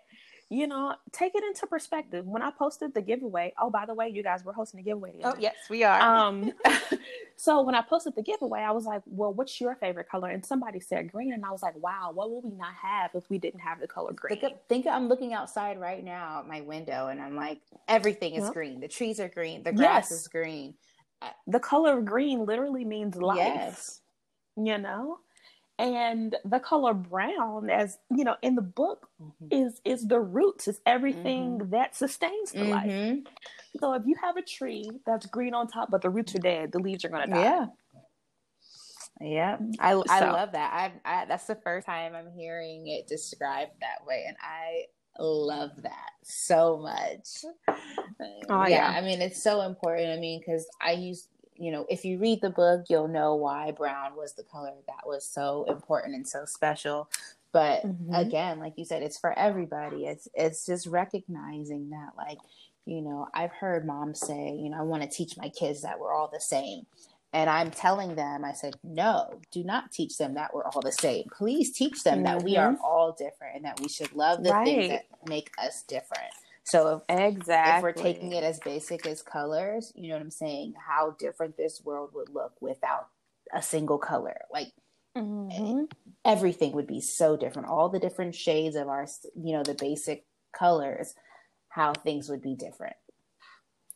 you 0.49 0.67
know, 0.67 0.95
take 1.13 1.35
it 1.35 1.43
into 1.43 1.67
perspective. 1.67 2.27
When 2.27 2.43
I 2.43 2.51
posted 2.51 2.95
the 2.95 3.01
giveaway, 3.03 3.53
oh 3.61 3.69
by 3.69 3.85
the 3.87 3.95
way, 3.95 4.09
you 4.11 4.23
guys 4.23 4.45
were 4.45 4.53
hosting 4.53 4.79
a 4.79 4.83
giveaway. 4.85 5.15
oh 5.25 5.35
yes, 5.41 5.57
we 5.69 5.83
are. 5.83 6.01
Um 6.01 6.53
so 7.37 7.63
when 7.63 7.75
I 7.75 7.83
posted 7.83 8.15
the 8.15 8.23
giveaway, 8.23 8.61
I 8.61 8.71
was 8.71 8.85
like, 8.85 9.03
Well, 9.07 9.33
what's 9.35 9.61
your 9.61 9.75
favorite 9.75 10.09
color? 10.09 10.29
And 10.29 10.47
somebody 10.47 10.79
said 10.79 11.11
green, 11.11 11.33
and 11.33 11.45
I 11.45 11.51
was 11.51 11.63
like, 11.63 11.75
Wow, 11.83 12.13
what 12.15 12.31
would 12.31 12.45
we 12.45 12.57
not 12.57 12.75
have 12.81 13.11
if 13.15 13.29
we 13.29 13.39
didn't 13.39 13.61
have 13.61 13.81
the 13.81 13.89
color 13.89 14.13
green? 14.13 14.39
Think, 14.39 14.53
of, 14.53 14.59
think 14.69 14.87
I'm 14.87 15.09
looking 15.09 15.33
outside 15.33 15.81
right 15.81 16.05
now 16.05 16.39
at 16.41 16.47
my 16.47 16.61
window, 16.61 17.09
and 17.09 17.21
I'm 17.21 17.35
like, 17.35 17.59
everything 17.89 18.35
is 18.37 18.45
Yep. 18.45 18.53
green. 18.53 18.81
The 18.81 18.89
trees 18.89 19.19
are 19.19 19.29
green. 19.29 19.65
The 19.65 19.73
grass 19.73 20.11
Yes. 20.11 20.13
is 20.13 20.29
green. 20.29 20.75
The 21.47 21.61
color 21.61 22.01
green 22.01 22.45
literally 22.47 22.85
means 22.85 23.17
life. 23.17 23.37
Yes. 23.39 24.01
You 24.57 24.79
know? 24.79 25.19
And 25.79 26.37
the 26.45 26.61
color 26.61 26.95
brown, 26.95 27.71
as 27.71 27.99
you 28.15 28.25
know, 28.25 28.37
in 28.43 28.55
the 28.55 28.63
book, 28.63 29.09
Mhm. 29.21 29.49
is 29.51 29.81
is 29.85 30.07
the 30.07 30.21
roots, 30.21 30.69
is 30.69 30.81
everything 30.87 31.59
that 31.71 31.97
sustains 31.97 32.53
the 32.53 32.65
life. 32.65 32.91
Mhm. 32.91 33.27
So 33.81 33.95
if 33.95 34.03
you 34.07 34.15
have 34.23 34.37
a 34.37 34.43
tree 34.43 34.89
that's 35.07 35.27
green 35.27 35.55
on 35.55 35.67
top, 35.67 35.91
but 35.91 36.03
the 36.03 36.11
roots 36.11 36.35
are 36.35 36.39
dead, 36.41 36.73
the 36.73 36.79
leaves 36.79 37.05
are 37.05 37.09
gonna 37.09 37.27
die. 37.27 37.43
Yeah. 37.43 37.67
Yeah, 39.21 39.59
I, 39.79 39.95
I 40.09 40.19
So- 40.21 40.33
love 40.33 40.53
that. 40.53 40.73
I, 41.05 41.21
I 41.23 41.25
that's 41.27 41.47
the 41.47 41.55
first 41.57 41.87
time 41.87 42.15
I'm 42.15 42.31
hearing 42.33 42.87
it 42.89 43.07
described 43.07 43.73
that 43.81 44.05
way, 44.07 44.25
and 44.27 44.37
I 44.41 44.87
love 45.19 45.71
that 45.83 46.11
so 46.23 46.77
much. 46.79 47.45
Oh, 48.49 48.63
yeah, 48.67 48.69
yeah. 48.69 48.89
I 48.91 49.01
mean 49.03 49.21
it's 49.23 49.43
so 49.43 49.63
important. 49.63 50.11
I 50.11 50.19
mean, 50.19 50.41
because 50.41 50.67
I 50.81 50.93
use 50.93 51.29
you 51.57 51.71
know, 51.71 51.87
if 51.89 52.05
you 52.05 52.19
read 52.19 52.41
the 52.41 52.51
book, 52.51 52.87
you'll 52.89 53.09
know 53.09 53.37
why 53.37 53.71
brown 53.73 54.17
was 54.17 54.33
the 54.35 54.43
color 54.43 54.73
that 54.89 55.07
was 55.07 55.25
so 55.25 55.65
important 55.69 56.15
and 56.15 56.27
so 56.27 56.45
special. 56.45 57.09
But 57.53 57.85
Mhm. 57.85 58.15
again, 58.27 58.59
like 58.59 58.79
you 58.79 58.85
said, 58.85 59.03
it's 59.03 59.19
for 59.19 59.39
everybody. 59.39 60.07
It's 60.07 60.27
it's 60.35 60.65
just 60.67 60.87
recognizing 60.87 61.91
that, 61.91 62.17
like, 62.17 62.39
you 62.87 63.03
know, 63.03 63.29
I've 63.35 63.53
heard 63.53 63.87
moms 63.87 64.19
say, 64.21 64.53
you 64.57 64.71
know, 64.71 64.79
I 64.79 64.83
want 64.83 65.03
to 65.03 65.09
teach 65.09 65.37
my 65.37 65.51
kids 65.51 65.83
that 65.83 66.01
we're 66.01 66.13
all 66.13 66.29
the 66.33 66.41
same. 66.41 66.87
And 67.35 67.49
I'm 67.49 67.71
telling 67.71 68.15
them, 68.15 68.45
I 68.45 68.53
said, 68.53 68.77
no, 68.83 69.41
do 69.53 69.63
not 69.65 69.91
teach 69.93 70.19
them 70.19 70.35
that 70.35 70.53
we're 70.53 70.65
all 70.65 70.83
the 70.83 70.93
same. 70.93 71.25
Please 71.33 71.73
teach 71.73 72.03
them 72.03 72.25
that 72.25 72.43
we 72.43 72.57
are 72.59 72.77
all 72.83 73.13
different 73.13 73.57
and 73.57 73.65
that 73.65 73.81
we 73.81 73.89
should 73.89 74.13
love 74.15 74.43
the 74.43 74.51
things 74.65 74.89
that 74.89 75.05
make 75.27 75.51
us 75.59 75.83
different. 75.83 76.33
So 76.65 76.97
if 76.97 77.03
Exactly. 77.09 77.53
if 77.65 77.83
we're 77.83 77.93
taking 77.93 78.33
it 78.33 78.45
as 78.45 78.61
basic 78.61 79.07
as 79.07 79.23
colors, 79.23 79.93
you 79.95 80.09
know 80.09 80.17
what 80.17 80.23
I'm 80.23 80.31
saying? 80.31 80.75
How 80.87 81.13
different 81.19 81.57
this 81.57 81.81
world 81.85 82.11
would 82.15 82.29
look 82.31 82.55
without 82.61 83.09
a 83.53 83.63
single 83.63 83.99
color. 83.99 84.43
Like 84.53 84.73
Mhm. 85.17 85.89
everything 86.25 86.73
would 86.73 86.87
be 86.87 87.01
so 87.01 87.37
different. 87.37 87.69
All 87.69 87.89
the 87.89 87.99
different 87.99 88.35
shades 88.35 88.77
of 88.77 88.89
our, 88.89 89.07
you 89.37 89.53
know, 89.53 89.63
the 89.63 89.75
basic 89.75 90.27
colors, 90.53 91.15
how 91.69 91.93
things 91.93 92.29
would 92.29 92.43
be 92.43 92.55
different. 92.55 92.97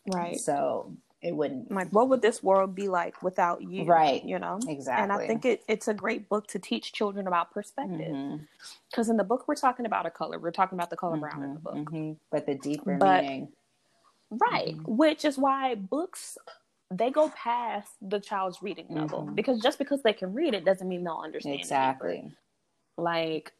right. 0.06 0.44
So 0.44 0.96
it 1.22 1.34
wouldn't. 1.34 1.70
Like, 1.72 1.88
what 1.92 2.08
would 2.08 2.22
this 2.22 2.42
world 2.42 2.74
be 2.74 2.88
like 2.88 3.22
without 3.22 3.62
you? 3.62 3.84
Right. 3.84 4.22
You 4.24 4.38
know. 4.38 4.58
Exactly. 4.68 5.02
And 5.02 5.12
I 5.12 5.26
think 5.26 5.44
it, 5.44 5.62
it's 5.68 5.88
a 5.88 5.94
great 5.94 6.28
book 6.28 6.46
to 6.48 6.58
teach 6.58 6.92
children 6.92 7.26
about 7.26 7.50
perspective. 7.52 8.40
Because 8.90 9.08
in 9.08 9.16
the 9.16 9.24
book, 9.24 9.48
we're 9.48 9.54
talking 9.56 9.86
about 9.86 10.06
a 10.06 10.10
color. 10.10 10.38
We're 10.38 10.50
talking 10.52 10.78
about 10.78 10.90
the 10.90 10.96
color 10.96 11.16
brown 11.16 11.42
in 11.42 11.54
the 11.54 11.60
mhm, 11.60 11.62
book. 11.62 11.74
mhm. 11.90 12.16
But 12.30 12.46
the 12.46 12.54
deeper 12.56 12.96
But- 12.96 13.22
meaning. 13.24 13.48
Right. 14.30 14.76
Mhm. 14.76 14.84
Which 14.96 15.24
is 15.24 15.38
why 15.38 15.74
books 15.76 16.36
they 16.90 17.10
go 17.10 17.28
past 17.30 17.92
the 18.00 18.20
child's 18.20 18.62
reading 18.62 18.86
level. 18.90 19.22
Mhm. 19.22 19.34
Because 19.34 19.60
just 19.60 19.78
because 19.78 20.02
they 20.02 20.12
can 20.12 20.32
read 20.34 20.54
it 20.54 20.64
doesn't 20.64 20.88
mean 20.88 21.02
they'll 21.04 21.16
understand. 21.16 21.56
it. 21.56 21.60
Exactly. 21.60 22.32
Like 22.96 23.52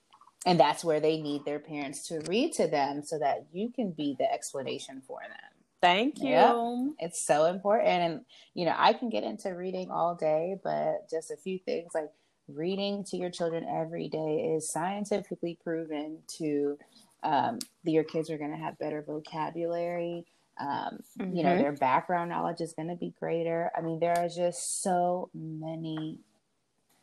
And 0.45 0.61
that's 0.61 0.85
where 0.85 1.01
they 1.01 1.21
need 1.21 1.45
their 1.45 1.59
parents 1.59 2.07
to 2.09 2.21
read 2.29 2.53
to 2.55 2.69
them 2.69 3.03
so 3.03 3.19
that 3.19 3.47
you 3.53 3.71
can 3.71 3.91
be 3.93 4.15
the 4.19 4.31
explanation 4.33 5.03
for 5.07 5.19
them. 5.23 5.56
Thank 5.81 6.21
you. 6.21 6.31
Yeah. 6.31 6.55
It's 6.99 7.25
so 7.25 7.47
important. 7.47 7.89
And, 7.89 8.21
you 8.55 8.65
know, 8.65 8.75
I 8.77 8.93
can 8.93 9.09
get 9.11 9.25
into 9.25 9.51
reading 9.51 9.91
all 9.91 10.15
day, 10.15 10.57
but 10.63 11.09
just 11.11 11.31
a 11.31 11.37
few 11.37 11.59
things 11.59 11.93
like 11.95 12.11
reading 12.49 13.05
to 13.05 13.17
your 13.17 13.31
children 13.31 13.65
every 13.65 14.09
day 14.09 14.55
is 14.57 14.71
scientifically 14.71 15.59
proven 15.63 16.23
to, 16.39 16.79
um, 17.23 17.59
that 17.85 17.91
your 17.91 18.05
kids 18.05 18.31
are 18.31 18.39
going 18.39 18.53
to 18.53 18.57
have 18.57 18.79
better 18.79 19.03
vocabulary. 19.03 20.27
Um, 20.59 21.01
You 21.19 21.43
know, 21.43 21.55
Mhm. 21.55 21.59
their 21.59 21.73
background 21.73 22.31
knowledge 22.31 22.61
is 22.61 22.73
going 22.73 22.89
to 22.89 22.95
be 22.95 23.11
greater. 23.19 23.71
I 23.77 23.81
mean, 23.83 23.99
there 23.99 24.17
are 24.17 24.29
just 24.29 24.81
so 24.83 25.29
many 25.35 26.21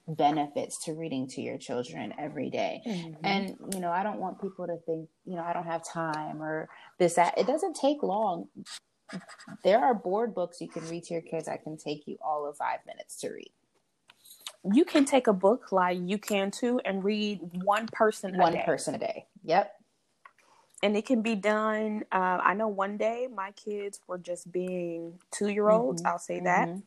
benefits 0.07 0.83
to 0.85 0.93
reading 0.93 1.27
to 1.29 1.41
your 1.41 1.57
children 1.57 2.13
every 2.17 2.49
day. 2.49 2.81
Mhm. 2.85 3.17
And 3.23 3.57
you 3.73 3.79
know, 3.79 3.91
I 3.91 4.03
don't 4.03 4.19
want 4.19 4.41
people 4.41 4.67
to 4.67 4.77
think, 4.85 5.09
you 5.25 5.35
know, 5.35 5.43
I 5.43 5.53
don't 5.53 5.65
have 5.65 5.83
time 5.83 6.41
or 6.41 6.69
this 6.99 7.15
that. 7.15 7.37
It 7.37 7.47
doesn't 7.47 7.75
take 7.75 8.03
long. 8.03 8.49
There 9.63 9.79
are 9.79 9.93
board 9.93 10.33
books 10.33 10.59
you 10.59 10.67
can 10.67 10.87
read 10.89 11.03
to 11.05 11.13
your 11.13 11.21
kids 11.21 11.45
that 11.45 11.63
can 11.63 11.77
take 11.77 12.07
you 12.07 12.17
all 12.21 12.45
of 12.47 12.57
five 12.57 12.79
minutes 12.85 13.17
to 13.21 13.29
read. 13.31 13.51
you 14.71 14.85
can 14.85 15.03
take 15.03 15.27
a 15.27 15.33
book 15.33 15.73
like 15.73 15.99
you 16.01 16.17
can 16.17 16.49
too 16.49 16.79
and 16.85 17.03
read 17.03 17.37
one 17.65 17.85
person 17.91 18.33
a 18.33 18.37
One 18.37 18.53
day. 18.53 18.63
person 18.65 18.95
a 18.95 18.97
day. 18.97 19.27
Yep. 19.43 19.73
and 20.81 20.97
it 20.97 21.05
can 21.05 21.21
be 21.21 21.33
done. 21.35 22.03
Uh, 22.11 22.39
I 22.43 22.53
know 22.53 22.67
one 22.67 22.97
day 22.97 23.27
my 23.33 23.51
kids 23.51 24.01
were 24.07 24.17
just 24.17 24.51
being 24.51 25.17
two 25.31 25.47
year 25.49 25.69
olds. 25.69 26.01
Mhm. 26.01 26.07
I'll 26.09 26.19
say 26.19 26.39
that, 26.41 26.67
Mhm. 26.67 26.83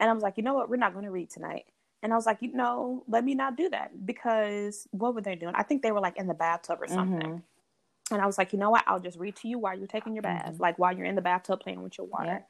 and 0.00 0.10
I 0.10 0.12
was 0.12 0.22
like, 0.22 0.36
you 0.36 0.42
know 0.42 0.52
what, 0.54 0.68
we're 0.68 0.76
not 0.76 0.92
going 0.92 1.06
to 1.06 1.10
read 1.10 1.30
tonight. 1.30 1.64
And 2.02 2.12
I 2.12 2.16
was 2.16 2.26
like, 2.26 2.38
you 2.40 2.52
know, 2.52 3.02
let 3.08 3.24
me 3.24 3.34
not 3.34 3.56
do 3.56 3.68
that 3.70 4.06
because 4.06 4.86
what 4.92 5.14
were 5.14 5.20
they 5.20 5.34
doing? 5.34 5.54
I 5.56 5.62
think 5.64 5.82
they 5.82 5.92
were 5.92 6.00
like 6.00 6.16
in 6.16 6.28
the 6.28 6.34
bathtub 6.34 6.78
or 6.80 6.86
something. 6.86 7.20
Mhm. 7.20 7.42
And 8.10 8.22
I 8.22 8.26
was 8.26 8.38
like, 8.38 8.52
you 8.52 8.58
know 8.58 8.70
what? 8.70 8.84
I'll 8.86 9.00
just 9.00 9.18
read 9.18 9.36
to 9.36 9.48
you 9.48 9.58
while 9.58 9.76
you're 9.76 9.86
taking 9.88 10.14
your 10.14 10.22
bath, 10.22 10.54
Mhm. 10.54 10.60
like 10.60 10.78
while 10.78 10.96
you're 10.96 11.06
in 11.06 11.16
the 11.16 11.20
bathtub 11.22 11.60
playing 11.60 11.82
with 11.82 11.98
your 11.98 12.06
water. 12.06 12.46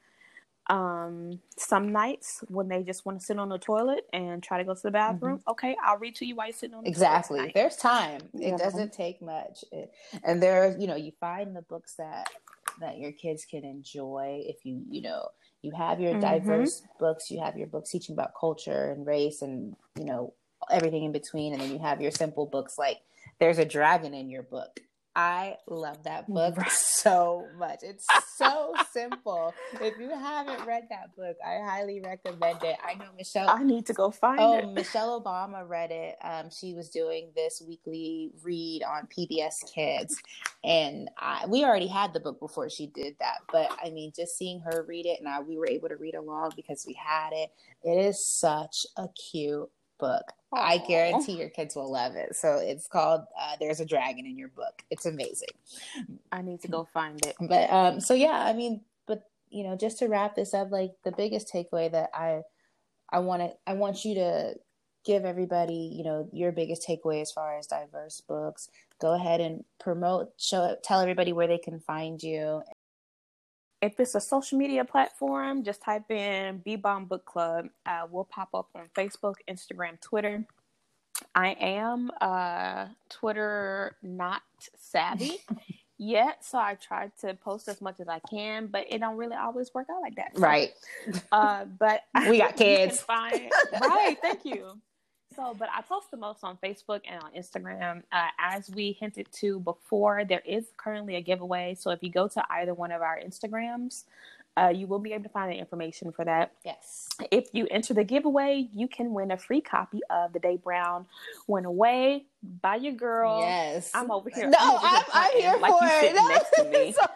Um, 0.67 1.41
some 1.57 1.91
nights 1.91 2.43
when 2.47 2.67
they 2.67 2.83
just 2.83 3.03
want 3.03 3.19
to 3.19 3.25
sit 3.25 3.39
on 3.39 3.49
the 3.49 3.57
toilet 3.57 4.07
and 4.13 4.43
try 4.43 4.59
to 4.59 4.63
go 4.63 4.75
to 4.75 4.81
the 4.81 4.91
bathroom, 4.91 5.39
mm-hmm. 5.39 5.49
okay, 5.49 5.75
I'll 5.83 5.97
read 5.97 6.15
to 6.17 6.25
you 6.25 6.35
while 6.35 6.45
you're 6.45 6.53
sitting 6.53 6.75
on 6.75 6.83
the 6.83 6.91
toilet. 6.91 6.95
exactly. 6.95 7.51
There's 7.55 7.75
time. 7.75 8.21
It 8.35 8.55
doesn't 8.59 8.93
take 8.93 9.19
much, 9.19 9.65
it, 9.71 9.91
and 10.23 10.41
there, 10.43 10.77
you 10.77 10.85
know, 10.85 10.95
you 10.95 11.11
find 11.19 11.55
the 11.55 11.63
books 11.63 11.95
that 11.95 12.29
that 12.79 12.99
your 12.99 13.11
kids 13.11 13.45
can 13.45 13.65
enjoy 13.65 14.43
if 14.45 14.63
you, 14.63 14.83
you 14.89 15.01
know, 15.01 15.29
you 15.61 15.71
have 15.71 15.99
your 15.99 16.13
mm-hmm. 16.13 16.21
diverse 16.21 16.83
books, 16.99 17.29
you 17.29 17.39
have 17.39 17.57
your 17.57 17.67
books 17.67 17.91
teaching 17.91 18.13
about 18.13 18.31
culture 18.39 18.91
and 18.91 19.05
race 19.05 19.41
and 19.41 19.75
you 19.97 20.05
know 20.05 20.33
everything 20.71 21.03
in 21.03 21.11
between, 21.11 21.53
and 21.53 21.61
then 21.61 21.71
you 21.71 21.79
have 21.79 22.01
your 22.01 22.11
simple 22.11 22.45
books 22.45 22.77
like 22.77 22.99
there's 23.39 23.57
a 23.57 23.65
dragon 23.65 24.13
in 24.13 24.29
your 24.29 24.43
book 24.43 24.79
I 25.15 25.55
love 25.67 26.03
that 26.03 26.27
book 26.27 26.55
so 26.69 27.47
much. 27.57 27.79
It's 27.81 28.05
so 28.37 28.73
simple. 28.93 29.53
If 29.81 29.97
you 29.99 30.09
haven't 30.09 30.65
read 30.65 30.83
that 30.89 31.15
book, 31.15 31.35
I 31.45 31.59
highly 31.65 31.99
recommend 31.99 32.63
it. 32.63 32.77
I 32.83 32.93
know 32.93 33.07
Michelle. 33.17 33.49
I 33.49 33.63
need 33.63 33.85
to 33.87 33.93
go 33.93 34.11
find 34.11 34.39
oh, 34.39 34.57
it. 34.59 34.67
Michelle 34.67 35.21
Obama 35.21 35.67
read 35.67 35.91
it. 35.91 36.15
Um, 36.23 36.49
she 36.51 36.73
was 36.73 36.89
doing 36.89 37.31
this 37.35 37.61
weekly 37.67 38.31
read 38.43 38.83
on 38.83 39.07
PBS 39.07 39.73
Kids, 39.73 40.15
and 40.63 41.09
I, 41.17 41.45
we 41.47 41.65
already 41.65 41.87
had 41.87 42.13
the 42.13 42.19
book 42.19 42.39
before 42.39 42.69
she 42.69 42.87
did 42.87 43.15
that. 43.19 43.39
But 43.51 43.69
I 43.83 43.89
mean, 43.89 44.13
just 44.15 44.37
seeing 44.37 44.59
her 44.61 44.85
read 44.87 45.05
it, 45.05 45.19
and 45.19 45.27
I, 45.27 45.41
we 45.41 45.57
were 45.57 45.67
able 45.67 45.89
to 45.89 45.97
read 45.97 46.15
along 46.15 46.51
because 46.55 46.85
we 46.87 46.93
had 46.93 47.31
it. 47.33 47.49
It 47.83 48.05
is 48.05 48.25
such 48.25 48.85
a 48.95 49.07
cute 49.31 49.69
book. 49.99 50.33
I 50.51 50.79
guarantee 50.79 51.33
your 51.33 51.49
kids 51.49 51.75
will 51.75 51.91
love 51.91 52.15
it. 52.15 52.35
So 52.35 52.57
it's 52.57 52.87
called 52.87 53.21
uh, 53.39 53.55
"There's 53.59 53.79
a 53.79 53.85
Dragon 53.85 54.25
in 54.25 54.37
Your 54.37 54.47
Book." 54.49 54.83
It's 54.89 55.05
amazing. 55.05 55.49
I 56.31 56.41
need 56.41 56.61
to 56.61 56.67
go 56.67 56.87
find 56.93 57.23
it. 57.25 57.35
But 57.39 57.71
um, 57.71 57.99
so 57.99 58.13
yeah, 58.13 58.43
I 58.45 58.53
mean, 58.53 58.81
but 59.05 59.23
you 59.49 59.63
know, 59.63 59.75
just 59.75 59.99
to 59.99 60.07
wrap 60.07 60.35
this 60.35 60.53
up, 60.53 60.71
like 60.71 60.91
the 61.03 61.11
biggest 61.11 61.51
takeaway 61.53 61.91
that 61.91 62.09
I 62.13 62.41
I 63.11 63.19
want 63.19 63.43
to 63.43 63.51
I 63.67 63.73
want 63.73 64.05
you 64.05 64.15
to 64.15 64.55
give 65.05 65.23
everybody, 65.23 65.93
you 65.95 66.03
know, 66.03 66.27
your 66.31 66.51
biggest 66.51 66.87
takeaway 66.87 67.21
as 67.21 67.31
far 67.31 67.57
as 67.57 67.67
diverse 67.67 68.21
books. 68.21 68.69
Go 68.99 69.13
ahead 69.13 69.39
and 69.39 69.63
promote, 69.79 70.33
show, 70.37 70.75
tell 70.83 70.99
everybody 70.99 71.31
where 71.31 71.47
they 71.47 71.57
can 71.57 71.79
find 71.79 72.21
you 72.21 72.61
if 73.81 73.99
it's 73.99 74.15
a 74.15 74.21
social 74.21 74.57
media 74.57 74.83
platform, 74.83 75.63
just 75.63 75.81
type 75.81 76.09
in 76.11 76.57
Be 76.59 76.75
Bomb 76.75 77.05
Book 77.05 77.25
Club. 77.25 77.69
Uh, 77.85 78.07
we'll 78.09 78.25
pop 78.25 78.49
up 78.53 78.67
on 78.75 78.89
Facebook, 78.95 79.35
Instagram, 79.49 79.99
Twitter. 80.01 80.45
I 81.35 81.49
am 81.59 82.11
uh, 82.21 82.87
Twitter 83.09 83.95
not 84.01 84.41
savvy 84.77 85.37
yet, 85.97 86.43
so 86.45 86.57
I 86.57 86.75
try 86.75 87.11
to 87.21 87.33
post 87.35 87.67
as 87.67 87.81
much 87.81 87.99
as 87.99 88.07
I 88.07 88.19
can, 88.29 88.67
but 88.67 88.85
it 88.89 88.99
don't 88.99 89.17
really 89.17 89.35
always 89.35 89.73
work 89.73 89.87
out 89.91 90.01
like 90.01 90.15
that. 90.15 90.35
So, 90.35 90.41
right. 90.41 90.71
Uh, 91.31 91.65
but 91.65 92.03
we 92.27 92.37
got 92.37 92.55
kids. 92.57 93.01
Find, 93.01 93.51
right. 93.81 94.17
Thank 94.21 94.45
you. 94.45 94.79
So, 95.39 95.55
but 95.57 95.69
I 95.73 95.81
post 95.81 96.11
the 96.11 96.17
most 96.17 96.43
on 96.43 96.57
Facebook 96.61 96.99
and 97.09 97.23
on 97.23 97.31
Instagram. 97.31 98.03
Uh, 98.11 98.27
as 98.37 98.69
we 98.71 98.91
hinted 98.99 99.31
to 99.35 99.61
before, 99.61 100.25
there 100.25 100.41
is 100.45 100.65
currently 100.75 101.15
a 101.15 101.21
giveaway. 101.21 101.77
So 101.79 101.91
if 101.91 102.03
you 102.03 102.11
go 102.11 102.27
to 102.27 102.43
either 102.49 102.73
one 102.73 102.91
of 102.91 103.01
our 103.01 103.17
Instagrams, 103.17 104.03
uh, 104.57 104.67
you 104.67 104.85
will 104.85 104.99
be 104.99 105.13
able 105.13 105.23
to 105.23 105.29
find 105.29 105.49
the 105.49 105.55
information 105.55 106.11
for 106.11 106.25
that. 106.25 106.51
Yes. 106.65 107.07
If 107.31 107.47
you 107.53 107.67
enter 107.71 107.93
the 107.93 108.03
giveaway, 108.03 108.67
you 108.73 108.89
can 108.89 109.13
win 109.13 109.31
a 109.31 109.37
free 109.37 109.61
copy 109.61 110.01
of 110.09 110.33
The 110.33 110.39
Day 110.39 110.57
Brown 110.57 111.05
Went 111.47 111.65
Away 111.65 112.25
by 112.61 112.75
your 112.75 112.93
girl. 112.93 113.39
Yes. 113.39 113.91
I'm 113.93 114.11
over 114.11 114.29
here. 114.29 114.49
No, 114.49 114.57
I'm, 114.59 114.97
I'm, 114.97 115.03
I'm 115.13 115.31
here 115.37 115.55
like 115.57 115.71
for 115.71 116.05
it. 116.05 116.15
No, 116.15 116.27
next 116.27 116.51
to 116.57 116.63
me. 116.65 116.77
It's 116.89 116.97
all 116.97 117.07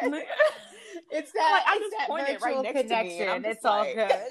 good. 0.00 0.22
it's 1.10 1.32
that, 1.32 1.50
like, 1.52 1.76
I 1.76 1.78
just 1.78 1.94
that 1.98 2.08
pointed 2.08 2.40
right 2.40 2.62
next 2.62 2.80
connection. 2.80 3.26
To 3.26 3.40
me, 3.40 3.48
it's 3.50 3.64
all 3.66 3.84
good. 3.84 4.10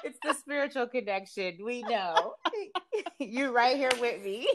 it's 0.04 0.18
the 0.22 0.34
spiritual 0.34 0.86
connection. 0.86 1.58
We 1.64 1.82
know. 1.82 2.34
You're 3.18 3.52
right 3.52 3.76
here 3.76 3.90
with 4.00 4.22
me. 4.22 4.48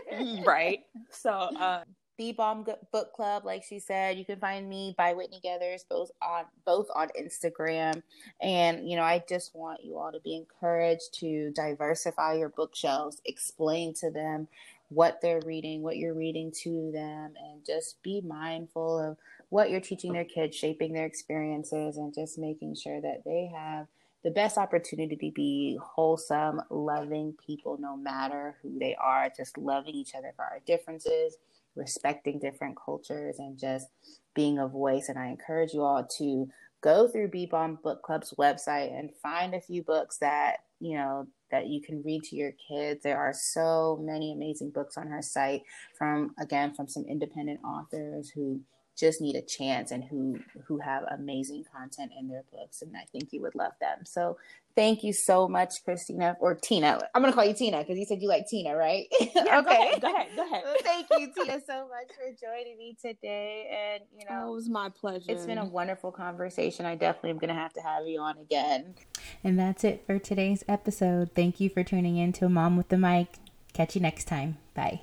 right. 0.46 0.80
So, 1.10 1.30
uh, 1.30 1.84
Be 2.16 2.32
Bomb 2.32 2.64
Book 2.92 3.12
Club, 3.12 3.44
like 3.44 3.64
she 3.64 3.78
said, 3.78 4.18
you 4.18 4.24
can 4.24 4.38
find 4.38 4.68
me 4.68 4.94
by 4.96 5.14
Whitney 5.14 5.40
Geathers, 5.44 5.84
both 5.88 6.10
on 6.20 6.44
both 6.64 6.88
on 6.94 7.08
Instagram. 7.20 8.02
And 8.40 8.88
you 8.88 8.96
know, 8.96 9.02
I 9.02 9.22
just 9.28 9.54
want 9.54 9.84
you 9.84 9.98
all 9.98 10.12
to 10.12 10.20
be 10.20 10.36
encouraged 10.36 11.14
to 11.20 11.50
diversify 11.52 12.34
your 12.34 12.50
bookshelves, 12.50 13.20
explain 13.24 13.94
to 13.94 14.10
them 14.10 14.48
what 14.88 15.20
they're 15.22 15.40
reading, 15.46 15.82
what 15.82 15.96
you're 15.96 16.14
reading 16.14 16.52
to 16.62 16.90
them, 16.92 17.32
and 17.42 17.64
just 17.64 18.02
be 18.02 18.20
mindful 18.20 18.98
of 18.98 19.16
what 19.48 19.70
you're 19.70 19.80
teaching 19.80 20.12
their 20.12 20.24
kids, 20.24 20.56
shaping 20.56 20.92
their 20.92 21.06
experiences, 21.06 21.96
and 21.96 22.14
just 22.14 22.38
making 22.38 22.74
sure 22.74 23.00
that 23.00 23.22
they 23.24 23.50
have 23.54 23.86
the 24.24 24.30
best 24.30 24.56
opportunity 24.56 25.16
to 25.16 25.32
be 25.32 25.78
wholesome, 25.82 26.60
loving 26.70 27.34
people, 27.44 27.76
no 27.80 27.96
matter 27.96 28.56
who 28.62 28.78
they 28.78 28.94
are, 28.94 29.28
just 29.36 29.58
loving 29.58 29.94
each 29.94 30.14
other 30.14 30.32
for 30.36 30.44
our 30.44 30.60
differences, 30.66 31.36
respecting 31.74 32.38
different 32.38 32.76
cultures, 32.82 33.38
and 33.38 33.58
just 33.58 33.88
being 34.34 34.58
a 34.58 34.68
voice. 34.68 35.08
And 35.08 35.18
I 35.18 35.26
encourage 35.26 35.72
you 35.74 35.82
all 35.82 36.06
to 36.18 36.48
go 36.82 37.08
through 37.08 37.28
Be 37.28 37.46
Bomb 37.46 37.78
Book 37.82 38.02
Club's 38.02 38.34
website 38.38 38.96
and 38.96 39.10
find 39.22 39.54
a 39.54 39.60
few 39.60 39.82
books 39.82 40.18
that, 40.18 40.58
you 40.80 40.96
know, 40.96 41.26
that 41.50 41.66
you 41.66 41.80
can 41.80 42.02
read 42.02 42.22
to 42.24 42.36
your 42.36 42.52
kids. 42.68 43.02
There 43.02 43.18
are 43.18 43.32
so 43.32 44.00
many 44.02 44.32
amazing 44.32 44.70
books 44.70 44.96
on 44.96 45.06
her 45.08 45.22
site 45.22 45.62
from, 45.98 46.34
again, 46.38 46.74
from 46.74 46.88
some 46.88 47.04
independent 47.08 47.60
authors 47.64 48.30
who 48.30 48.60
just 48.96 49.20
need 49.20 49.36
a 49.36 49.42
chance 49.42 49.90
and 49.90 50.04
who 50.04 50.38
who 50.66 50.78
have 50.78 51.04
amazing 51.10 51.64
content 51.74 52.12
in 52.18 52.28
their 52.28 52.44
books 52.52 52.82
and 52.82 52.94
i 52.96 53.04
think 53.12 53.32
you 53.32 53.40
would 53.40 53.54
love 53.54 53.72
them. 53.80 53.98
So 54.04 54.36
thank 54.76 55.02
you 55.02 55.12
so 55.12 55.48
much 55.48 55.84
christina 55.84 56.36
or 56.40 56.54
tina. 56.54 57.00
I'm 57.14 57.22
gonna 57.22 57.32
call 57.32 57.44
you 57.44 57.54
tina 57.54 57.78
because 57.78 57.98
you 57.98 58.04
said 58.04 58.20
you 58.20 58.28
like 58.28 58.46
tina 58.48 58.76
right? 58.76 59.06
Yeah, 59.20 59.28
okay. 59.60 59.98
go 60.00 60.14
ahead 60.14 60.28
go 60.36 60.44
ahead, 60.44 60.64
thank 60.82 61.06
you 61.18 61.32
tina 61.34 61.60
so 61.66 61.88
much 61.88 62.10
for 62.16 62.34
joining 62.40 62.78
me 62.78 62.96
today 63.00 63.68
and 63.70 64.02
you 64.16 64.26
know 64.28 64.44
oh, 64.44 64.52
it 64.52 64.54
was 64.54 64.68
my 64.68 64.88
pleasure 64.88 65.24
it's 65.28 65.46
been 65.46 65.58
a 65.58 65.64
wonderful 65.64 66.12
conversation. 66.12 66.86
I 66.86 66.94
definitely 66.94 67.30
am 67.30 67.38
gonna 67.38 67.54
have 67.54 67.72
to 67.74 67.80
have 67.80 68.06
you 68.06 68.20
on 68.20 68.38
again. 68.38 68.94
And 69.42 69.58
that's 69.58 69.84
it 69.84 70.04
for 70.06 70.18
today's 70.18 70.64
episode. 70.68 71.30
Thank 71.34 71.60
you 71.60 71.68
for 71.68 71.82
tuning 71.82 72.16
in 72.16 72.32
to 72.34 72.48
mom 72.48 72.76
with 72.76 72.88
the 72.88 72.98
mic. 72.98 73.38
Catch 73.72 73.94
you 73.94 74.00
next 74.02 74.26
time. 74.26 74.58
Bye 74.74 75.02